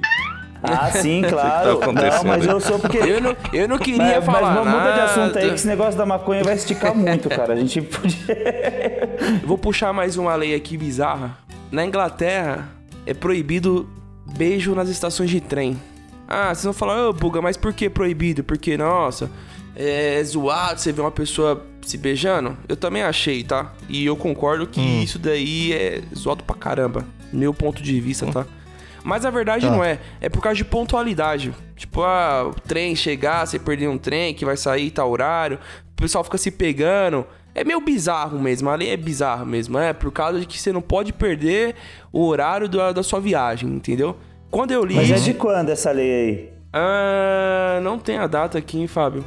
Ah, 0.64 0.90
sim, 0.90 1.22
claro. 1.22 1.76
tá 1.76 1.92
não, 1.92 2.24
mas 2.24 2.46
eu 2.46 2.60
sou 2.60 2.78
porque. 2.78 2.98
Eu 2.98 3.20
não, 3.20 3.36
eu 3.52 3.68
não 3.68 3.78
queria 3.78 3.98
Mas, 3.98 4.14
mas 4.14 4.24
falar 4.24 4.54
vamos 4.54 4.72
muda 4.72 4.92
de 4.92 5.00
assunto 5.00 5.38
aí, 5.38 5.48
que 5.48 5.54
esse 5.54 5.66
negócio 5.66 5.98
da 5.98 6.06
maconha 6.06 6.42
vai 6.42 6.54
esticar 6.54 6.94
muito, 6.94 7.28
cara. 7.28 7.52
A 7.52 7.56
gente 7.56 7.82
podia. 7.82 8.26
Eu 9.42 9.46
vou 9.46 9.58
puxar 9.58 9.92
mais 9.92 10.16
uma 10.16 10.34
lei 10.34 10.54
aqui 10.54 10.76
bizarra. 10.76 11.36
Na 11.70 11.84
Inglaterra, 11.84 12.68
é 13.06 13.12
proibido 13.12 13.88
beijo 14.36 14.74
nas 14.74 14.88
estações 14.88 15.30
de 15.30 15.40
trem. 15.40 15.78
Ah, 16.26 16.54
vocês 16.54 16.64
vão 16.64 16.72
falar, 16.72 17.08
ô 17.08 17.12
Buga, 17.12 17.42
mas 17.42 17.56
por 17.56 17.72
que 17.72 17.90
proibido? 17.90 18.42
Porque, 18.42 18.76
nossa, 18.78 19.30
é 19.76 20.22
zoado 20.24 20.80
você 20.80 20.92
ver 20.92 21.02
uma 21.02 21.10
pessoa 21.10 21.66
se 21.82 21.98
beijando? 21.98 22.56
Eu 22.66 22.76
também 22.76 23.02
achei, 23.02 23.44
tá? 23.44 23.72
E 23.88 24.06
eu 24.06 24.16
concordo 24.16 24.66
que 24.66 24.80
isso 24.80 25.18
daí 25.18 25.72
é 25.72 26.02
zoado 26.16 26.42
pra 26.42 26.56
caramba. 26.56 27.04
Meu 27.32 27.52
ponto 27.52 27.82
de 27.82 28.00
vista, 28.00 28.26
tá? 28.26 28.46
Mas 29.04 29.26
a 29.26 29.30
verdade 29.30 29.66
Tá. 29.66 29.70
não 29.72 29.84
é. 29.84 29.98
É 30.20 30.28
por 30.30 30.42
causa 30.42 30.56
de 30.56 30.64
pontualidade. 30.64 31.52
Tipo, 31.76 32.02
ah, 32.02 32.48
o 32.48 32.54
trem 32.60 32.96
chegar, 32.96 33.46
você 33.46 33.58
perder 33.58 33.86
um 33.88 33.98
trem 33.98 34.32
que 34.32 34.44
vai 34.44 34.56
sair 34.56 34.90
tal 34.90 35.10
horário, 35.10 35.58
o 35.92 35.94
pessoal 36.00 36.24
fica 36.24 36.38
se 36.38 36.50
pegando. 36.50 37.26
É 37.54 37.62
meio 37.62 37.80
bizarro 37.80 38.40
mesmo, 38.40 38.68
a 38.70 38.74
lei 38.74 38.90
é 38.90 38.96
bizarra 38.96 39.44
mesmo. 39.44 39.78
É 39.78 39.92
por 39.92 40.10
causa 40.10 40.40
de 40.40 40.46
que 40.46 40.58
você 40.58 40.72
não 40.72 40.80
pode 40.80 41.12
perder 41.12 41.76
o 42.10 42.26
horário 42.26 42.68
da, 42.68 42.90
da 42.92 43.02
sua 43.02 43.20
viagem, 43.20 43.68
entendeu? 43.68 44.16
Quando 44.50 44.72
eu 44.72 44.84
li 44.84 44.94
Mas 44.94 45.10
é 45.10 45.14
de 45.16 45.34
quando 45.34 45.68
essa 45.68 45.90
lei 45.92 46.10
aí? 46.12 46.52
Ah, 46.72 47.78
não 47.82 47.98
tem 47.98 48.18
a 48.18 48.26
data 48.26 48.58
aqui, 48.58 48.78
hein, 48.78 48.86
Fábio? 48.86 49.24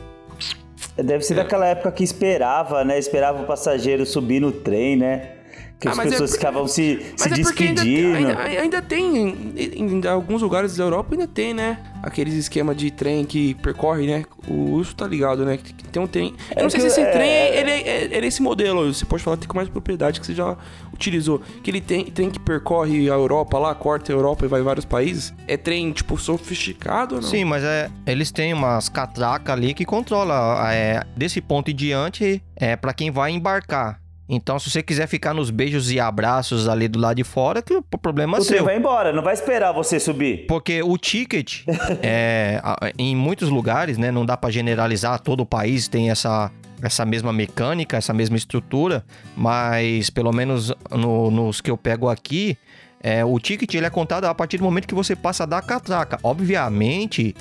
Deve 0.97 1.23
ser 1.23 1.35
daquela 1.35 1.67
época 1.67 1.91
que 1.91 2.03
esperava, 2.03 2.83
né? 2.83 2.97
Esperava 2.97 3.43
o 3.43 3.45
passageiro 3.45 4.05
subir 4.05 4.39
no 4.41 4.51
trem, 4.51 4.95
né? 4.97 5.36
Que 5.79 5.87
Ah, 5.87 5.91
as 5.91 5.99
é 5.99 6.03
pessoas 6.05 6.31
porque- 6.31 6.37
ficavam 6.45 6.67
se, 6.67 7.05
se 7.15 7.27
é 7.27 7.29
porque 7.43 7.63
ainda, 7.65 7.83
despedindo. 7.83 8.15
ainda, 8.17 8.41
ainda 8.61 8.81
tem, 8.81 9.27
em, 9.55 10.01
em 10.01 10.07
alguns 10.07 10.41
lugares 10.41 10.75
da 10.75 10.83
Europa 10.83 11.13
ainda 11.13 11.27
tem, 11.27 11.53
né? 11.53 11.77
Aqueles 12.01 12.33
esquema 12.33 12.73
de 12.73 12.89
trem 12.89 13.23
que 13.23 13.53
percorre, 13.55 14.07
né? 14.07 14.25
O 14.47 14.71
Urso 14.71 14.95
tá 14.95 15.05
ligado, 15.05 15.45
né? 15.45 15.57
Que 15.57 15.73
tem 15.73 16.01
um 16.01 16.07
trem. 16.07 16.33
Eu 16.49 16.61
É 16.61 16.63
não 16.63 16.69
sei 16.71 16.79
que- 16.81 16.89
se 16.89 16.99
esse 16.99 17.07
é- 17.07 17.11
trem 17.11 17.29
é, 17.29 17.59
ele 17.59 17.69
é, 17.69 18.03
ele 18.05 18.25
é 18.25 18.27
esse 18.27 18.41
modelo. 18.41 18.91
Você 18.91 19.05
pode 19.05 19.21
falar 19.21 19.35
até 19.35 19.45
com 19.45 19.55
mais 19.55 19.69
propriedade 19.69 20.19
que 20.19 20.25
você 20.25 20.33
já 20.33 20.57
utilizou. 20.91 21.41
Que 21.61 21.69
ele 21.69 21.81
tem 21.81 22.05
trem 22.05 22.31
que 22.31 22.39
percorre 22.39 23.07
a 23.09 23.13
Europa 23.13 23.59
lá, 23.59 23.75
corta 23.75 24.11
a 24.11 24.15
Europa 24.15 24.45
e 24.45 24.47
vai 24.47 24.61
em 24.61 24.63
vários 24.63 24.85
países. 24.85 25.31
É 25.47 25.57
trem, 25.57 25.91
tipo, 25.91 26.17
sofisticado 26.17 27.15
ou 27.15 27.21
não? 27.21 27.27
Sim, 27.29 27.43
mas 27.43 27.63
é, 27.63 27.89
eles 28.07 28.31
têm 28.31 28.51
umas 28.51 28.89
catracas 28.89 29.53
ali 29.53 29.75
que 29.75 29.85
controla 29.85 30.73
é, 30.73 31.03
desse 31.15 31.39
ponto 31.39 31.69
em 31.69 31.75
diante 31.75 32.41
é 32.55 32.75
para 32.75 32.93
quem 32.93 33.11
vai 33.11 33.31
embarcar. 33.31 33.99
Então, 34.29 34.59
se 34.59 34.69
você 34.69 34.83
quiser 34.83 35.07
ficar 35.07 35.33
nos 35.33 35.49
beijos 35.49 35.89
e 35.89 35.99
abraços 36.01 36.67
ali 36.67 36.87
do 36.89 36.99
lado 36.99 37.15
de 37.15 37.23
fora, 37.23 37.61
que 37.61 37.73
o 37.75 37.81
problema 37.81 38.37
é 38.37 38.41
O 38.41 38.43
trem 38.45 38.57
seu. 38.57 38.65
vai 38.65 38.77
embora, 38.77 39.13
não 39.13 39.23
vai 39.23 39.33
esperar 39.33 39.71
você 39.71 39.99
subir. 40.01 40.45
Porque 40.47 40.83
o 40.83 40.97
ticket, 40.97 41.63
é, 42.03 42.61
em 42.97 43.15
muitos 43.15 43.49
lugares, 43.49 43.97
né, 43.97 44.11
não 44.11 44.25
dá 44.25 44.35
pra 44.35 44.49
generalizar, 44.49 45.19
todo 45.21 45.41
o 45.41 45.45
país 45.45 45.87
tem 45.87 46.09
essa, 46.09 46.51
essa 46.81 47.05
mesma 47.05 47.31
mecânica, 47.31 47.95
essa 47.95 48.13
mesma 48.13 48.35
estrutura, 48.35 49.05
mas 49.35 50.09
pelo 50.09 50.33
menos 50.33 50.73
no- 50.91 51.31
nos 51.31 51.61
que 51.61 51.71
eu 51.71 51.77
pego 51.77 52.09
aqui, 52.09 52.57
é, 53.01 53.23
o 53.23 53.39
ticket 53.39 53.73
ele 53.75 53.85
é 53.85 53.89
contado 53.89 54.25
a 54.25 54.35
partir 54.35 54.57
do 54.57 54.63
momento 54.65 54.87
que 54.89 54.95
você 54.95 55.15
passa 55.15 55.47
da 55.47 55.61
catraca. 55.61 56.19
Obviamente, 56.21 57.33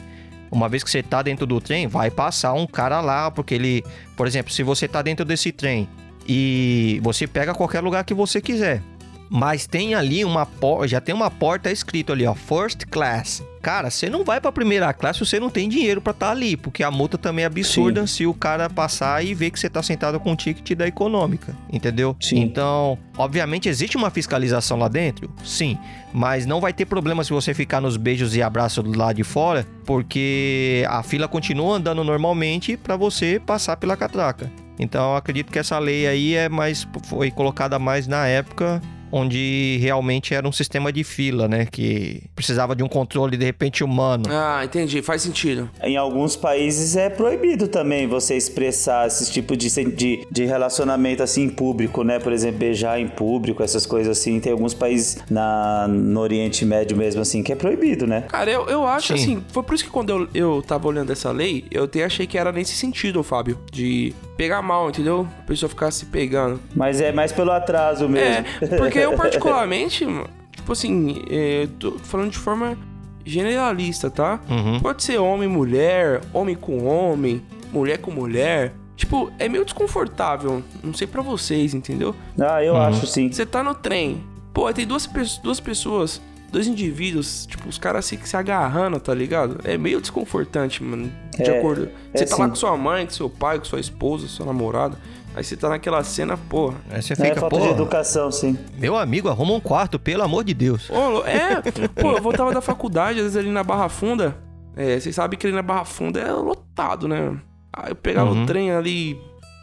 uma 0.52 0.68
vez 0.68 0.84
que 0.84 0.90
você 0.90 1.02
tá 1.02 1.20
dentro 1.20 1.46
do 1.46 1.60
trem, 1.60 1.88
vai 1.88 2.12
passar 2.12 2.52
um 2.52 2.64
cara 2.66 3.00
lá, 3.00 3.28
porque 3.28 3.54
ele, 3.54 3.82
por 4.16 4.26
exemplo, 4.28 4.52
se 4.52 4.62
você 4.62 4.86
tá 4.86 5.02
dentro 5.02 5.24
desse 5.24 5.50
trem 5.50 5.88
e 6.28 7.00
você 7.02 7.26
pega 7.26 7.54
qualquer 7.54 7.80
lugar 7.80 8.04
que 8.04 8.14
você 8.14 8.40
quiser. 8.40 8.82
Mas 9.28 9.66
tem 9.66 9.94
ali 9.94 10.24
uma 10.24 10.46
porta, 10.46 10.88
já 10.88 11.00
tem 11.00 11.14
uma 11.14 11.30
porta 11.30 11.70
escrito 11.70 12.12
ali, 12.12 12.26
ó, 12.26 12.34
First 12.34 12.86
Class. 12.86 13.42
Cara, 13.60 13.90
você 13.90 14.08
não 14.08 14.22
vai 14.22 14.40
pra 14.40 14.52
primeira 14.52 14.92
classe 14.92 15.18
se 15.18 15.26
você 15.26 15.40
não 15.40 15.50
tem 15.50 15.68
dinheiro 15.68 16.00
pra 16.00 16.12
estar 16.12 16.30
ali, 16.30 16.56
porque 16.56 16.84
a 16.84 16.90
multa 16.92 17.18
também 17.18 17.42
é 17.42 17.46
absurda 17.46 18.06
se 18.06 18.24
o 18.24 18.32
cara 18.32 18.70
passar 18.70 19.24
e 19.24 19.34
ver 19.34 19.50
que 19.50 19.58
você 19.58 19.68
tá 19.68 19.82
sentado 19.82 20.20
com 20.20 20.32
o 20.32 20.36
ticket 20.36 20.78
da 20.78 20.86
econômica, 20.86 21.56
entendeu? 21.72 22.16
Sim. 22.20 22.38
Então, 22.42 22.96
obviamente 23.18 23.68
existe 23.68 23.96
uma 23.96 24.08
fiscalização 24.08 24.78
lá 24.78 24.86
dentro, 24.86 25.28
sim, 25.44 25.76
mas 26.14 26.46
não 26.46 26.60
vai 26.60 26.72
ter 26.72 26.84
problema 26.84 27.24
se 27.24 27.32
você 27.32 27.52
ficar 27.52 27.80
nos 27.80 27.96
beijos 27.96 28.36
e 28.36 28.42
abraços 28.42 28.84
do 28.84 28.96
lado 28.96 29.16
de 29.16 29.24
fora, 29.24 29.66
porque 29.84 30.84
a 30.88 31.02
fila 31.02 31.26
continua 31.26 31.78
andando 31.78 32.04
normalmente 32.04 32.76
pra 32.76 32.94
você 32.94 33.42
passar 33.44 33.76
pela 33.76 33.96
catraca. 33.96 34.48
Então, 34.78 35.16
acredito 35.16 35.52
que 35.52 35.58
essa 35.58 35.78
lei 35.78 36.06
aí 36.06 36.34
é 36.34 36.48
mais 36.48 36.86
foi 37.04 37.30
colocada 37.30 37.78
mais 37.78 38.06
na 38.06 38.26
época 38.26 38.80
onde 39.10 39.78
realmente 39.80 40.34
era 40.34 40.46
um 40.46 40.52
sistema 40.52 40.92
de 40.92 41.04
fila, 41.04 41.48
né, 41.48 41.66
que 41.66 42.22
precisava 42.34 42.74
de 42.74 42.82
um 42.82 42.88
controle 42.88 43.36
de 43.36 43.44
repente 43.44 43.84
humano. 43.84 44.24
Ah, 44.28 44.62
entendi. 44.64 45.02
Faz 45.02 45.22
sentido. 45.22 45.70
Em 45.82 45.96
alguns 45.96 46.36
países 46.36 46.96
é 46.96 47.08
proibido 47.08 47.68
também 47.68 48.06
você 48.06 48.36
expressar 48.36 49.06
esse 49.06 49.30
tipo 49.30 49.56
de, 49.56 49.68
de, 49.92 50.26
de 50.30 50.44
relacionamento 50.44 51.22
assim 51.22 51.44
em 51.44 51.48
público, 51.48 52.02
né? 52.02 52.18
Por 52.18 52.32
exemplo, 52.32 52.58
beijar 52.58 53.00
em 53.00 53.08
público, 53.08 53.62
essas 53.62 53.86
coisas 53.86 54.18
assim. 54.18 54.40
Tem 54.40 54.52
alguns 54.52 54.74
países 54.74 55.18
na, 55.30 55.86
no 55.88 56.20
Oriente 56.20 56.64
Médio 56.64 56.96
mesmo 56.96 57.20
assim 57.20 57.42
que 57.42 57.52
é 57.52 57.56
proibido, 57.56 58.06
né? 58.06 58.22
Cara, 58.22 58.50
eu, 58.50 58.66
eu 58.66 58.86
acho 58.86 59.16
Sim. 59.16 59.22
assim, 59.22 59.44
foi 59.48 59.62
por 59.62 59.74
isso 59.74 59.84
que 59.84 59.90
quando 59.90 60.10
eu, 60.10 60.28
eu 60.34 60.62
tava 60.62 60.88
olhando 60.88 61.12
essa 61.12 61.30
lei, 61.30 61.64
eu 61.70 61.84
até 61.84 62.04
achei 62.04 62.26
que 62.26 62.36
era 62.36 62.52
nesse 62.52 62.74
sentido, 62.74 63.22
Fábio, 63.22 63.58
de 63.72 64.14
pegar 64.36 64.62
mal, 64.62 64.90
entendeu? 64.90 65.26
A 65.40 65.46
pessoa 65.46 65.68
ficar 65.68 65.90
se 65.90 66.06
pegando. 66.06 66.60
Mas 66.74 67.00
é 67.00 67.10
mais 67.10 67.32
pelo 67.32 67.50
atraso 67.50 68.08
mesmo. 68.08 68.44
É, 68.60 68.76
porque 68.76 69.05
eu 69.06 69.16
particularmente, 69.16 70.06
tipo 70.54 70.72
assim, 70.72 71.22
é, 71.30 71.62
eu 71.64 71.68
tô 71.68 71.92
falando 71.98 72.30
de 72.30 72.38
forma 72.38 72.76
generalista, 73.24 74.10
tá? 74.10 74.40
Uhum. 74.48 74.80
Pode 74.80 75.02
ser 75.02 75.18
homem, 75.18 75.48
mulher, 75.48 76.20
homem 76.32 76.54
com 76.54 76.84
homem, 76.86 77.42
mulher 77.72 77.98
com 77.98 78.10
mulher. 78.10 78.72
Tipo, 78.96 79.30
é 79.38 79.48
meio 79.48 79.64
desconfortável. 79.64 80.62
Não 80.82 80.94
sei 80.94 81.06
pra 81.06 81.20
vocês, 81.22 81.74
entendeu? 81.74 82.14
Ah, 82.40 82.62
eu 82.62 82.76
acho 82.76 83.06
sim. 83.06 83.30
Você 83.30 83.44
tá 83.44 83.62
no 83.62 83.74
trem. 83.74 84.22
Pô, 84.54 84.72
tem 84.72 84.86
duas, 84.86 85.06
duas 85.42 85.60
pessoas, 85.60 86.22
dois 86.50 86.66
indivíduos, 86.66 87.44
tipo, 87.44 87.68
os 87.68 87.76
caras 87.76 88.06
se, 88.06 88.18
se 88.24 88.36
agarrando, 88.36 88.98
tá 88.98 89.12
ligado? 89.12 89.60
É 89.64 89.76
meio 89.76 90.00
desconfortante, 90.00 90.82
mano. 90.82 91.12
De 91.36 91.42
É, 91.42 91.58
acordo. 91.58 91.90
é 92.14 92.18
Você 92.18 92.24
tá 92.24 92.36
lá 92.36 92.44
sim. 92.44 92.50
com 92.50 92.56
sua 92.56 92.74
mãe, 92.76 93.04
com 93.04 93.12
seu 93.12 93.28
pai, 93.28 93.58
com 93.58 93.66
sua 93.66 93.80
esposa, 93.80 94.26
sua 94.28 94.46
namorada. 94.46 94.96
Aí 95.36 95.44
você 95.44 95.54
tá 95.56 95.68
naquela 95.68 96.02
cena, 96.02 96.36
porra. 96.36 96.76
Aí 96.90 97.02
você 97.02 97.12
É 97.12 97.16
fica, 97.16 97.40
falta 97.40 97.56
pô, 97.56 97.62
de 97.62 97.68
educação, 97.68 98.32
sim. 98.32 98.58
meu 98.78 98.96
amigo, 98.96 99.28
arruma 99.28 99.52
um 99.52 99.60
quarto, 99.60 99.98
pelo 99.98 100.22
amor 100.22 100.42
de 100.42 100.54
Deus. 100.54 100.88
Ô, 100.88 101.22
é, 101.26 101.60
pô, 102.00 102.12
eu 102.12 102.22
voltava 102.22 102.52
da 102.54 102.62
faculdade, 102.62 103.18
às 103.18 103.24
vezes 103.24 103.36
ali 103.36 103.50
na 103.50 103.62
Barra 103.62 103.88
Funda. 103.90 104.34
É, 104.74 104.98
vocês 104.98 105.14
sabem 105.14 105.38
que 105.38 105.46
ali 105.46 105.54
na 105.54 105.62
Barra 105.62 105.84
Funda 105.84 106.20
é 106.20 106.32
lotado, 106.32 107.06
né? 107.06 107.36
Aí 107.72 107.90
eu 107.90 107.96
pegava 107.96 108.30
Uhum. 108.30 108.44
o 108.44 108.46
trem 108.46 108.70
ali 108.72 109.20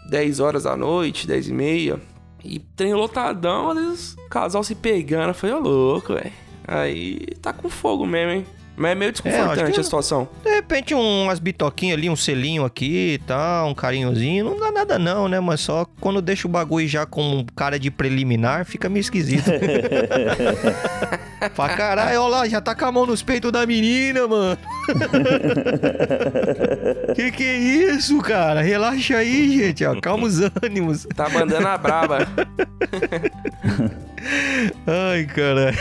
10 0.10 0.40
horas 0.40 0.64
da 0.64 0.78
noite, 0.78 1.26
10 1.26 1.50
e 1.50 1.54
meia. 1.54 2.00
E 2.44 2.60
trem 2.60 2.94
lotadão, 2.94 3.72
às 3.72 3.78
vezes 3.78 4.14
o 4.14 4.30
casal 4.30 4.64
se 4.64 4.76
pegando. 4.76 5.30
Eu 5.30 5.34
falei, 5.34 5.56
ô 5.56 5.60
louco, 5.60 6.14
velho. 6.14 6.32
Aí 6.68 7.20
tá 7.42 7.52
com 7.52 7.68
fogo 7.70 8.06
mesmo, 8.06 8.32
hein? 8.34 8.46
Mas 8.76 8.92
é 8.92 8.96
meio 8.96 9.12
desconfortante 9.12 9.72
que- 9.72 9.80
a 9.80 9.84
situação. 9.84 10.28
De 10.44 10.50
repente, 10.50 10.96
umas 10.96 11.38
bitoquinhas 11.40 11.96
ali, 11.98 12.10
um 12.10 12.16
selinho 12.16 12.66
aqui 12.66 13.14
e 13.14 13.18
tal, 13.20 13.70
um 13.70 13.74
carinhozinho, 13.76 14.46
não 14.46 14.60
dá 14.60 14.72
nada 14.72 14.98
não, 14.98 15.28
né? 15.28 15.40
Mas 15.40 15.60
só 15.62 15.86
quando 16.00 16.22
deixa 16.24 16.48
o 16.48 16.52
bagulho 16.52 16.88
já 16.88 17.06
com 17.06 17.46
cara 17.56 17.78
de 17.80 17.92
preliminar, 17.92 18.66
fica 18.66 18.90
meio 18.90 19.02
esquisito. 19.02 19.52
Fala, 21.54 21.76
caralho, 21.76 22.22
olha 22.22 22.32
lá, 22.38 22.48
já 22.48 22.62
tá 22.62 22.74
com 22.74 22.86
a 22.86 22.92
mão 22.92 23.06
nos 23.06 23.22
peitos 23.22 23.52
da 23.52 23.66
menina, 23.66 24.26
mano. 24.28 24.58
que 27.16 27.32
que 27.32 27.44
é 27.44 27.58
isso, 27.58 28.18
cara? 28.22 28.62
Relaxa 28.62 29.18
aí, 29.18 29.58
gente, 29.60 29.86
ó, 29.86 30.00
calma 30.02 30.26
os 30.26 30.40
ânimos. 30.64 31.06
Tá 31.16 31.30
mandando 31.30 31.68
a 31.68 31.78
braba. 31.78 32.20
Ai, 34.88 35.26
cara. 35.26 35.74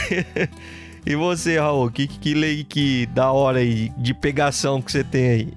E 1.05 1.17
você, 1.17 1.59
Raul, 1.59 1.91
que, 1.91 2.07
que 2.07 2.33
lei 2.33 2.63
que 2.63 3.07
da 3.07 3.33
hora 3.33 3.59
aí 3.59 3.89
de 3.99 4.15
pegação 4.15 4.81
que 4.81 4.93
você 4.93 5.03
tem 5.03 5.29
aí? 5.31 5.53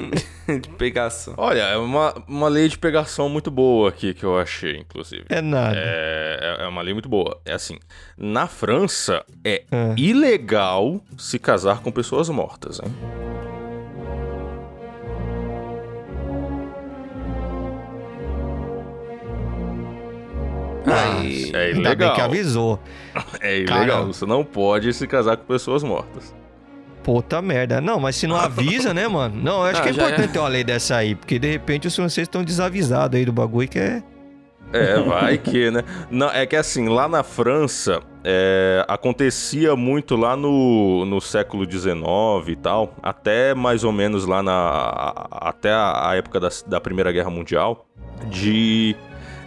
de 0.60 0.68
pegação. 0.70 1.34
Olha, 1.36 1.60
é 1.62 1.76
uma, 1.76 2.14
uma 2.26 2.48
lei 2.48 2.66
de 2.68 2.78
pegação 2.78 3.28
muito 3.28 3.50
boa 3.50 3.90
aqui 3.90 4.14
que 4.14 4.24
eu 4.24 4.38
achei, 4.38 4.78
inclusive. 4.78 5.24
É 5.28 5.42
nada. 5.42 5.76
É, 5.78 6.56
é- 6.60 6.64
é 6.64 6.68
uma 6.68 6.80
lei 6.80 6.94
muito 6.94 7.08
boa. 7.10 7.38
É 7.44 7.52
assim, 7.52 7.78
na 8.16 8.46
França 8.46 9.22
é 9.44 9.64
Ah. 9.70 9.94
ilegal 9.98 11.00
se 11.18 11.38
casar 11.38 11.80
com 11.80 11.92
pessoas 11.92 12.28
mortas, 12.30 12.80
hein? 12.82 12.90
Aí, 20.86 21.50
É 21.52 21.66
Ainda 21.66 21.74
bem 21.74 21.82
ilegal. 21.82 22.14
que 22.14 22.20
avisou. 22.20 22.80
É 23.40 23.56
ilegal. 23.58 23.86
Caramba. 23.86 24.06
Você 24.12 24.26
não 24.26 24.44
pode 24.44 24.92
se 24.92 25.06
casar 25.06 25.36
com 25.36 25.44
pessoas 25.44 25.82
mortas. 25.82 26.34
Puta 27.02 27.40
merda. 27.40 27.80
Não, 27.80 28.00
mas 28.00 28.16
se 28.16 28.26
não 28.26 28.36
avisa, 28.36 28.92
né, 28.92 29.06
mano? 29.06 29.40
Não, 29.40 29.58
eu 29.60 29.66
acho 29.70 29.80
Ah, 29.80 29.82
que 29.84 29.88
é 29.90 29.92
já 29.92 30.02
importante 30.02 30.28
é. 30.28 30.32
ter 30.32 30.38
uma 30.40 30.48
lei 30.48 30.64
dessa 30.64 30.96
aí, 30.96 31.14
porque 31.14 31.38
de 31.38 31.50
repente 31.50 31.86
os 31.86 31.94
franceses 31.94 32.26
estão 32.26 32.42
desavisados 32.42 33.16
aí 33.18 33.24
do 33.24 33.32
bagulho 33.32 33.68
que 33.68 33.78
é. 33.78 34.02
É, 34.72 35.00
vai 35.00 35.38
que, 35.38 35.70
né? 35.70 35.84
Não, 36.10 36.28
é 36.28 36.44
que 36.44 36.56
assim, 36.56 36.88
lá 36.88 37.06
na 37.06 37.22
França, 37.22 38.00
é, 38.24 38.84
acontecia 38.88 39.76
muito 39.76 40.16
lá 40.16 40.36
no, 40.36 41.04
no 41.06 41.20
século 41.20 41.64
XIX 41.70 41.94
e 42.48 42.56
tal, 42.56 42.92
até 43.00 43.54
mais 43.54 43.84
ou 43.84 43.92
menos 43.92 44.26
lá 44.26 44.42
na. 44.42 45.12
até 45.30 45.70
a, 45.70 46.10
a 46.10 46.16
época 46.16 46.40
da, 46.40 46.48
da 46.66 46.80
Primeira 46.80 47.12
Guerra 47.12 47.30
Mundial, 47.30 47.86
de 48.28 48.96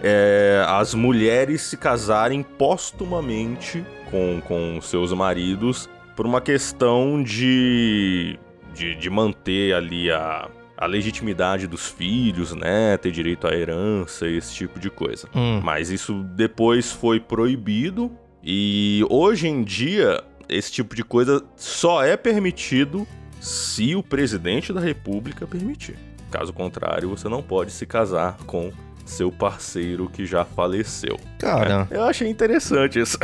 é, 0.02 0.64
as 0.68 0.94
mulheres 0.94 1.62
se 1.62 1.78
casarem 1.78 2.44
póstumamente 2.44 3.86
com, 4.10 4.42
com 4.42 4.80
seus 4.82 5.14
maridos 5.14 5.90
por 6.16 6.26
uma 6.26 6.42
questão 6.42 7.22
de, 7.22 8.38
de, 8.74 8.96
de 8.96 9.10
manter 9.10 9.74
ali 9.74 10.12
a, 10.12 10.50
a 10.78 10.86
legitimidade 10.86 11.68
dos 11.68 11.88
filhos, 11.88 12.54
né? 12.54 12.98
Ter 12.98 13.12
direito 13.12 13.48
à 13.48 13.54
herança, 13.54 14.28
esse 14.28 14.54
tipo 14.54 14.80
de 14.80 14.90
coisa. 14.90 15.28
Hum. 15.36 15.60
Mas 15.64 15.90
isso 15.90 16.24
depois 16.36 16.92
foi 16.92 17.20
proibido 17.20 18.12
e 18.44 19.06
hoje 19.10 19.48
em 19.48 19.64
dia 19.64 20.24
esse 20.48 20.72
tipo 20.72 20.96
de 20.96 21.04
coisa 21.04 21.44
só 21.56 22.04
é 22.04 22.18
permitido 22.18 23.08
se 23.40 23.96
o 23.96 24.04
presidente 24.04 24.74
da 24.74 24.80
república 24.80 25.46
permitir. 25.46 25.98
Caso 26.32 26.54
contrário, 26.54 27.10
você 27.10 27.28
não 27.28 27.42
pode 27.42 27.72
se 27.72 27.86
casar 27.86 28.38
com 28.46 28.72
seu 29.10 29.32
parceiro 29.32 30.10
que 30.12 30.26
já 30.26 30.44
faleceu. 30.46 31.20
Cara, 31.40 31.88
Eu 31.92 32.04
achei 32.04 32.28
interessante 32.30 33.00
isso. 33.00 33.18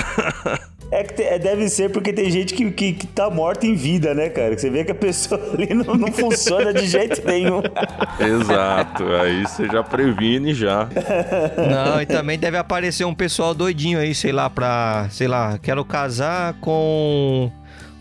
É 0.92 1.04
que 1.04 1.14
te- 1.16 1.24
é, 1.24 1.40
deve 1.40 1.68
ser 1.68 1.90
porque 1.90 2.14
tem 2.14 2.30
gente 2.30 2.54
que, 2.54 2.70
que, 2.72 2.94
que 2.94 3.08
tá 3.08 3.28
morta 3.30 3.66
em 3.66 3.74
vida, 3.74 4.14
né, 4.14 4.30
cara? 4.30 4.54
Que 4.56 4.62
você 4.62 4.70
vê 4.70 4.84
que 4.86 4.92
a 4.92 4.96
pessoa 4.96 5.42
ali 5.54 5.74
não, 5.74 5.96
não 5.96 6.12
funciona 6.12 6.72
de 6.74 6.86
jeito 6.88 7.26
nenhum. 7.26 7.62
Exato, 8.20 9.04
aí 9.16 9.42
você 9.42 9.66
já 9.68 9.84
previne 9.84 10.54
já. 10.54 10.88
não, 11.58 12.02
e 12.02 12.06
também 12.06 12.38
deve 12.38 12.58
aparecer 12.58 13.04
um 13.06 13.16
pessoal 13.16 13.54
doidinho 13.54 14.00
aí, 14.00 14.14
sei 14.14 14.32
lá, 14.32 14.50
pra. 14.50 15.08
Sei 15.10 15.28
lá, 15.28 15.58
quero 15.58 15.84
casar 15.84 16.54
com 16.62 17.52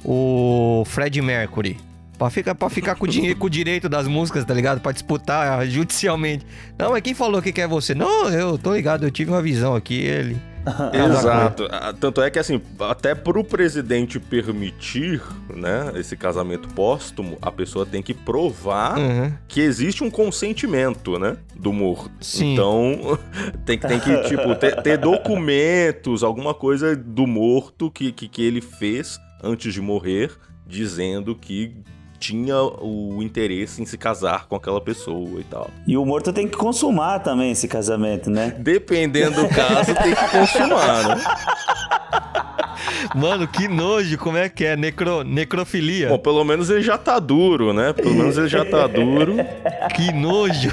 o 0.04 0.84
Fred 0.86 1.20
Mercury. 1.22 1.78
Pra 2.18 2.30
ficar, 2.30 2.54
pra 2.54 2.70
ficar 2.70 2.94
com, 2.94 3.04
o 3.06 3.08
dinheiro, 3.08 3.38
com 3.38 3.46
o 3.46 3.50
direito 3.50 3.88
das 3.88 4.06
músicas, 4.06 4.44
tá 4.44 4.54
ligado? 4.54 4.80
Pra 4.80 4.92
disputar 4.92 5.66
judicialmente. 5.66 6.46
Não, 6.78 6.90
mas 6.92 7.02
quem 7.02 7.12
falou 7.14 7.42
que 7.42 7.52
quer 7.52 7.66
você? 7.66 7.94
Não, 7.94 8.28
eu 8.30 8.56
tô 8.56 8.72
ligado, 8.74 9.04
eu 9.04 9.10
tive 9.10 9.30
uma 9.32 9.42
visão 9.42 9.74
aqui, 9.74 10.00
ele. 10.00 10.36
Exato. 10.94 11.68
Ah, 11.70 11.92
Tanto 11.92 12.22
é 12.22 12.30
que, 12.30 12.38
assim, 12.38 12.60
até 12.80 13.14
pro 13.14 13.44
presidente 13.44 14.18
permitir, 14.20 15.20
né, 15.54 15.92
esse 15.96 16.16
casamento 16.16 16.68
póstumo, 16.68 17.36
a 17.42 17.50
pessoa 17.50 17.84
tem 17.84 18.00
que 18.00 18.14
provar 18.14 18.96
Uhum. 18.98 19.32
que 19.46 19.60
existe 19.60 20.02
um 20.04 20.10
consentimento, 20.10 21.18
né, 21.18 21.36
do 21.54 21.72
morto. 21.72 22.10
Sim. 22.20 22.52
Então, 22.54 23.18
tem, 23.66 23.76
que- 23.78 23.86
tem 23.88 24.00
que, 24.00 24.22
tipo, 24.28 24.54
ter, 24.54 24.80
ter 24.82 24.96
documentos, 24.98 26.22
alguma 26.22 26.54
coisa 26.54 26.94
do 26.96 27.26
morto 27.26 27.90
que, 27.90 28.10
que, 28.12 28.28
que 28.28 28.42
ele 28.42 28.60
fez 28.60 29.18
antes 29.42 29.74
de 29.74 29.80
morrer, 29.82 30.30
dizendo 30.66 31.34
que 31.34 31.76
tinha 32.24 32.56
o 32.58 33.22
interesse 33.22 33.82
em 33.82 33.84
se 33.84 33.98
casar 33.98 34.46
com 34.46 34.56
aquela 34.56 34.80
pessoa 34.80 35.40
e 35.40 35.44
tal. 35.44 35.70
E 35.86 35.94
o 35.94 36.06
morto 36.06 36.32
tem 36.32 36.48
que 36.48 36.56
consumar 36.56 37.18
também 37.18 37.50
esse 37.52 37.68
casamento, 37.68 38.30
né? 38.30 38.54
Dependendo 38.58 39.42
do 39.42 39.48
caso, 39.48 39.94
tem 39.94 40.14
que 40.14 40.28
consumar, 40.28 41.08
né? 41.16 41.24
Mano, 43.14 43.46
que 43.46 43.68
nojo, 43.68 44.16
como 44.18 44.38
é 44.38 44.48
que 44.48 44.64
é? 44.64 44.74
Necro, 44.76 45.22
necrofilia. 45.22 46.08
Bom, 46.08 46.18
pelo 46.18 46.42
menos 46.44 46.70
ele 46.70 46.82
já 46.82 46.96
tá 46.96 47.18
duro, 47.18 47.72
né? 47.72 47.92
Pelo 47.92 48.14
menos 48.14 48.36
ele 48.38 48.48
já 48.48 48.64
tá 48.64 48.86
duro, 48.86 49.36
Que 49.94 50.10
nojo. 50.12 50.70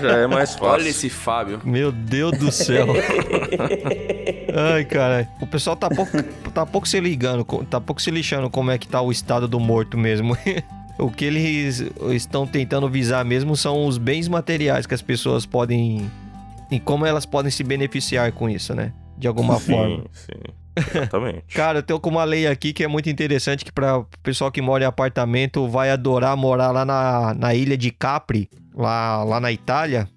já 0.00 0.16
é 0.18 0.26
mais 0.26 0.50
fácil. 0.52 0.66
olha 0.66 0.88
esse 0.88 1.08
Fábio. 1.08 1.60
Meu 1.64 1.90
Deus 1.90 2.32
do 2.38 2.52
céu. 2.52 2.86
Ai, 4.58 4.84
cara. 4.84 5.28
O 5.40 5.46
pessoal 5.46 5.76
tá 5.76 5.88
pouco, 5.88 6.20
tá 6.52 6.66
pouco 6.66 6.88
se 6.88 6.98
ligando, 6.98 7.44
tá 7.66 7.80
pouco 7.80 8.02
se 8.02 8.10
lixando 8.10 8.50
como 8.50 8.72
é 8.72 8.78
que 8.78 8.88
tá 8.88 9.00
o 9.00 9.12
estado 9.12 9.46
do 9.46 9.60
morto 9.60 9.96
mesmo. 9.96 10.36
O 10.98 11.12
que 11.12 11.24
eles 11.24 11.84
estão 12.10 12.44
tentando 12.44 12.88
visar 12.88 13.24
mesmo 13.24 13.56
são 13.56 13.86
os 13.86 13.98
bens 13.98 14.26
materiais 14.26 14.84
que 14.84 14.92
as 14.92 15.00
pessoas 15.00 15.46
podem. 15.46 16.10
E 16.72 16.80
como 16.80 17.06
elas 17.06 17.24
podem 17.24 17.52
se 17.52 17.62
beneficiar 17.62 18.32
com 18.32 18.50
isso, 18.50 18.74
né? 18.74 18.92
De 19.16 19.28
alguma 19.28 19.60
forma. 19.60 20.04
Sim, 20.12 20.32
sim. 20.34 20.52
Exatamente. 20.76 21.44
Cara, 21.54 21.78
eu 21.78 21.82
tenho 21.84 22.00
com 22.00 22.10
uma 22.10 22.24
lei 22.24 22.48
aqui 22.48 22.72
que 22.72 22.82
é 22.82 22.88
muito 22.88 23.08
interessante 23.08 23.64
que 23.64 23.70
para 23.70 23.98
o 23.98 24.06
pessoal 24.24 24.50
que 24.50 24.60
mora 24.60 24.82
em 24.82 24.86
apartamento 24.88 25.68
vai 25.68 25.88
adorar 25.90 26.36
morar 26.36 26.72
lá 26.72 26.84
na, 26.84 27.32
na 27.32 27.54
ilha 27.54 27.78
de 27.78 27.92
Capri, 27.92 28.50
lá, 28.74 29.22
lá 29.22 29.38
na 29.38 29.52
Itália. 29.52 30.08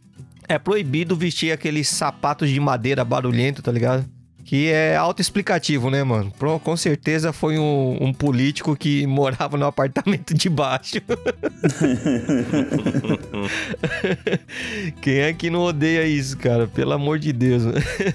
É 0.50 0.58
proibido 0.58 1.16
vestir 1.16 1.52
aqueles 1.52 1.90
sapatos 1.90 2.50
de 2.50 2.60
madeira 2.60 3.06
barulhento, 3.06 3.62
tá 3.62 3.72
ligado? 3.72 4.04
Que 4.46 4.70
é 4.70 4.96
autoexplicativo, 4.98 5.90
né, 5.90 6.04
mano? 6.04 6.32
Com 6.64 6.76
certeza 6.76 7.32
foi 7.32 7.58
um, 7.58 7.98
um 8.02 8.14
político 8.14 8.76
que 8.76 9.06
morava 9.08 9.58
no 9.58 9.66
apartamento 9.66 10.34
de 10.34 10.50
baixo. 10.50 10.98
Quem 15.02 15.20
é 15.20 15.34
que 15.34 15.50
não 15.50 15.62
odeia 15.62 16.06
isso, 16.06 16.38
cara? 16.38 16.68
Pelo 16.68 16.94
amor 16.94 17.20
de 17.20 17.32
Deus. 17.34 17.64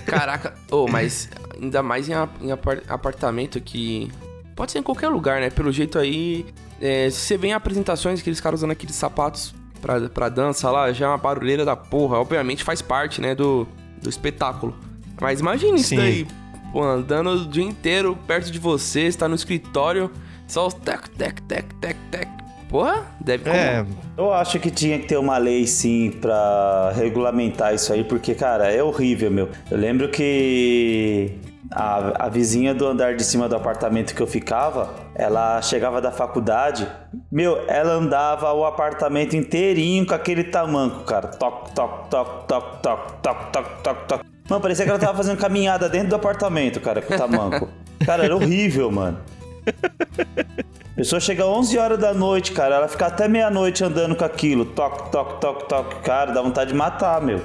Caraca, 0.04 0.54
ô, 0.70 0.86
mas 0.88 1.28
ainda 1.60 1.82
mais 1.82 2.08
em, 2.08 2.12
em 2.42 2.52
apar- 2.52 2.82
apartamento 2.88 3.60
que. 3.60 4.10
Pode 4.54 4.72
ser 4.72 4.78
em 4.78 4.82
qualquer 4.82 5.08
lugar, 5.08 5.40
né? 5.40 5.50
Pelo 5.50 5.70
jeito 5.70 5.98
aí. 5.98 6.46
é, 6.80 7.10
você 7.10 7.36
vê 7.36 7.48
em 7.48 7.52
apresentações, 7.52 8.20
aqueles 8.20 8.40
caras 8.40 8.60
usando 8.60 8.70
aqueles 8.70 8.96
sapatos 8.96 9.54
pra, 9.82 10.00
pra 10.08 10.28
dança 10.30 10.70
lá, 10.70 10.90
já 10.92 11.06
é 11.06 11.08
uma 11.08 11.18
barulheira 11.18 11.64
da 11.64 11.76
porra. 11.76 12.18
Obviamente 12.18 12.64
faz 12.64 12.80
parte, 12.80 13.20
né, 13.20 13.34
do, 13.34 13.68
do 14.02 14.08
espetáculo. 14.08 14.74
Mas 15.20 15.40
imagine 15.40 15.80
isso 15.80 15.90
Sim. 15.90 15.96
daí, 15.96 16.26
pô, 16.72 16.82
andando 16.82 17.30
o 17.30 17.46
dia 17.46 17.64
inteiro 17.64 18.16
perto 18.26 18.50
de 18.50 18.58
você, 18.58 19.10
você 19.10 19.18
tá 19.18 19.28
no 19.28 19.34
escritório, 19.34 20.10
só 20.46 20.66
os 20.66 20.74
tec, 20.74 21.08
tec, 21.10 21.40
tec, 21.42 21.72
tec, 21.80 21.96
tec. 22.10 22.28
Porra, 22.68 23.06
deve 23.20 23.48
É, 23.48 23.86
Eu 24.16 24.32
acho 24.32 24.58
que 24.58 24.70
tinha 24.70 24.98
que 24.98 25.06
ter 25.06 25.16
uma 25.16 25.38
lei 25.38 25.66
sim 25.66 26.10
pra 26.20 26.92
regulamentar 26.96 27.72
isso 27.74 27.92
aí, 27.92 28.02
porque, 28.02 28.34
cara, 28.34 28.70
é 28.70 28.82
horrível, 28.82 29.30
meu. 29.30 29.48
Eu 29.70 29.78
lembro 29.78 30.08
que 30.08 31.38
a, 31.70 32.26
a 32.26 32.28
vizinha 32.28 32.74
do 32.74 32.86
andar 32.86 33.14
de 33.14 33.24
cima 33.24 33.48
do 33.48 33.54
apartamento 33.54 34.14
que 34.14 34.20
eu 34.20 34.26
ficava, 34.26 34.94
ela 35.14 35.62
chegava 35.62 36.00
da 36.00 36.10
faculdade, 36.10 36.88
meu, 37.30 37.64
ela 37.68 37.92
andava 37.94 38.52
o 38.52 38.64
apartamento 38.64 39.36
inteirinho 39.36 40.04
com 40.04 40.14
aquele 40.14 40.44
tamanco, 40.44 41.04
cara. 41.04 41.28
Toc, 41.28 41.70
toc, 41.72 42.08
toc, 42.08 42.46
toc, 42.48 42.82
toc, 42.82 43.22
toc, 43.22 43.52
toc, 43.52 43.82
toc, 43.82 44.06
toc. 44.08 44.35
Mano, 44.48 44.62
parecia 44.62 44.84
que 44.84 44.90
ela 44.90 44.98
tava 44.98 45.16
fazendo 45.16 45.38
caminhada 45.38 45.88
dentro 45.88 46.10
do 46.10 46.16
apartamento, 46.16 46.80
cara, 46.80 47.02
com 47.02 47.14
o 47.14 47.18
tamanco. 47.18 47.68
Cara, 48.04 48.24
era 48.24 48.36
horrível, 48.36 48.90
mano. 48.90 49.18
A 49.66 50.96
pessoa 50.96 51.20
chega 51.20 51.44
11 51.44 51.76
horas 51.76 51.98
da 51.98 52.14
noite, 52.14 52.52
cara, 52.52 52.76
ela 52.76 52.88
fica 52.88 53.06
até 53.06 53.28
meia-noite 53.28 53.84
andando 53.84 54.14
com 54.16 54.24
aquilo. 54.24 54.64
Toc, 54.64 55.10
toc, 55.10 55.40
toc, 55.40 55.68
toc. 55.68 56.02
Cara, 56.02 56.32
dá 56.32 56.40
vontade 56.40 56.70
de 56.70 56.76
matar, 56.76 57.20
meu. 57.20 57.42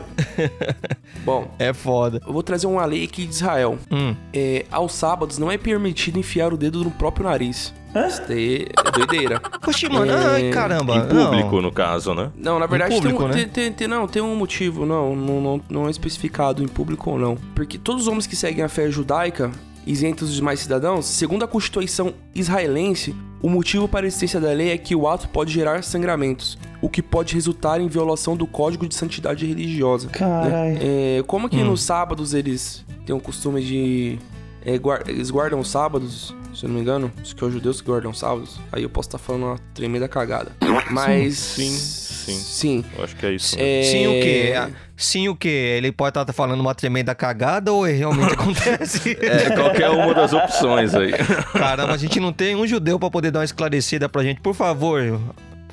Bom, 1.25 1.47
é 1.59 1.73
foda. 1.73 2.21
eu 2.25 2.31
vou 2.31 2.41
trazer 2.43 2.67
uma 2.67 2.85
lei 2.85 3.03
aqui 3.03 3.25
de 3.25 3.33
Israel. 3.33 3.77
Hum. 3.91 4.15
É, 4.33 4.65
aos 4.71 4.93
sábados 4.93 5.37
não 5.37 5.51
é 5.51 5.57
permitido 5.57 6.17
enfiar 6.17 6.53
o 6.53 6.57
dedo 6.57 6.83
no 6.83 6.91
próprio 6.91 7.25
nariz. 7.25 7.73
Hã? 7.95 8.07
Isso 8.07 8.21
daí 8.27 8.67
é 8.85 8.91
doideira. 8.91 9.41
Oxi, 9.67 9.89
mano, 9.89 10.11
ai, 10.13 10.47
É, 10.47 10.49
caramba. 10.51 10.95
Em 10.95 11.01
público, 11.07 11.55
não. 11.55 11.61
no 11.63 11.71
caso, 11.71 12.13
né? 12.13 12.31
Não, 12.37 12.57
na 12.59 12.65
verdade 12.65 12.95
público, 12.95 13.17
tem, 13.19 13.27
um, 13.27 13.35
né? 13.35 13.49
tem, 13.53 13.71
tem- 13.71 13.87
não, 13.87 14.07
tem 14.07 14.21
um 14.21 14.35
motivo, 14.35 14.85
não, 14.85 15.15
não, 15.15 15.41
não, 15.41 15.61
não 15.69 15.87
é 15.87 15.91
especificado 15.91 16.63
em 16.63 16.67
público 16.67 17.09
ou 17.11 17.19
não. 17.19 17.35
Porque 17.55 17.77
todos 17.77 18.03
os 18.03 18.07
homens 18.07 18.25
que 18.27 18.35
seguem 18.35 18.63
a 18.63 18.69
fé 18.69 18.89
judaica, 18.89 19.51
isentos 19.85 20.27
dos 20.29 20.35
demais 20.37 20.59
cidadãos, 20.59 21.05
segundo 21.05 21.43
a 21.43 21.47
Constituição 21.47 22.13
israelense, 22.33 23.15
o 23.41 23.49
motivo 23.49 23.87
para 23.87 24.05
a 24.05 24.07
existência 24.07 24.39
da 24.39 24.51
lei 24.51 24.69
é 24.69 24.77
que 24.77 24.95
o 24.95 25.07
ato 25.07 25.27
pode 25.29 25.51
gerar 25.51 25.83
sangramentos, 25.83 26.57
o 26.81 26.87
que 26.89 27.01
pode 27.01 27.33
resultar 27.33 27.81
em 27.81 27.87
violação 27.87 28.37
do 28.37 28.45
Código 28.45 28.87
de 28.87 28.93
Santidade 28.95 29.45
Religiosa. 29.45 30.07
Caralho. 30.09 30.77
É, 30.79 31.23
como 31.25 31.49
que 31.49 31.57
Hum. 31.57 31.65
nos 31.65 31.81
sábados 31.81 32.33
eles 32.33 32.85
têm 33.05 33.15
o 33.15 33.19
costume 33.19 33.61
de. 33.63 34.19
é, 34.63 34.77
guar- 34.77 35.03
eles 35.07 35.31
guardam 35.31 35.59
os 35.59 35.69
sábados, 35.69 36.35
se 36.53 36.65
eu 36.65 36.69
não 36.69 36.75
me 36.75 36.81
engano. 36.81 37.11
Acho 37.21 37.35
que 37.35 37.43
é 37.43 37.47
os 37.47 37.53
judeus 37.53 37.81
que 37.81 37.87
guardam 37.87 38.11
os 38.11 38.19
sábados. 38.19 38.59
Aí 38.71 38.83
eu 38.83 38.89
posso 38.89 39.07
estar 39.07 39.17
falando 39.17 39.43
uma 39.45 39.57
tremenda 39.73 40.07
cagada. 40.07 40.51
Mas. 40.89 41.37
Sim, 41.37 41.69
sim. 41.71 42.39
Sim. 42.39 42.85
Eu 42.97 43.03
acho 43.03 43.15
que 43.15 43.25
é 43.25 43.31
isso. 43.33 43.55
É, 43.59 43.83
Sim, 43.83 44.07
o 44.07 44.11
quê? 44.21 44.53
Sim, 44.95 45.27
o 45.29 45.35
quê? 45.35 45.47
Ele 45.77 45.91
pode 45.91 46.19
estar 46.19 46.31
falando 46.33 46.59
uma 46.61 46.75
tremenda 46.75 47.15
cagada 47.15 47.71
ou 47.73 47.83
realmente 47.83 48.33
acontece? 48.33 49.17
É, 49.19 49.49
qualquer 49.55 49.89
uma 49.89 50.13
das 50.13 50.31
opções 50.31 50.93
aí. 50.93 51.11
Caramba, 51.53 51.93
a 51.93 51.97
gente 51.97 52.19
não 52.19 52.31
tem 52.31 52.55
um 52.55 52.67
judeu 52.67 52.99
pra 52.99 53.09
poder 53.09 53.31
dar 53.31 53.39
uma 53.39 53.45
esclarecida 53.45 54.07
pra 54.07 54.23
gente. 54.23 54.39
Por 54.41 54.53
favor, 54.53 55.19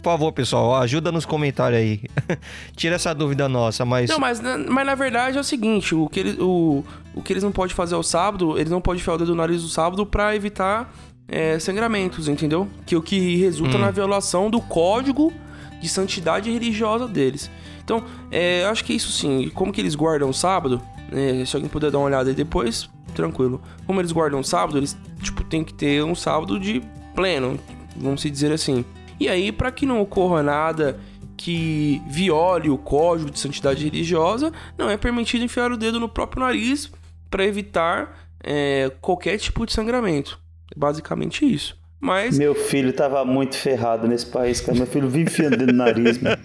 por 0.03 0.11
favor, 0.13 0.33
pessoal, 0.33 0.75
ajuda 0.77 1.11
nos 1.13 1.25
comentários 1.27 1.81
aí. 1.81 2.01
Tira 2.77 2.95
essa 2.97 3.15
dúvida 3.15 3.49
nossa, 3.49 3.85
mas. 3.85 4.09
Não, 4.11 4.19
mas, 4.19 4.41
mas 4.41 4.87
na 4.87 4.95
verdade 4.95 5.37
é 5.37 5.41
o 5.41 5.45
seguinte: 5.45 5.95
o 5.95 6.09
que, 6.09 6.21
ele, 6.21 6.41
o, 6.41 6.85
o 7.15 7.23
que 7.23 7.33
eles 7.33 7.43
não 7.43 7.53
podem 7.53 7.75
fazer 7.75 7.95
ao 7.95 8.03
sábado, 8.03 8.59
eles 8.59 8.71
não 8.71 8.81
podem 8.81 9.01
enfiar 9.01 9.15
o 9.15 9.19
dedo 9.19 9.31
no 9.31 9.37
nariz 9.37 9.63
do 9.63 9.69
sábado 9.69 10.07
pra 10.07 10.35
evitar 10.35 10.93
é, 11.29 11.59
sangramentos, 11.59 12.29
entendeu? 12.29 12.69
Que 12.87 12.97
o 12.97 13.03
que 13.03 13.37
resulta 13.37 13.77
Hum. 13.77 13.81
na 13.81 13.91
violação 13.91 14.49
do 14.51 14.61
código 14.61 15.33
de 15.81 15.89
santidade 15.89 16.51
religiosa 16.51 17.07
deles. 17.07 17.51
Então, 17.85 18.03
é, 18.31 18.65
eu 18.65 18.69
acho 18.71 18.85
que 18.85 18.93
isso 18.93 19.11
sim. 19.13 19.51
Como 19.55 19.73
que 19.73 19.81
eles 19.81 19.95
guardam 19.95 20.29
o 20.31 20.35
sábado? 20.35 20.81
é, 21.11 21.43
se 21.47 21.57
alguém 21.57 21.71
puder 21.71 21.91
dar 21.91 21.99
uma 21.99 22.07
olhada 22.07 22.29
aí 22.29 22.35
depois, 22.35 22.89
tranquilo. 23.15 23.61
Como 23.87 23.99
eles 24.01 24.13
guardam 24.13 24.41
o 24.41 24.45
sábado, 24.45 24.79
eles 24.79 24.97
tipo 25.23 25.43
tem 25.43 25.65
que 25.65 25.73
ter 25.73 26.05
um 26.05 26.15
sábado 26.15 26.61
de 26.61 26.83
pleno, 27.15 27.59
vamos 27.97 28.21
se 28.21 28.29
dizer 28.31 28.53
assim. 28.53 28.85
E 29.19 29.29
aí, 29.29 29.51
para 29.53 29.71
que 29.71 29.87
não 29.87 30.01
ocorra 30.01 30.43
nada 30.43 30.99
que 31.37 32.03
viole 32.09 32.69
o 32.69 32.77
código 32.77 33.31
de 33.31 33.39
santidade 33.39 33.85
religiosa, 33.85 34.53
não 34.77 34.91
é 34.91 34.97
permitido 34.97 35.45
enfiar 35.45 35.71
o 35.71 35.77
dedo 35.77 36.01
no 36.01 36.09
próprio 36.09 36.43
nariz 36.43 36.91
para 37.31 37.45
evitar 37.45 38.29
é, 38.43 38.91
qualquer 39.01 39.39
tipo 39.39 39.65
de 39.65 39.73
sangramento. 39.73 40.39
É 40.75 40.79
Basicamente 40.79 41.45
isso. 41.45 41.79
Mas 42.01 42.39
Meu 42.39 42.55
filho 42.55 42.93
tava 42.93 43.25
muito 43.25 43.57
ferrado 43.57 44.07
nesse 44.07 44.27
país, 44.27 44.61
cara. 44.61 44.79
Meu 44.79 44.87
filho 44.87 45.09
vive 45.09 45.31
enfiando 45.31 45.57
dentro 45.57 45.73
do 45.73 45.79
nariz, 45.79 46.19
mano. 46.19 46.37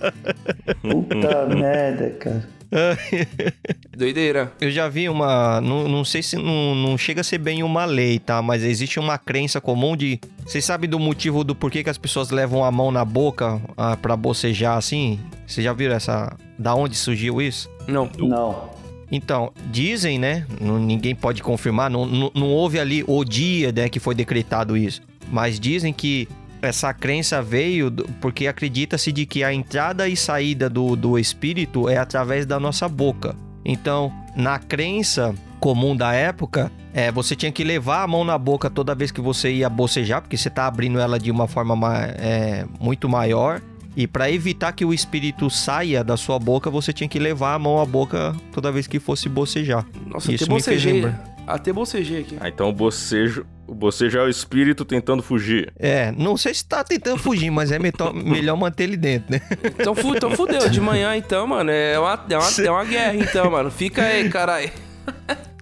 Puta 0.81 1.45
merda, 1.47 2.09
cara. 2.11 2.49
doideira. 3.95 4.51
Eu 4.59 4.71
já 4.71 4.87
vi 4.87 5.07
uma. 5.09 5.61
Não, 5.61 5.87
não 5.87 6.03
sei 6.03 6.21
se 6.23 6.35
não, 6.35 6.75
não 6.75 6.97
chega 6.97 7.21
a 7.21 7.23
ser 7.23 7.37
bem 7.37 7.63
uma 7.63 7.85
lei, 7.85 8.19
tá? 8.19 8.41
Mas 8.41 8.63
existe 8.63 8.99
uma 8.99 9.17
crença 9.17 9.61
comum 9.61 9.95
de. 9.95 10.19
Vocês 10.45 10.65
sabem 10.65 10.89
do 10.89 10.99
motivo 10.99 11.43
do 11.43 11.55
porquê 11.55 11.83
que 11.83 11.89
as 11.89 11.97
pessoas 11.97 12.29
levam 12.29 12.63
a 12.63 12.71
mão 12.71 12.91
na 12.91 13.05
boca 13.05 13.61
ah, 13.77 13.95
pra 13.95 14.15
bocejar 14.15 14.77
assim? 14.77 15.19
Vocês 15.47 15.63
já 15.63 15.73
viram 15.73 15.95
essa. 15.95 16.35
Da 16.57 16.75
onde 16.75 16.95
surgiu 16.95 17.41
isso? 17.41 17.69
Não. 17.87 18.09
Não. 18.17 18.69
Então, 19.11 19.51
dizem, 19.71 20.17
né? 20.17 20.45
não- 20.59 20.79
ninguém 20.79 21.13
pode 21.13 21.43
confirmar, 21.43 21.87
não, 21.87 22.03
não, 22.05 22.31
não 22.33 22.47
houve 22.47 22.79
ali 22.79 23.03
o 23.05 23.23
dia 23.23 23.71
né, 23.71 23.87
que 23.87 23.99
foi 23.99 24.15
decretado 24.15 24.75
isso. 24.75 25.01
Mas 25.31 25.59
dizem 25.59 25.93
que 25.93 26.27
essa 26.63 26.93
crença 26.93 27.41
veio 27.41 27.91
porque 28.21 28.47
acredita-se 28.47 29.11
de 29.11 29.25
que 29.25 29.43
a 29.43 29.53
entrada 29.53 30.07
e 30.07 30.15
saída 30.15 30.69
do, 30.69 30.95
do 30.95 31.19
espírito 31.19 31.89
é 31.89 31.97
através 31.97 32.45
da 32.45 32.59
nossa 32.59 32.87
boca. 32.87 33.35
Então, 33.65 34.11
na 34.35 34.57
crença 34.57 35.35
comum 35.59 35.95
da 35.95 36.13
época, 36.13 36.71
é, 36.93 37.11
você 37.11 37.35
tinha 37.35 37.51
que 37.51 37.63
levar 37.63 38.03
a 38.03 38.07
mão 38.07 38.23
na 38.23 38.37
boca 38.37 38.69
toda 38.69 38.95
vez 38.95 39.11
que 39.11 39.19
você 39.21 39.51
ia 39.51 39.69
bocejar, 39.69 40.21
porque 40.21 40.37
você 40.37 40.49
tá 40.49 40.65
abrindo 40.65 40.99
ela 40.99 41.19
de 41.19 41.29
uma 41.29 41.47
forma 41.47 41.75
ma- 41.75 42.01
é, 42.01 42.65
muito 42.79 43.07
maior. 43.09 43.61
E 43.95 44.07
para 44.07 44.31
evitar 44.31 44.71
que 44.71 44.83
o 44.83 44.93
espírito 44.93 45.49
saia 45.49 46.03
da 46.03 46.17
sua 46.17 46.39
boca, 46.39 46.69
você 46.69 46.91
tinha 46.91 47.07
que 47.07 47.19
levar 47.19 47.53
a 47.53 47.59
mão 47.59 47.79
à 47.79 47.85
boca 47.85 48.35
toda 48.51 48.71
vez 48.71 48.87
que 48.87 48.99
fosse 48.99 49.29
bocejar. 49.29 49.85
Nossa, 50.07 50.31
Isso 50.33 50.45
me 50.45 50.55
bocejei. 50.55 51.11
Até 51.45 51.73
bocejei 51.73 52.21
aqui. 52.21 52.37
Ah, 52.39 52.47
então 52.47 52.69
o 52.69 52.73
bocejo, 52.73 53.45
o 53.67 53.75
bocejo 53.75 54.17
é 54.17 54.23
o 54.23 54.29
espírito 54.29 54.85
tentando 54.85 55.21
fugir. 55.21 55.71
É, 55.77 56.11
não 56.11 56.37
sei 56.37 56.53
se 56.53 56.65
tá 56.65 56.83
tentando 56.83 57.17
fugir, 57.17 57.49
mas 57.49 57.71
é 57.71 57.79
melhor 58.13 58.55
manter 58.57 58.83
ele 58.83 58.97
dentro, 58.97 59.31
né? 59.31 59.41
Então, 59.79 59.93
fu 59.93 60.15
então 60.15 60.31
fudeu. 60.31 60.69
De 60.69 60.79
manhã, 60.79 61.15
então, 61.15 61.45
mano, 61.47 61.69
é 61.69 61.99
uma, 61.99 62.25
é 62.29 62.37
uma, 62.37 62.49
é 62.65 62.71
uma 62.71 62.85
guerra, 62.85 63.15
então, 63.15 63.51
mano. 63.51 63.69
Fica 63.69 64.03
aí, 64.03 64.29
caralho. 64.29 64.71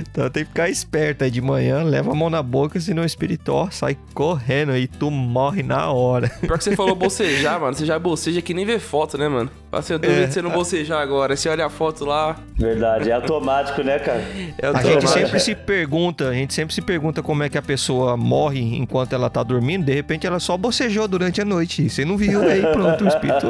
Então 0.00 0.30
tem 0.30 0.44
que 0.44 0.50
ficar 0.50 0.68
esperto 0.68 1.24
aí 1.24 1.30
de 1.30 1.40
manhã, 1.40 1.82
leva 1.82 2.12
a 2.12 2.14
mão 2.14 2.30
na 2.30 2.42
boca, 2.42 2.78
senão 2.80 3.02
o 3.02 3.06
espírito 3.06 3.52
ó, 3.52 3.70
sai 3.70 3.96
correndo 4.12 4.72
aí, 4.72 4.86
tu 4.86 5.10
morre 5.10 5.62
na 5.62 5.90
hora. 5.90 6.28
Pior 6.28 6.58
que 6.58 6.64
você 6.64 6.76
falou 6.76 6.94
bocejar, 6.94 7.60
mano. 7.60 7.74
Você 7.74 7.86
já 7.86 7.98
boceja 7.98 8.42
que 8.42 8.54
nem 8.54 8.64
vê 8.64 8.78
foto, 8.78 9.18
né, 9.18 9.28
mano? 9.28 9.50
Assim, 9.74 9.92
eu 9.94 9.98
duvido 9.98 10.20
É. 10.22 10.26
você 10.30 10.42
não 10.42 10.50
bocejar 10.50 11.00
agora. 11.00 11.36
Você 11.36 11.48
olha 11.48 11.66
a 11.66 11.70
foto 11.70 12.04
lá. 12.04 12.36
Verdade, 12.56 13.10
é 13.10 13.12
automático, 13.14 13.82
né, 13.82 13.98
cara? 13.98 14.22
É 14.58 14.66
A 14.66 14.72
o 14.72 14.82
gente 14.82 15.08
sempre 15.08 15.40
se 15.40 15.54
pergunta, 15.54 16.28
a 16.28 16.32
gente 16.34 16.54
sempre 16.54 16.74
se 16.74 16.80
pergunta 16.80 17.22
como 17.22 17.42
é 17.42 17.48
que 17.48 17.58
a 17.58 17.62
pessoa 17.62 18.16
morre 18.16 18.60
enquanto 18.76 19.12
ela 19.12 19.28
tá 19.28 19.42
dormindo, 19.42 19.84
de 19.84 19.92
repente 19.92 20.26
ela 20.26 20.38
só 20.38 20.56
bocejou 20.56 21.08
durante 21.08 21.40
a 21.40 21.44
noite. 21.44 21.88
Você 21.90 22.04
não 22.04 22.16
viu 22.16 22.42
aí, 22.42 22.62
pronto, 22.62 23.04
o 23.04 23.08
espírito 23.08 23.46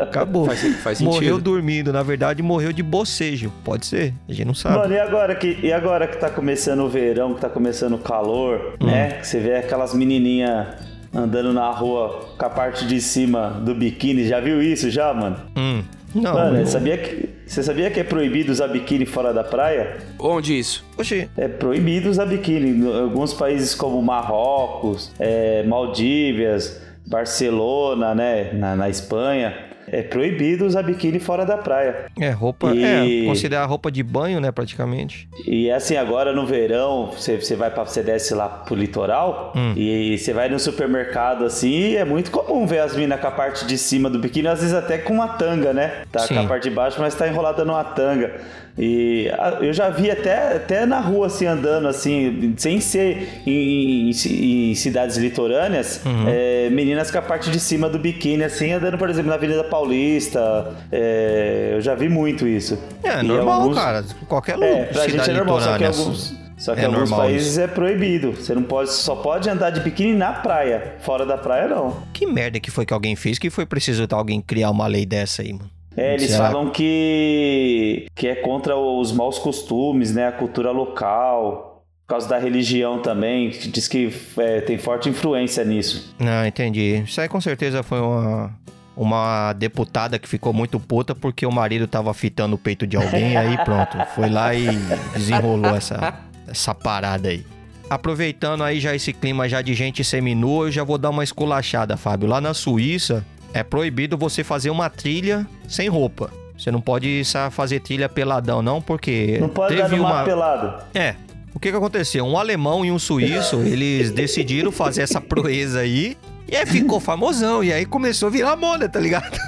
acabou. 0.00 0.46
Faz- 0.46 0.60
faz 0.82 0.98
sentido. 0.98 1.12
Morreu 1.14 1.38
dormindo, 1.38 1.92
na 1.92 2.02
verdade 2.02 2.42
morreu 2.42 2.72
de 2.72 2.82
bocejo. 2.82 3.52
Pode 3.64 3.86
ser, 3.86 4.14
a 4.28 4.32
gente 4.32 4.46
não 4.46 4.54
sabe. 4.54 4.78
Mano, 4.78 4.94
e 4.94 4.98
agora, 4.98 5.34
que, 5.34 5.58
e 5.62 5.72
agora 5.72 6.06
que 6.06 6.16
tá 6.16 6.30
começando 6.30 6.80
o 6.80 6.88
verão, 6.88 7.34
que 7.34 7.40
tá 7.40 7.48
começando 7.48 7.94
o 7.94 7.98
calor, 7.98 8.74
Hum. 8.80 8.86
né? 8.86 9.10
Que 9.20 9.26
você 9.26 9.38
vê 9.38 9.56
aquelas 9.56 9.94
menininhas 9.94 10.66
andando 11.14 11.52
na 11.52 11.70
rua 11.70 12.28
com 12.38 12.44
a 12.46 12.50
parte 12.50 12.86
de 12.86 13.00
cima 13.00 13.60
do 13.64 13.74
biquíni. 13.74 14.26
Já 14.26 14.40
viu 14.40 14.62
isso 14.62 14.90
já, 14.90 15.12
mano? 15.12 15.36
Hum, 15.56 15.82
não, 16.14 16.34
Mano, 16.34 16.58
eu- 16.58 16.66
você 16.66 16.72
sabia 16.72 16.98
que, 16.98 17.28
você 17.46 17.62
sabia 17.62 17.90
que 17.90 18.00
é 18.00 18.04
proibido 18.04 18.50
usar 18.52 18.68
biquíni 18.68 19.06
fora 19.06 19.32
da 19.32 19.42
praia? 19.44 19.98
Onde 20.18 20.58
isso? 20.58 20.84
Oxi, 20.98 21.28
É 21.36 21.48
proibido 21.48 22.08
usar 22.10 22.26
biquíni. 22.26 22.70
Em 22.84 23.00
alguns 23.02 23.32
países 23.34 23.74
como 23.74 24.00
Marrocos, 24.02 25.12
é, 25.18 25.62
Maldívias, 25.64 26.80
Barcelona, 27.06 28.14
né? 28.14 28.52
Na, 28.52 28.76
na 28.76 28.88
Espanha. 28.88 29.69
É 29.92 30.02
proibido 30.02 30.64
usar 30.64 30.82
biquíni 30.84 31.18
fora 31.18 31.44
da 31.44 31.56
praia. 31.56 32.06
é 32.20 32.30
roupa, 32.30 32.72
E- 32.74 33.22
é, 33.22 33.26
considerar 33.26 33.64
roupa 33.66 33.90
de 33.90 34.02
banho, 34.02 34.40
né, 34.40 34.52
praticamente. 34.52 35.28
E 35.46 35.70
assim, 35.70 35.96
agora 35.96 36.32
no 36.32 36.46
verão, 36.46 37.10
você, 37.10 37.36
você 37.36 37.56
vai 37.56 37.70
para 37.70 37.84
você 37.84 38.02
desce 38.02 38.32
lá 38.34 38.48
pro 38.48 38.74
litoral 38.76 39.52
Hum. 39.56 39.72
e 39.76 40.16
você 40.16 40.32
vai 40.32 40.48
no 40.48 40.58
supermercado 40.58 41.44
assim, 41.44 41.96
é 41.96 42.04
muito 42.04 42.30
comum 42.30 42.66
ver 42.66 42.78
as 42.80 42.94
minas 42.96 43.20
com 43.20 43.26
a 43.26 43.30
parte 43.32 43.66
de 43.66 43.76
cima 43.76 44.08
do 44.08 44.18
biquíni, 44.18 44.46
às 44.48 44.60
vezes 44.60 44.74
até 44.74 44.98
com 44.98 45.14
uma 45.14 45.28
tanga, 45.28 45.72
né? 45.72 46.02
Tá 46.12 46.20
Sim. 46.20 46.34
com 46.34 46.40
a 46.40 46.44
parte 46.46 46.68
de 46.68 46.74
baixo, 46.74 47.00
mas 47.00 47.14
tá 47.14 47.26
enrolada 47.26 47.64
numa 47.64 47.82
tanga. 47.82 48.40
E 48.78 49.30
ah, 49.38 49.58
eu 49.60 49.72
já 49.72 49.90
vi 49.90 50.10
até, 50.10 50.56
até 50.56 50.86
na 50.86 51.00
rua 51.00 51.26
assim 51.26 51.46
andando 51.46 51.86
assim, 51.88 52.54
sem 52.56 52.80
ser 52.80 53.42
em, 53.46 54.10
em- 54.10 54.70
em 54.70 54.74
cidades 54.74 55.16
litorâneas, 55.16 56.00
Uhum. 56.04 56.24
é, 56.28 56.70
meninas 56.70 57.10
com 57.10 57.18
a 57.18 57.22
parte 57.22 57.50
de 57.50 57.60
cima 57.60 57.88
do 57.88 57.98
biquíni 57.98 58.42
assim, 58.44 58.72
andando, 58.72 58.96
por 58.96 59.10
exemplo, 59.10 59.28
na 59.28 59.34
Avenida 59.36 59.64
Paulista. 59.64 60.74
É, 60.90 61.72
eu 61.74 61.80
já 61.80 61.94
vi 61.94 62.08
muito 62.08 62.46
isso. 62.46 62.78
É, 63.02 63.20
E 63.20 63.22
normal, 63.22 63.60
alguns- 63.62 63.76
cara. 63.76 64.04
Qualquer 64.28 64.54
lugar. 64.54 64.68
é, 64.70 64.84
pra 64.84 65.08
gente 65.08 65.30
é 65.30 65.32
normal, 65.34 65.60
só 65.60 65.76
que 65.78 65.84
alguns, 65.84 66.36
só 66.56 66.74
que 66.74 66.80
é 66.80 66.84
alguns 66.84 67.00
normal 67.10 67.20
países 67.20 67.48
isso. 67.52 67.60
é 67.60 67.66
proibido. 67.66 68.32
Você 68.32 68.54
não 68.54 68.62
pode, 68.62 68.90
só 68.92 69.16
pode 69.16 69.48
andar 69.50 69.70
de 69.70 69.80
biquíni 69.80 70.14
na 70.14 70.32
praia. 70.32 70.94
Fora 71.00 71.26
da 71.26 71.36
praia, 71.36 71.68
não. 71.68 71.96
Que 72.12 72.26
merda 72.26 72.58
que 72.60 72.70
foi 72.70 72.86
que 72.86 72.92
alguém 72.94 73.16
fez 73.16 73.38
que 73.38 73.50
foi 73.50 73.66
preciso 73.66 74.06
alguém 74.12 74.40
criar 74.40 74.70
uma 74.70 74.86
lei 74.86 75.04
dessa 75.04 75.42
aí, 75.42 75.52
mano? 75.52 75.68
É, 75.96 76.14
eles 76.14 76.30
Será? 76.30 76.46
falam 76.46 76.70
que, 76.70 78.06
que 78.14 78.28
é 78.28 78.34
contra 78.36 78.76
os 78.76 79.12
maus 79.12 79.38
costumes, 79.38 80.14
né? 80.14 80.28
A 80.28 80.32
cultura 80.32 80.70
local. 80.70 81.84
Por 82.06 82.14
causa 82.14 82.28
da 82.28 82.38
religião 82.38 83.00
também. 83.00 83.50
que 83.50 83.68
Diz 83.68 83.86
que 83.86 84.12
é, 84.38 84.60
tem 84.60 84.78
forte 84.78 85.08
influência 85.08 85.64
nisso. 85.64 86.14
Não, 86.18 86.44
entendi. 86.46 87.02
Isso 87.06 87.20
aí 87.20 87.28
com 87.28 87.40
certeza 87.40 87.82
foi 87.82 88.00
uma, 88.00 88.50
uma 88.96 89.52
deputada 89.52 90.18
que 90.18 90.28
ficou 90.28 90.52
muito 90.52 90.80
puta 90.80 91.14
porque 91.14 91.46
o 91.46 91.52
marido 91.52 91.86
tava 91.86 92.12
fitando 92.12 92.56
o 92.56 92.58
peito 92.58 92.86
de 92.86 92.96
alguém, 92.96 93.36
aí 93.36 93.56
pronto. 93.64 93.96
Foi 94.14 94.28
lá 94.28 94.54
e 94.54 94.66
desenrolou 95.14 95.76
essa, 95.76 96.20
essa 96.48 96.74
parada 96.74 97.28
aí. 97.28 97.46
Aproveitando 97.88 98.62
aí 98.62 98.78
já 98.78 98.94
esse 98.94 99.12
clima 99.12 99.48
já 99.48 99.62
de 99.62 99.74
gente 99.74 100.04
seminua, 100.04 100.66
eu 100.66 100.72
já 100.72 100.84
vou 100.84 100.98
dar 100.98 101.10
uma 101.10 101.24
esculachada, 101.24 101.96
Fábio. 101.96 102.28
Lá 102.28 102.40
na 102.40 102.54
Suíça, 102.54 103.24
é 103.52 103.62
proibido 103.62 104.16
você 104.16 104.44
fazer 104.44 104.70
uma 104.70 104.88
trilha 104.88 105.46
sem 105.68 105.88
roupa. 105.88 106.30
Você 106.56 106.70
não 106.70 106.80
pode 106.80 107.22
fazer 107.50 107.80
trilha 107.80 108.08
peladão, 108.08 108.60
não, 108.60 108.82
porque 108.82 109.38
Não 109.40 109.48
pode 109.48 109.74
teve 109.74 109.88
dar 109.88 109.96
no 109.96 110.04
uma... 110.04 110.24
pelado. 110.24 110.84
É. 110.94 111.14
O 111.54 111.58
que 111.58 111.70
que 111.70 111.76
aconteceu? 111.76 112.24
Um 112.24 112.36
alemão 112.36 112.84
e 112.84 112.92
um 112.92 112.98
suíço, 112.98 113.56
eles 113.64 114.10
decidiram 114.10 114.70
fazer 114.70 115.02
essa 115.02 115.20
proeza 115.20 115.80
aí. 115.80 116.16
E 116.46 116.54
aí 116.54 116.66
ficou 116.66 117.00
famosão. 117.00 117.64
E 117.64 117.72
aí 117.72 117.86
começou 117.86 118.28
a 118.28 118.30
virar 118.30 118.56
moda, 118.56 118.88
tá 118.88 119.00
ligado? 119.00 119.38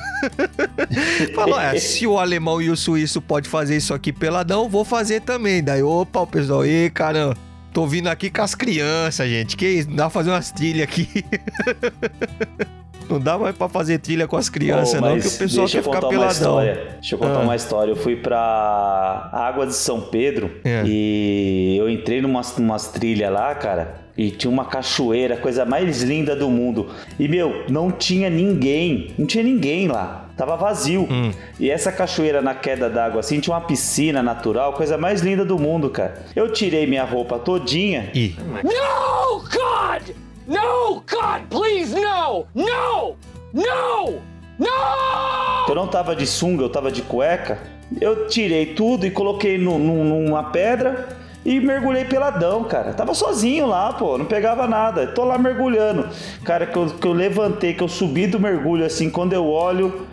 Falou, 1.35 1.61
é, 1.61 1.79
se 1.79 2.07
o 2.07 2.19
alemão 2.19 2.63
e 2.63 2.71
o 2.71 2.77
suíço 2.77 3.21
pode 3.21 3.49
fazer 3.49 3.77
isso 3.77 3.93
aqui 3.93 4.13
peladão, 4.13 4.69
vou 4.69 4.85
fazer 4.85 5.21
também. 5.21 5.63
Daí, 5.63 5.83
opa, 5.83 6.21
o 6.21 6.27
pessoal, 6.27 6.65
e 6.65 6.89
caramba, 6.91 7.37
tô 7.73 7.87
vindo 7.87 8.09
aqui 8.09 8.31
com 8.31 8.41
as 8.43 8.55
crianças, 8.55 9.29
gente. 9.29 9.57
Que 9.57 9.69
isso? 9.69 9.89
Não 9.91 9.97
dá 9.97 10.05
pra 10.05 10.11
fazer 10.11 10.31
umas 10.31 10.51
trilhas 10.51 10.85
aqui. 10.85 11.09
Não 13.09 13.21
dá 13.21 13.39
mais 13.39 13.57
pra 13.57 13.69
fazer 13.69 13.99
trilha 13.99 14.27
com 14.27 14.37
as 14.37 14.49
crianças, 14.49 15.01
Pô, 15.01 15.07
não, 15.07 15.19
que 15.19 15.27
o 15.27 15.31
pessoal 15.31 15.67
deixa 15.67 15.73
quer 15.73 15.79
eu 15.79 15.83
ficar 15.83 15.95
contar 15.97 16.07
uma 16.07 16.11
peladão. 16.11 16.31
história. 16.33 16.89
Deixa 17.01 17.15
eu 17.15 17.19
contar 17.19 17.39
Ah. 17.39 17.43
uma 17.43 17.57
história. 17.57 17.91
Eu 17.93 17.97
fui 17.97 18.17
pra 18.17 19.29
Água 19.33 19.67
de 19.67 19.75
São 19.75 20.01
Pedro 20.01 20.51
É. 20.65 20.83
e 20.87 21.77
eu 21.79 21.89
entrei 21.89 22.21
numas, 22.21 22.57
numas 22.57 22.89
trilhas 22.89 23.33
lá, 23.33 23.55
cara. 23.55 24.03
E 24.17 24.31
tinha 24.31 24.51
uma 24.51 24.67
cachoeira, 24.67 25.39
coisa 25.39 25.65
mais 25.65 26.03
linda 26.03 26.37
do 26.37 26.51
mundo. 26.51 26.89
E, 27.19 27.27
meu, 27.27 27.65
não 27.71 27.91
tinha 27.91 28.29
ninguém. 28.29 29.11
Não 29.19 29.25
tinha 29.27 29.43
ninguém 29.43 29.89
lá. 29.89 30.29
Tava 30.37 30.55
vazio. 30.55 31.09
Hum. 31.11 31.31
E 31.59 31.71
essa 31.71 31.91
cachoeira 31.91 32.43
na 32.43 32.55
queda 32.55 32.91
d'água, 32.91 33.21
assim, 33.21 33.41
tinha 33.41 33.55
uma 33.55 33.63
piscina 33.63 34.23
natural, 34.23 34.75
coisa 34.75 34.99
mais 34.99 35.23
linda 35.23 35.45
do 35.47 35.59
mundo, 35.59 35.89
cara. 35.89 36.25
Eu 36.37 36.53
tirei 36.53 36.87
minha 36.87 37.05
roupa 37.05 37.39
todinha. 37.39 38.11
Ih, 38.15 38.37
No, 38.63 39.39
God! 39.45 40.15
No, 40.47 41.03
God, 41.09 41.43
please, 41.51 41.95
no! 41.95 42.47
No! 42.55 43.17
No! 43.53 44.21
No! 44.59 45.69
Eu 45.69 45.75
não 45.75 45.87
tava 45.87 46.15
de 46.17 46.27
sunga, 46.27 46.63
eu 46.65 46.69
tava 46.69 46.91
de 46.91 47.03
cueca. 47.03 47.59
Eu 48.01 48.27
tirei 48.29 48.75
tudo 48.75 49.07
e 49.07 49.11
coloquei 49.11 49.59
no- 49.59 49.79
no- 49.79 50.05
numa 50.05 50.45
pedra 50.45 51.09
e 51.45 51.61
mergulhei 51.61 52.05
peladão, 52.05 52.65
cara. 52.65 52.93
Tava 52.93 53.15
sozinho 53.15 53.67
lá, 53.67 53.93
pô, 53.93 54.17
não 54.19 54.25
pegava 54.25 54.67
nada. 54.67 55.07
Tô 55.09 55.25
lá 55.25 55.37
mergulhando. 55.39 56.09
Cara, 56.45 56.67
que 56.67 56.77
eu, 56.77 56.87
que 56.87 57.07
eu 57.07 57.13
levantei, 57.13 57.75
que 57.75 57.83
eu 57.83 57.89
subi 57.89 58.27
do 58.27 58.41
mergulho 58.41 58.85
assim, 58.85 59.11
quando 59.11 59.33
eu 59.33 59.47
olho. 59.47 60.07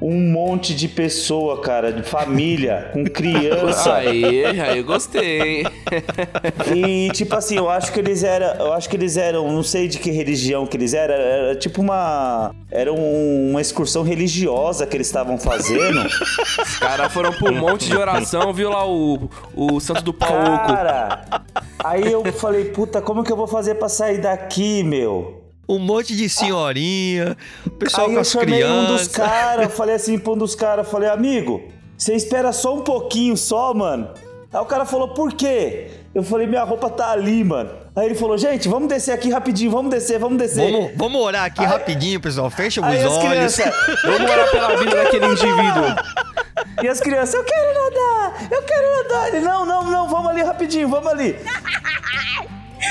Um 0.00 0.30
monte 0.30 0.74
de 0.74 0.88
pessoa, 0.88 1.60
cara, 1.62 1.90
de 1.90 2.02
família, 2.02 2.90
com 2.92 3.04
criança. 3.04 3.94
Aí, 3.96 4.44
aí 4.60 4.78
eu 4.78 4.84
gostei, 4.84 5.40
hein? 5.60 5.64
E 6.74 7.10
tipo 7.12 7.34
assim, 7.34 7.56
eu 7.56 7.68
acho 7.70 7.92
que 7.92 8.00
eles 8.00 8.22
eram, 8.22 8.66
eu 8.66 8.72
acho 8.74 8.88
que 8.88 8.96
eles 8.96 9.16
eram, 9.16 9.50
não 9.50 9.62
sei 9.62 9.88
de 9.88 9.98
que 9.98 10.10
religião 10.10 10.66
que 10.66 10.76
eles 10.76 10.92
eram, 10.92 11.14
era 11.14 11.56
tipo 11.56 11.80
uma 11.80 12.54
era 12.70 12.92
um- 12.92 13.50
uma 13.50 13.60
excursão 13.60 14.02
religiosa 14.02 14.86
que 14.86 14.96
eles 14.96 15.06
estavam 15.06 15.38
fazendo. 15.38 16.04
Os 16.06 16.78
caras 16.78 17.10
foram 17.12 17.32
pra 17.32 17.50
um 17.50 17.54
monte 17.58 17.86
de 17.88 17.96
oração, 17.96 18.52
viu 18.52 18.68
lá 18.70 18.86
o, 18.86 19.30
o 19.54 19.80
santo 19.80 20.02
do 20.02 20.12
pauco. 20.12 20.34
Cara, 20.66 21.24
aí 21.82 22.10
eu 22.12 22.22
falei, 22.34 22.66
puta, 22.66 23.00
como 23.00 23.24
que 23.24 23.32
eu 23.32 23.36
vou 23.36 23.46
fazer 23.46 23.76
pra 23.76 23.88
sair 23.88 24.18
daqui, 24.18 24.82
meu? 24.82 25.35
Um 25.68 25.78
monte 25.78 26.14
de 26.16 26.28
senhorinha, 26.28 27.36
o 27.66 27.70
pessoal 27.70 28.06
aí 28.06 28.12
com 28.12 28.18
eu 28.18 28.20
as 28.20 28.30
chamei 28.30 28.64
um 28.64 28.84
dos 28.86 29.08
crianças. 29.08 29.16
caras, 29.16 29.64
eu 29.64 29.70
falei 29.76 29.94
assim 29.96 30.18
pra 30.18 30.32
um 30.32 30.36
dos 30.38 30.54
caras, 30.54 30.84
eu 30.86 30.90
falei, 30.90 31.08
amigo, 31.08 31.64
você 31.98 32.14
espera 32.14 32.52
só 32.52 32.74
um 32.74 32.82
pouquinho 32.82 33.36
só, 33.36 33.74
mano. 33.74 34.10
Aí 34.52 34.60
o 34.60 34.64
cara 34.64 34.86
falou, 34.86 35.08
por 35.08 35.32
quê? 35.32 35.88
Eu 36.14 36.22
falei, 36.22 36.46
minha 36.46 36.62
roupa 36.62 36.88
tá 36.88 37.10
ali, 37.10 37.42
mano. 37.44 37.70
Aí 37.96 38.06
ele 38.06 38.14
falou, 38.14 38.38
gente, 38.38 38.68
vamos 38.68 38.88
descer 38.88 39.12
aqui 39.12 39.28
rapidinho, 39.30 39.70
vamos 39.70 39.90
descer, 39.90 40.18
vamos 40.18 40.38
descer. 40.38 40.70
Vamos, 40.70 40.92
vamos 40.96 41.20
orar 41.20 41.44
aqui 41.44 41.64
rapidinho, 41.64 42.20
pessoal. 42.20 42.48
Fecha 42.48 42.80
os 42.80 42.86
Aí 42.86 43.04
olhos. 43.04 43.18
crianças, 43.18 43.74
Vamos 44.04 44.30
orar 44.30 44.50
pela 44.50 44.76
vida 44.76 44.96
daquele 44.96 45.26
indivíduo. 45.26 45.84
E 46.82 46.88
as 46.88 47.00
crianças, 47.00 47.34
eu 47.34 47.42
quero 47.44 47.66
nadar, 47.72 48.48
eu 48.50 48.62
quero 48.62 48.96
nadar. 49.02 49.28
Ele, 49.28 49.40
não, 49.40 49.64
não, 49.64 49.84
não, 49.84 50.08
vamos 50.08 50.28
ali 50.30 50.42
rapidinho, 50.42 50.88
vamos 50.88 51.10
ali. 51.10 51.34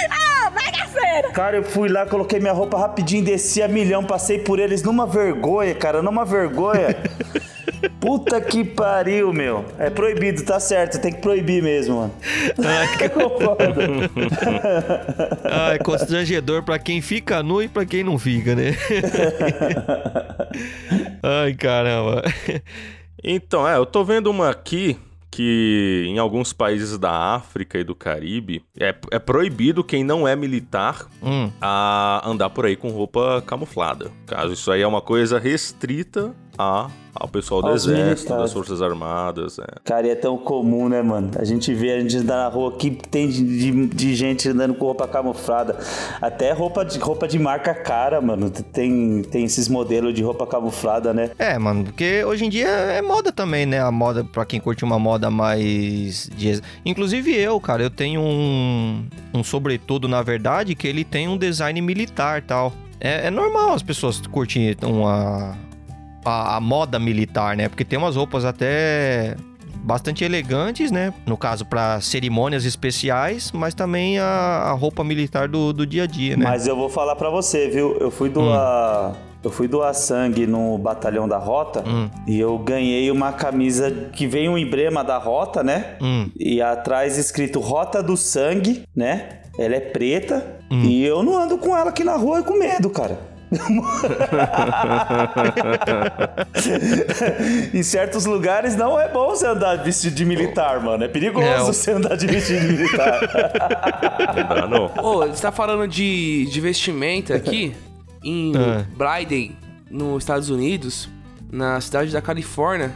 Ah, 0.09 0.49
bagaceira! 0.49 1.31
Cara, 1.31 1.57
eu 1.57 1.63
fui 1.63 1.89
lá, 1.89 2.05
coloquei 2.05 2.39
minha 2.39 2.53
roupa 2.53 2.77
rapidinho, 2.77 3.23
desci 3.23 3.61
a 3.61 3.67
milhão, 3.67 4.03
passei 4.03 4.39
por 4.39 4.59
eles 4.59 4.81
numa 4.83 5.05
vergonha, 5.05 5.73
cara, 5.75 6.01
numa 6.01 6.25
vergonha. 6.25 6.95
Puta 7.99 8.39
que 8.41 8.63
pariu, 8.63 9.33
meu. 9.33 9.65
É 9.77 9.89
proibido, 9.89 10.43
tá 10.43 10.59
certo, 10.59 10.99
tem 10.99 11.11
que 11.11 11.21
proibir 11.21 11.61
mesmo, 11.61 11.97
mano. 11.97 12.13
Eu 13.01 13.09
concordo. 13.09 13.65
Ah, 15.43 15.73
é 15.73 15.77
constrangedor 15.77 16.63
pra 16.63 16.77
quem 16.77 17.01
fica 17.01 17.41
nu 17.41 17.61
e 17.61 17.67
pra 17.67 17.85
quem 17.85 18.03
não 18.03 18.17
fica, 18.17 18.55
né? 18.55 18.75
Ai, 21.23 21.53
caramba. 21.53 22.23
Então, 23.23 23.67
é, 23.67 23.75
eu 23.77 23.85
tô 23.85 24.03
vendo 24.03 24.29
uma 24.29 24.49
aqui 24.49 24.97
que 25.35 26.05
em 26.07 26.17
alguns 26.17 26.53
países 26.53 26.97
da 26.97 27.11
África 27.35 27.77
e 27.77 27.83
do 27.83 27.93
Caribe 27.93 28.63
é, 28.79 28.95
é 29.11 29.19
proibido 29.19 29.83
quem 29.83 30.01
não 30.01 30.25
é 30.25 30.33
militar 30.33 31.07
Hum, 31.21 31.51
a 31.59 32.21
andar 32.25 32.49
por 32.51 32.65
aí 32.65 32.75
com 32.75 32.89
roupa 32.89 33.43
camuflada. 33.45 34.11
Caso 34.25 34.53
isso 34.53 34.71
aí 34.71 34.81
é 34.81 34.87
uma 34.87 35.01
coisa 35.01 35.37
restrita 35.37 36.33
a, 36.57 36.89
ao 37.13 37.27
pessoal 37.29 37.61
do 37.61 37.67
Aos 37.69 37.85
exército, 37.85 38.05
militares. 38.29 38.41
das 38.43 38.53
forças 38.53 38.81
armadas. 38.81 39.57
É. 39.59 39.65
Cara, 39.83 40.07
e 40.07 40.09
é 40.09 40.15
tão 40.15 40.37
comum, 40.37 40.89
né, 40.89 41.01
mano? 41.01 41.31
A 41.37 41.43
gente 41.45 41.73
vê, 41.73 41.93
a 41.93 41.99
gente 42.01 42.17
anda 42.17 42.35
na 42.35 42.47
rua 42.49 42.69
aqui, 42.69 42.91
tem 43.09 43.27
de, 43.29 43.43
de- 43.71 43.87
de 43.87 44.15
gente 44.15 44.49
andando 44.49 44.73
com 44.75 44.85
roupa 44.85 45.07
camuflada. 45.07 45.77
Até 46.21 46.51
roupa 46.51 46.83
de, 46.83 46.99
roupa 46.99 47.27
de 47.27 47.39
marca 47.39 47.73
cara, 47.73 48.19
mano. 48.19 48.49
Tem, 48.49 49.21
tem 49.23 49.45
esses 49.45 49.67
modelos 49.69 50.13
de 50.13 50.21
roupa 50.23 50.45
camuflada, 50.45 51.13
né? 51.13 51.31
É, 51.39 51.57
mano, 51.57 51.85
porque 51.85 52.23
hoje 52.25 52.45
em 52.45 52.49
dia 52.49 52.67
é 52.67 53.01
moda 53.01 53.31
também, 53.31 53.65
né? 53.65 53.79
A 53.81 53.91
moda, 53.91 54.23
pra 54.23 54.45
quem 54.45 54.59
curte 54.59 54.83
uma 54.83 54.99
moda 54.99 55.29
mais. 55.31 56.29
De... 56.35 56.61
Inclusive 56.85 57.33
eu, 57.35 57.59
cara, 57.61 57.81
eu 57.83 57.89
tenho 57.89 58.19
um, 58.21 59.05
um 59.33 59.43
sobretudo, 59.43 60.07
na 60.07 60.21
verdade, 60.21 60.75
que 60.75 60.87
ele 60.87 61.03
tem 61.05 61.27
um 61.27 61.37
design 61.37 61.79
militar 61.81 62.41
tal. 62.41 62.73
É, 62.99 63.27
é 63.27 63.31
normal 63.31 63.73
as 63.73 63.83
pessoas 63.83 64.19
curtirem 64.27 64.75
uma. 64.83 65.57
A, 66.25 66.57
a 66.57 66.59
moda 66.59 66.97
militar, 66.99 67.55
né? 67.55 67.69
Porque 67.69 67.85
tem 67.85 67.97
umas 67.99 68.15
roupas 68.15 68.43
até 68.45 69.35
bastante 69.77 70.23
elegantes, 70.23 70.89
né? 70.91 71.13
No 71.27 71.37
caso, 71.37 71.63
pra 71.65 72.01
cerimônias 72.01 72.65
especiais, 72.65 73.51
mas 73.53 73.73
também 73.75 74.17
a, 74.17 74.25
a 74.25 74.71
roupa 74.71 75.03
militar 75.03 75.47
do, 75.47 75.71
do 75.71 75.85
dia 75.85 76.03
a 76.03 76.07
dia, 76.07 76.35
né? 76.35 76.43
Mas 76.45 76.65
eu 76.65 76.75
vou 76.75 76.89
falar 76.89 77.15
pra 77.15 77.29
você, 77.29 77.69
viu? 77.69 77.95
Eu 77.99 78.09
fui 78.09 78.29
doar. 78.29 79.13
Eu 79.43 79.51
fui 79.51 79.67
doar 79.67 79.93
sangue 79.93 80.47
no 80.47 80.75
batalhão 80.79 81.27
da 81.27 81.37
Rota 81.37 81.83
Hum. 81.87 82.09
e 82.25 82.39
eu 82.39 82.57
ganhei 82.57 83.11
uma 83.11 83.31
camisa 83.31 83.91
que 84.11 84.25
vem 84.25 84.49
um 84.49 84.57
emblema 84.57 85.03
da 85.03 85.19
Rota, 85.19 85.63
né? 85.63 85.97
Hum. 86.01 86.31
E 86.35 86.59
atrás 86.63 87.15
escrito 87.19 87.59
Rota 87.59 88.01
do 88.01 88.17
Sangue, 88.17 88.81
né? 88.95 89.41
Ela 89.59 89.75
é 89.75 89.79
preta 89.79 90.43
Hum. 90.71 90.81
e 90.85 91.05
eu 91.05 91.21
não 91.21 91.37
ando 91.37 91.59
com 91.59 91.77
ela 91.77 91.91
aqui 91.91 92.03
na 92.03 92.15
rua 92.15 92.41
com 92.41 92.57
medo, 92.57 92.89
cara. 92.89 93.19
Em 97.73 97.83
certos 97.83 98.25
lugares 98.25 98.75
não 98.75 98.99
é 98.99 99.07
bom 99.07 99.29
você 99.29 99.45
andar 99.47 99.75
vestido 99.83 100.15
de 100.15 100.25
militar, 100.25 100.81
mano. 100.81 101.03
É 101.03 101.07
perigoso 101.07 101.45
É, 101.45 101.61
o- 101.61 101.65
você 101.65 101.91
andar 101.91 102.15
de 102.15 102.27
vestido 102.27 102.59
de 102.67 102.73
militar. 102.73 103.21
Não 104.35 104.47
dá, 104.47 104.67
não. 104.67 104.85
Ô, 105.03 105.27
você 105.27 105.41
tá 105.41 105.51
falando 105.51 105.87
de, 105.87 106.45
de 106.45 106.61
vestimenta 106.61 107.35
aqui? 107.35 107.73
Em. 108.23 108.51
Bryden, 108.95 109.55
nos 109.89 110.23
Estados 110.23 110.49
Unidos, 110.49 111.07
na 111.51 111.79
cidade 111.79 112.11
da 112.11 112.21
Califórnia, 112.21 112.91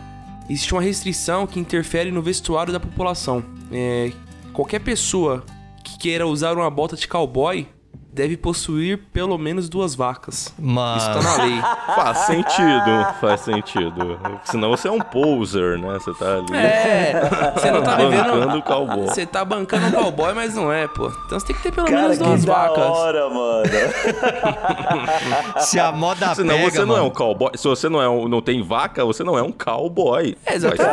existe 0.50 0.74
uma 0.74 0.82
restrição 0.82 1.46
que 1.46 1.60
interfere 1.60 2.12
no 2.12 2.22
vestuário 2.22 2.74
da 2.74 2.80
população. 2.80 3.44
É, 3.72 4.12
qualquer 4.54 4.80
pessoa 4.80 5.44
que 5.84 5.98
queira 6.00 6.26
usar 6.26 6.54
uma 6.56 6.70
bota 6.70 6.96
de 6.96 7.08
cowboy 7.08 7.68
deve 8.20 8.36
possuir 8.36 9.00
pelo 9.14 9.38
menos 9.38 9.70
duas 9.70 9.96
vacas. 9.96 10.54
Mas... 10.60 11.04
Isso 11.04 11.14
tá 11.14 11.22
na 11.22 11.44
lei. 11.44 11.62
Faz 11.96 12.18
sentido, 12.20 13.08
faz 13.22 13.42
sentido. 13.42 14.20
Senão 14.44 14.70
você 14.70 14.88
é 14.88 14.92
um 14.92 15.00
poser, 15.00 15.78
né? 15.80 15.94
Você 15.94 16.14
tá 16.14 16.36
ali 16.38 16.56
É, 16.56 17.22
você 17.56 17.72
não 17.72 17.82
tá 17.82 17.96
bancando 17.96 18.34
vivendo. 18.40 18.58
o 18.58 18.62
cowboy. 18.62 19.08
Você 19.08 19.26
tá 19.26 19.46
bancando 19.46 19.88
um 19.88 19.92
cowboy, 19.92 20.34
mas 20.34 20.56
não 20.56 20.72
é, 20.72 20.88
pô. 20.88 21.08
Então 21.26 21.40
você 21.40 21.48
tem 21.48 21.56
que 21.56 21.64
ter 21.64 21.72
pelo 21.72 21.88
Cara, 21.88 22.02
menos 22.04 22.18
que 22.18 22.24
duas 22.24 22.46
da 22.46 22.54
vacas. 22.54 22.84
hora, 22.84 23.30
mano. 23.30 23.64
Se 25.60 25.80
a 25.80 25.92
moda 25.92 26.36
Senão 26.36 26.56
pega, 26.58 26.72
você 26.72 26.86
não 26.86 26.96
é 26.96 26.98
mano. 27.00 27.10
um 27.10 27.12
cowboy. 27.14 27.52
Se 27.56 27.68
você 27.68 27.90
não, 27.90 28.02
é 28.02 28.10
um, 28.10 28.28
não 28.28 28.42
tem 28.42 28.62
vaca, 28.62 29.04
você 29.06 29.24
não 29.24 29.38
é 29.38 29.42
um 29.42 29.52
cowboy. 29.52 30.36
É, 30.46 30.56
exatamente. 30.56 30.90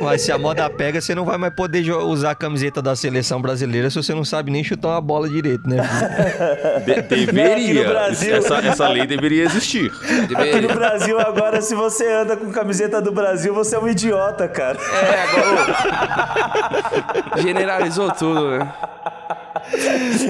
Mas 0.00 0.22
se 0.22 0.32
a 0.32 0.38
moda 0.38 0.68
pega, 0.70 1.00
você 1.00 1.14
não 1.14 1.24
vai 1.24 1.36
mais 1.38 1.54
poder 1.54 1.90
usar 1.92 2.30
a 2.32 2.34
camiseta 2.34 2.80
da 2.82 2.94
seleção 2.96 3.40
brasileira 3.40 3.90
se 3.90 3.96
você 3.96 4.14
não 4.14 4.24
sabe 4.24 4.50
nem 4.50 4.62
chutar 4.64 4.88
uma 4.88 5.00
bola 5.00 5.28
direito, 5.28 5.57
né? 5.64 5.76
De- 6.84 7.02
deveria. 7.02 7.44
Não, 7.44 7.52
aqui 7.52 7.74
no 7.74 7.84
Brasil- 7.90 8.34
Essa, 8.36 8.56
essa 8.58 8.88
lei 8.88 9.06
deveria 9.06 9.44
existir. 9.44 9.90
Aqui 10.36 10.60
no 10.60 10.74
Brasil, 10.74 11.18
agora, 11.18 11.60
se 11.60 11.74
você 11.74 12.10
anda 12.12 12.36
com 12.36 12.50
camiseta 12.50 13.00
do 13.00 13.12
Brasil, 13.12 13.54
você 13.54 13.76
é 13.76 13.78
um 13.78 13.88
idiota, 13.88 14.48
cara. 14.48 14.78
É, 14.78 15.22
agora. 15.22 17.42
Generalizou 17.42 18.10
tudo, 18.12 18.50
né? 18.50 18.72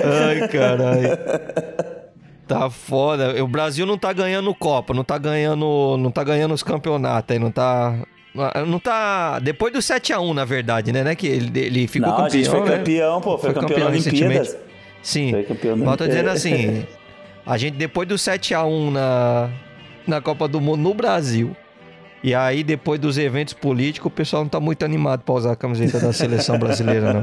Ai, 0.04 0.48
caralho. 0.48 1.18
Tá 2.46 2.70
foda. 2.70 3.42
O 3.42 3.48
Brasil 3.48 3.84
não 3.84 3.98
tá 3.98 4.12
ganhando 4.12 4.54
Copa, 4.54 4.94
não 4.94 5.04
tá 5.04 5.18
ganhando, 5.18 5.96
não 5.98 6.10
tá 6.10 6.24
ganhando 6.24 6.54
os 6.54 6.62
campeonatos 6.62 7.34
aí, 7.34 7.38
não 7.38 7.50
tá 7.50 7.94
não 8.66 8.78
tá 8.78 9.38
depois 9.40 9.72
do 9.72 9.82
7 9.82 10.12
a 10.12 10.20
1, 10.20 10.34
na 10.34 10.44
verdade, 10.44 10.92
né, 10.92 11.02
né 11.02 11.14
que 11.14 11.26
ele, 11.26 11.58
ele 11.58 11.86
ficou 11.88 12.08
Não, 12.08 12.16
campeão, 12.16 12.26
a 12.26 12.30
gente 12.30 12.48
foi 12.48 12.60
né? 12.60 12.76
campeão, 12.78 13.20
pô. 13.20 13.38
Foi, 13.38 13.52
campeão, 13.52 13.80
na 13.80 13.86
Olimpíadas. 13.86 14.56
Sim. 15.02 15.30
Foi 15.30 15.42
campeão 15.44 15.76
Mas 15.76 15.96
tô 15.96 16.06
dizendo 16.06 16.30
assim, 16.30 16.84
a 17.46 17.56
gente 17.56 17.76
depois 17.76 18.06
do 18.08 18.18
7 18.18 18.54
a 18.54 18.64
1 18.64 18.90
na 18.90 19.50
na 20.06 20.20
Copa 20.22 20.48
do 20.48 20.60
Mundo 20.60 20.80
no 20.82 20.94
Brasil. 20.94 21.54
E 22.20 22.34
aí, 22.34 22.64
depois 22.64 22.98
dos 22.98 23.16
eventos 23.16 23.54
políticos, 23.54 24.06
o 24.08 24.10
pessoal 24.10 24.42
não 24.42 24.48
tá 24.48 24.58
muito 24.58 24.84
animado 24.84 25.20
pra 25.22 25.34
usar 25.36 25.52
a 25.52 25.56
camiseta 25.56 26.00
da 26.00 26.12
seleção 26.12 26.58
brasileira, 26.58 27.12
não. 27.12 27.22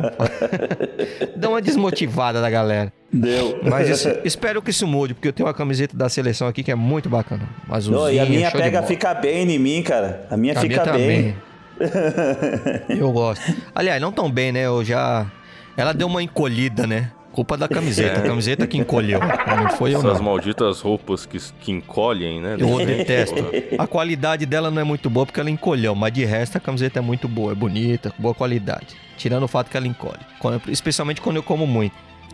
Dá 1.35 1.49
uma 1.49 1.61
desmotivada 1.61 2.39
da 2.39 2.49
galera. 2.49 2.93
Deu. 3.11 3.59
Mas 3.63 3.89
isso- 3.89 4.09
espero 4.23 4.61
que 4.61 4.69
isso 4.69 4.87
mude, 4.87 5.13
porque 5.13 5.27
eu 5.27 5.33
tenho 5.33 5.47
uma 5.47 5.53
camiseta 5.53 5.97
da 5.97 6.07
seleção 6.07 6.47
aqui 6.47 6.63
que 6.63 6.71
é 6.71 6.75
muito 6.75 7.09
bacana. 7.09 7.43
Não, 7.67 7.75
Azulzinha, 7.75 8.11
e 8.13 8.19
a 8.19 8.25
minha 8.25 8.51
pega 8.51 8.83
fica 8.83 9.13
bem 9.13 9.51
em 9.51 9.59
mim, 9.59 9.83
cara. 9.83 10.27
A 10.31 10.37
minha 10.37 10.53
A 10.57 10.61
fica 10.61 10.83
minha 10.93 11.07
bem. 11.07 11.35
Eu 12.89 13.11
gosto. 13.11 13.43
Aliás, 13.73 14.01
não 14.01 14.11
tão 14.13 14.31
bem, 14.31 14.51
né? 14.51 14.61
Eu 14.65 14.83
já... 14.83 15.25
Ela 15.75 15.93
deu 15.93 16.07
uma 16.07 16.23
encolhida, 16.23 16.87
né? 16.87 17.11
Culpa 17.35 17.57
da 17.57 17.67
camiseta. 17.67 18.19
A 18.19 18.23
camiseta 18.23 18.65
que 18.65 18.77
encolheu. 18.77 19.19
Não 19.19 19.69
foi 19.71 19.93
eu, 19.93 19.99
Essas 19.99 20.19
não. 20.19 20.23
malditas 20.25 20.79
roupas 20.79 21.25
que, 21.25 21.37
que 21.59 21.71
encolhem, 21.71 22.39
né? 22.41 22.55
Eu 22.57 22.77
detesto. 22.85 23.35
A 23.77 23.85
qualidade 23.85 24.45
dela 24.45 24.71
não 24.71 24.81
é 24.81 24.85
muito 24.85 25.09
boa 25.09 25.25
porque 25.25 25.39
ela 25.41 25.49
encolheu, 25.49 25.93
mas 25.93 26.13
de 26.13 26.23
resto 26.23 26.57
a 26.57 26.61
camiseta 26.61 26.99
é 26.99 27.01
muito 27.01 27.27
boa, 27.27 27.51
é 27.51 27.55
bonita, 27.55 28.13
boa 28.17 28.33
qualidade. 28.33 28.87
Tirando 29.17 29.43
o 29.43 29.47
fato 29.49 29.69
que 29.69 29.75
ela 29.75 29.85
encolhe. 29.87 30.19
Quando- 30.39 30.61
especialmente 30.71 31.19
quando 31.19 31.35
eu 31.35 31.43
como 31.43 31.67
muito. 31.67 31.93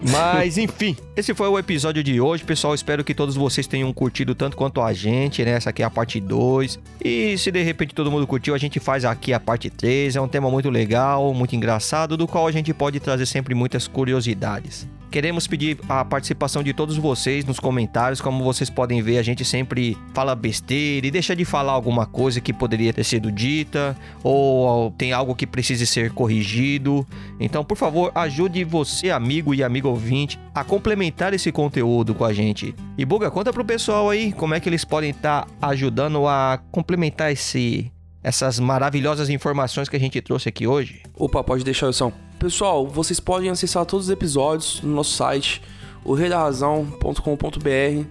Mas, 0.10 0.58
enfim, 0.58 0.98
esse 1.16 1.34
foi 1.34 1.48
o 1.48 1.60
episódio 1.60 2.04
de 2.04 2.20
hoje, 2.20 2.44
pessoal. 2.44 2.74
Espero 2.74 3.04
que 3.04 3.14
todos 3.14 3.36
vocês 3.36 3.68
tenham 3.68 3.94
curtido 3.94 4.34
tanto 4.34 4.58
quanto 4.58 4.82
a 4.82 4.92
gente, 4.94 5.46
né? 5.46 5.52
Essa 5.52 5.70
aqui 5.70 5.84
é 5.84 5.86
a 5.86 5.92
parte 5.92 6.20
2. 6.20 6.80
E 7.04 7.38
se 7.38 7.52
de 7.52 7.62
repente 7.62 7.94
todo 7.94 8.10
mundo 8.10 8.26
curtiu, 8.26 8.56
a 8.56 8.58
gente 8.58 8.80
faz 8.80 9.06
aqui 9.06 9.32
a 9.32 9.40
parte 9.40 9.70
3. 9.70 10.16
É 10.16 10.22
um 10.22 10.28
tema 10.28 10.50
muito 10.50 10.70
legal, 10.70 11.34
muito 11.34 11.56
engraçado, 11.56 12.18
do 12.18 12.28
qual 12.28 12.48
a 12.48 12.52
gente 12.52 12.74
pode 12.74 13.00
trazer 13.00 13.28
sempre 13.28 13.54
muitas 13.54 13.88
curiosidades. 13.88 14.88
Queremos 15.12 15.46
pedir 15.46 15.78
a 15.90 16.06
participação 16.06 16.64
de 16.64 16.74
todos 16.74 16.96
vocês 16.96 17.44
nos 17.44 17.60
comentários. 17.60 18.22
Como 18.22 18.46
vocês 18.46 18.70
podem 18.70 19.02
ver, 19.02 19.18
a 19.18 19.22
gente 19.22 19.44
sempre 19.44 19.98
fala 20.14 20.34
besteira 20.34 21.06
e 21.06 21.12
deixa 21.12 21.36
de 21.36 21.44
falar 21.44 21.74
alguma 21.74 22.06
coisa 22.06 22.40
que 22.40 22.54
poderia 22.54 22.94
ter 22.94 23.04
sido 23.04 23.30
dita 23.30 23.94
ou 24.24 24.90
tem 24.92 25.12
algo 25.12 25.36
que 25.36 25.46
precise 25.46 25.86
ser 25.86 26.12
corrigido. 26.12 27.06
Então, 27.42 27.62
por 27.62 27.76
favor, 27.76 28.10
ajude 28.16 28.64
você, 28.64 29.10
amigo 29.10 29.54
e 29.54 29.62
amigo 29.62 29.90
ouvinte, 29.90 30.40
a 30.56 30.64
complementar 30.64 31.34
esse 31.34 31.52
conteúdo 31.52 32.16
com 32.16 32.24
a 32.24 32.32
gente. 32.32 32.74
E 32.98 33.04
Buga, 33.04 33.30
conta 33.30 33.52
pro 33.52 33.66
pessoal 33.66 34.10
aí 34.10 34.32
como 34.32 34.54
é 34.54 34.62
que 34.62 34.70
eles 34.70 34.86
podem 34.86 35.10
estar 35.10 35.46
tá 35.46 35.68
ajudando 35.68 36.26
a 36.26 36.58
complementar 36.72 37.34
esse 37.34 37.92
essas 38.24 38.60
maravilhosas 38.60 39.30
informações 39.30 39.90
que 39.90 39.96
a 39.98 40.00
gente 40.00 40.22
trouxe 40.22 40.48
aqui 40.48 40.66
hoje. 40.66 41.02
Opa, 41.18 41.44
pode 41.44 41.66
deixar, 41.66 41.88
Wilson. 41.88 42.31
Pessoal, 42.42 42.88
vocês 42.88 43.20
podem 43.20 43.52
acessar 43.52 43.86
todos 43.86 44.08
os 44.08 44.12
episódios 44.12 44.82
no 44.82 44.96
nosso 44.96 45.12
site, 45.12 45.62
o 46.04 46.16
redarrazão.com.br. 46.16 48.08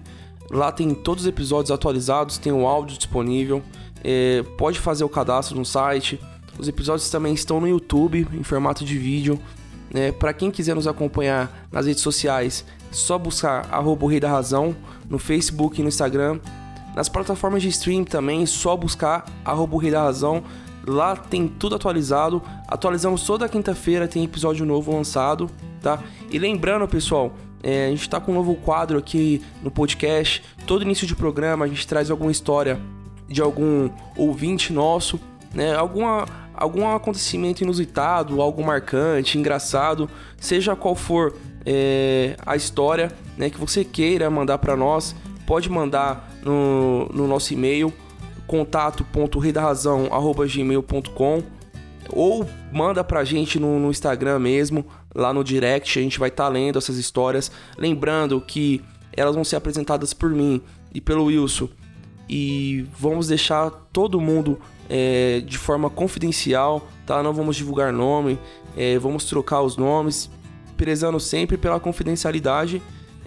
Lá 0.49 0.71
tem 0.71 0.93
todos 0.93 1.25
os 1.25 1.27
episódios 1.27 1.69
atualizados, 1.69 2.37
tem 2.37 2.53
o 2.53 2.65
áudio 2.65 2.97
disponível. 2.97 3.61
É, 4.01 4.41
pode 4.57 4.79
fazer 4.79 5.03
o 5.03 5.09
cadastro 5.09 5.57
no 5.57 5.65
site. 5.65 6.17
Os 6.57 6.69
episódios 6.69 7.09
também 7.09 7.33
estão 7.33 7.59
no 7.59 7.67
YouTube 7.67 8.25
em 8.31 8.41
formato 8.41 8.85
de 8.85 8.97
vídeo. 8.97 9.37
É, 9.93 10.13
Para 10.13 10.31
quem 10.31 10.49
quiser 10.49 10.75
nos 10.75 10.87
acompanhar 10.87 11.67
nas 11.69 11.85
redes 11.85 12.01
sociais, 12.01 12.63
só 12.89 13.17
buscar 13.17 13.67
arroba 13.69 14.09
Rei 14.09 14.21
da 14.21 14.29
Razão 14.29 14.73
no 15.09 15.19
Facebook 15.19 15.77
e 15.77 15.83
no 15.83 15.89
Instagram. 15.89 16.39
Nas 16.95 17.09
plataformas 17.09 17.61
de 17.61 17.67
stream 17.67 18.05
também, 18.05 18.45
só 18.45 18.77
buscar 18.77 19.25
arroba 19.43 19.81
Rei 19.81 19.91
da 19.91 20.03
Razão. 20.03 20.41
Lá 20.85 21.15
tem 21.15 21.47
tudo 21.47 21.75
atualizado. 21.75 22.41
Atualizamos 22.67 23.23
toda 23.23 23.47
quinta-feira, 23.47 24.07
tem 24.07 24.23
episódio 24.23 24.65
novo 24.65 24.91
lançado, 24.95 25.49
tá? 25.81 26.01
E 26.29 26.39
lembrando, 26.39 26.87
pessoal, 26.87 27.33
é, 27.63 27.87
a 27.87 27.89
gente 27.89 28.09
tá 28.09 28.19
com 28.19 28.31
um 28.31 28.35
novo 28.35 28.55
quadro 28.55 28.97
aqui 28.97 29.41
no 29.61 29.69
podcast. 29.69 30.43
Todo 30.65 30.83
início 30.83 31.05
de 31.05 31.15
programa 31.15 31.65
a 31.65 31.67
gente 31.67 31.87
traz 31.87 32.09
alguma 32.09 32.31
história 32.31 32.79
de 33.27 33.41
algum 33.41 33.89
ouvinte 34.15 34.73
nosso, 34.73 35.19
né? 35.53 35.75
Alguma, 35.75 36.25
algum 36.53 36.87
acontecimento 36.87 37.61
inusitado, 37.61 38.41
algo 38.41 38.63
marcante, 38.63 39.37
engraçado, 39.37 40.09
seja 40.37 40.75
qual 40.75 40.95
for 40.95 41.35
é, 41.65 42.35
a 42.45 42.55
história 42.55 43.11
né, 43.37 43.49
que 43.49 43.57
você 43.57 43.83
queira 43.83 44.29
mandar 44.29 44.57
para 44.57 44.75
nós, 44.75 45.15
pode 45.45 45.69
mandar 45.69 46.31
no, 46.43 47.07
no 47.09 47.27
nosso 47.27 47.53
e-mail 47.53 47.93
contato.redarrazão.gmail.com 48.51 51.43
ou 52.09 52.45
manda 52.73 53.01
pra 53.01 53.23
gente 53.23 53.57
no, 53.57 53.79
no, 53.79 53.89
Instagram 53.89 54.39
mesmo, 54.39 54.85
lá 55.15 55.33
no 55.33 55.41
direct, 55.41 55.97
a 55.97 56.01
gente 56.01 56.19
vai 56.19 56.27
estar 56.27 56.43
tá 56.43 56.49
lendo 56.49 56.77
essas 56.77 56.97
histórias. 56.97 57.49
Lembrando 57.77 58.41
que 58.41 58.83
elas 59.15 59.35
vão 59.35 59.45
ser 59.45 59.55
apresentadas 59.55 60.13
por 60.13 60.29
mim 60.29 60.61
e 60.93 60.99
pelo 60.99 61.23
Wilson. 61.25 61.69
E 62.29 62.85
vamos 62.99 63.29
deixar 63.29 63.69
todo 63.93 64.19
mundo 64.19 64.59
é, 64.89 65.41
de 65.45 65.57
forma 65.57 65.89
confidencial, 65.89 66.85
tá? 67.05 67.23
Não 67.23 67.33
vamos 67.33 67.55
divulgar 67.55 67.93
nome, 67.93 68.37
é, 68.75 68.99
vamos 68.99 69.23
trocar 69.23 69.61
os 69.61 69.77
nomes, 69.77 70.29
prezando 70.75 71.21
sempre 71.21 71.57
pela 71.57 71.79
confidencialidade 71.79 72.81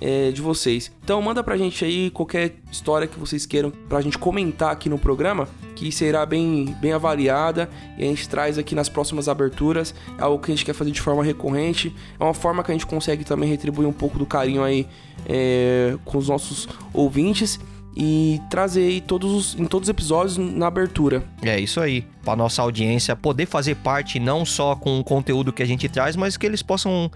é, 0.04 0.30
de 0.30 0.42
vocês. 0.42 0.92
Então 1.02 1.22
manda 1.22 1.42
pra 1.42 1.56
gente 1.56 1.82
aí 1.82 2.10
qualquer 2.10 2.56
história 2.70 3.08
que 3.08 3.18
vocês 3.18 3.46
queiram 3.46 3.70
pra 3.88 4.02
gente 4.02 4.18
comentar 4.18 4.70
aqui 4.70 4.86
no 4.86 4.98
programa, 4.98 5.48
que 5.74 5.90
será 5.90 6.26
bem, 6.26 6.76
bem 6.78 6.92
avaliada 6.92 7.70
e 7.96 8.04
a 8.04 8.06
gente 8.06 8.28
traz 8.28 8.58
aqui 8.58 8.74
nas 8.74 8.90
próximas 8.90 9.30
aberturas. 9.30 9.94
É 10.18 10.22
algo 10.22 10.44
que 10.44 10.52
a 10.52 10.54
gente 10.54 10.62
quer 10.62 10.74
fazer 10.74 10.90
de 10.90 11.00
forma 11.00 11.24
recorrente. 11.24 11.90
É 12.20 12.22
uma 12.22 12.34
forma 12.34 12.62
que 12.62 12.70
a 12.70 12.74
gente 12.74 12.84
consegue 12.84 13.24
também 13.24 13.48
retribuir 13.48 13.88
um 13.88 13.94
pouco 13.94 14.18
do 14.18 14.26
carinho 14.26 14.62
aí 14.62 14.86
é, 15.26 15.96
com 16.04 16.18
os 16.18 16.28
nossos 16.28 16.68
ouvintes 16.92 17.58
e 17.96 18.40
trazer 18.50 19.00
todos 19.02 19.32
os, 19.32 19.58
em 19.58 19.64
todos 19.64 19.88
os 19.88 19.90
episódios 19.90 20.36
na 20.36 20.66
abertura. 20.66 21.24
É 21.42 21.58
isso 21.58 21.80
aí, 21.80 22.04
para 22.24 22.36
nossa 22.36 22.60
audiência 22.60 23.16
poder 23.16 23.46
fazer 23.46 23.76
parte 23.76 24.18
não 24.18 24.44
só 24.44 24.74
com 24.74 24.98
o 24.98 25.04
conteúdo 25.04 25.52
que 25.52 25.62
a 25.62 25.66
gente 25.66 25.88
traz, 25.88 26.14
mas 26.14 26.36
que 26.36 26.44
eles 26.44 26.62
possam 26.62 27.10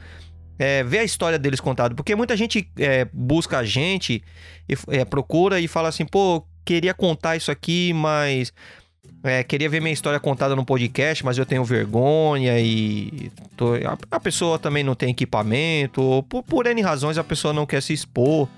é, 0.59 0.83
ver 0.83 0.99
a 0.99 1.05
história 1.05 1.39
deles 1.39 1.61
contada. 1.61 1.95
Porque 1.95 2.15
muita 2.15 2.37
gente 2.37 2.69
é, 2.79 3.07
busca 3.13 3.59
a 3.59 3.65
gente, 3.65 4.23
é, 4.89 5.05
procura 5.05 5.61
e 5.61 5.69
fala 5.69 5.89
assim, 5.89 6.05
pô, 6.05 6.45
queria 6.65 6.93
contar 6.93 7.37
isso 7.37 7.51
aqui, 7.51 7.93
mas. 7.93 8.53
É, 9.21 9.43
queria 9.43 9.69
ver 9.69 9.81
minha 9.81 9.93
história 9.93 10.21
contada 10.21 10.55
no 10.55 10.65
podcast, 10.65 11.25
mas 11.25 11.37
eu 11.37 11.45
tenho 11.45 11.65
vergonha 11.65 12.61
e 12.61 13.33
tô, 13.57 13.75
a, 13.75 13.99
a, 14.13 14.21
pessoa 14.21 14.61
também 14.61 14.85
não 14.85 14.95
tem 14.95 15.11
equipamento, 15.11 16.01
ou 16.01 16.23
por, 16.23 16.45
por 16.45 16.67
N 16.67 16.81
razões 16.83 17.19
a 17.19 17.25
pessoa 17.25 17.53
não 17.53 17.67
quer 17.67 17.83
se 17.83 17.93
expor. 17.93 18.49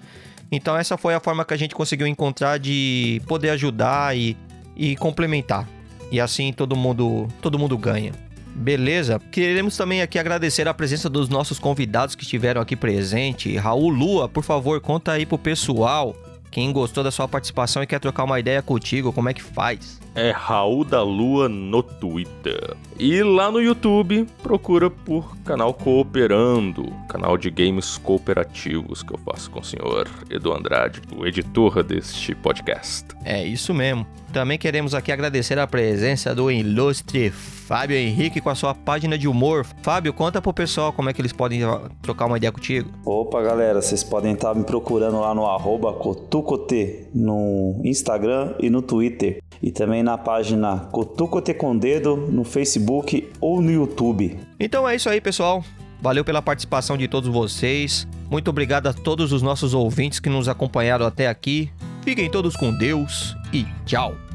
Então 0.53 0.77
essa 0.77 0.99
foi 0.99 1.15
a 1.15 1.21
forma 1.21 1.47
que 1.47 1.55
a 1.55 1.57
gente 1.57 1.75
conseguiu 1.75 2.07
encontrar 2.07 2.59
de 2.59 3.23
poder 3.27 3.51
ajudar 3.51 4.15
e, 4.15 4.37
e 4.77 4.97
complementar. 4.97 5.67
E 6.13 6.21
assim 6.21 6.53
todo 6.53 6.77
mundo, 6.77 7.27
todo 7.41 7.59
mundo 7.59 7.79
ganha. 7.79 8.13
Beleza. 8.61 9.19
Queremos 9.33 9.75
também 9.75 10.03
aqui 10.03 10.19
agradecer 10.19 10.69
a 10.69 10.75
presença 10.75 11.09
dos 11.09 11.31
nossos 11.31 11.59
convidados 11.59 12.15
que 12.15 12.25
estiveram 12.25 12.61
aqui 12.61 12.77
presente. 12.77 13.57
Raul 13.57 13.89
Lua, 13.89 14.29
por 14.29 14.45
favor, 14.45 14.79
conta 14.83 15.13
aí 15.13 15.25
pro 15.25 15.39
pessoal 15.39 16.15
quem 16.51 16.71
gostou 16.71 17.03
da 17.03 17.11
sua 17.11 17.27
participação 17.27 17.83
e 17.83 17.87
quer 17.87 17.99
trocar 18.01 18.25
uma 18.25 18.39
ideia 18.39 18.61
contigo, 18.61 19.15
como 19.15 19.31
é 19.31 19.35
que 19.35 19.43
faz? 19.43 19.99
É 20.15 20.31
Raul 20.31 20.85
da 20.85 21.03
Lua 21.03 21.49
no 21.49 21.83
Twitter. 21.83 22.77
E 22.99 23.23
lá 23.23 23.51
no 23.51 23.61
YouTube, 23.61 24.27
procura 24.43 24.91
por 24.91 25.37
canal 25.39 25.73
Cooperando, 25.73 26.93
canal 27.09 27.39
de 27.39 27.51
games 27.51 27.97
cooperativos 27.99 29.03
que 29.03 29.15
eu 29.15 29.19
faço 29.19 29.51
com 29.51 29.61
o 29.61 29.65
senhor 29.65 30.09
Edu 30.29 30.53
Andrade, 30.53 31.01
o 31.17 31.27
editor 31.27 31.83
deste 31.83 32.35
podcast. 32.35 33.07
É 33.25 33.45
isso 33.45 33.73
mesmo. 33.73 34.07
Também 34.33 34.59
queremos 34.59 34.95
aqui 34.95 35.11
agradecer 35.11 35.59
a 35.59 35.67
presença 35.67 36.35
do 36.35 36.51
ilustre 36.51 37.31
Fábio 37.31 37.97
Henrique 37.97 38.41
com 38.41 38.51
a 38.51 38.55
sua 38.55 38.75
página 38.75 39.19
de 39.19 39.27
humor. 39.27 39.67
Fábio, 39.83 40.13
conta 40.13 40.41
pro 40.41 40.53
pessoal 40.53 40.93
como 40.93 41.09
é 41.11 41.13
que 41.13 41.21
eles 41.21 41.33
podem 41.33 41.63
trocar 42.03 42.27
uma 42.27 42.37
ideia 42.37 42.53
contigo. 42.53 42.91
Opa, 43.05 43.43
galera, 43.43 43.81
vocês 43.83 44.05
podem 44.05 44.35
estar 44.35 44.55
me 44.55 44.63
procurando 44.63 45.21
lá 45.21 45.35
no 45.35 45.47
arroba 45.47 45.93
Cotucote 45.95 47.07
no 47.13 47.81
Instagram 47.85 48.55
e 48.61 48.71
no 48.71 48.83
Twitter. 48.83 49.43
E 49.63 49.71
também 49.71 50.00
na 50.03 50.19
página 50.19 50.89
Cotucote 50.93 51.55
com 51.55 51.77
Dedo 51.77 52.17
no 52.17 52.45
Facebook 52.45 53.31
ou 53.41 53.61
no 53.61 53.71
YouTube. 53.71 54.39
Então 54.59 54.89
é 54.89 54.97
isso 54.97 55.09
aí, 55.09 55.21
pessoal. 55.21 55.65
Valeu 56.01 56.25
pela 56.25 56.41
participação 56.41 56.97
de 56.97 57.07
todos 57.07 57.29
vocês. 57.29 58.07
Muito 58.31 58.49
obrigado 58.49 58.87
a 58.87 58.93
todos 58.93 59.33
os 59.33 59.43
nossos 59.43 59.75
ouvintes 59.75 60.19
que 60.19 60.31
nos 60.31 60.49
acompanharam 60.49 61.07
até 61.07 61.29
aqui. 61.29 61.71
Fiquem 62.03 62.31
todos 62.31 62.57
com 62.57 62.73
Deus 62.73 63.37
e 63.53 63.67
tchau! 63.85 64.30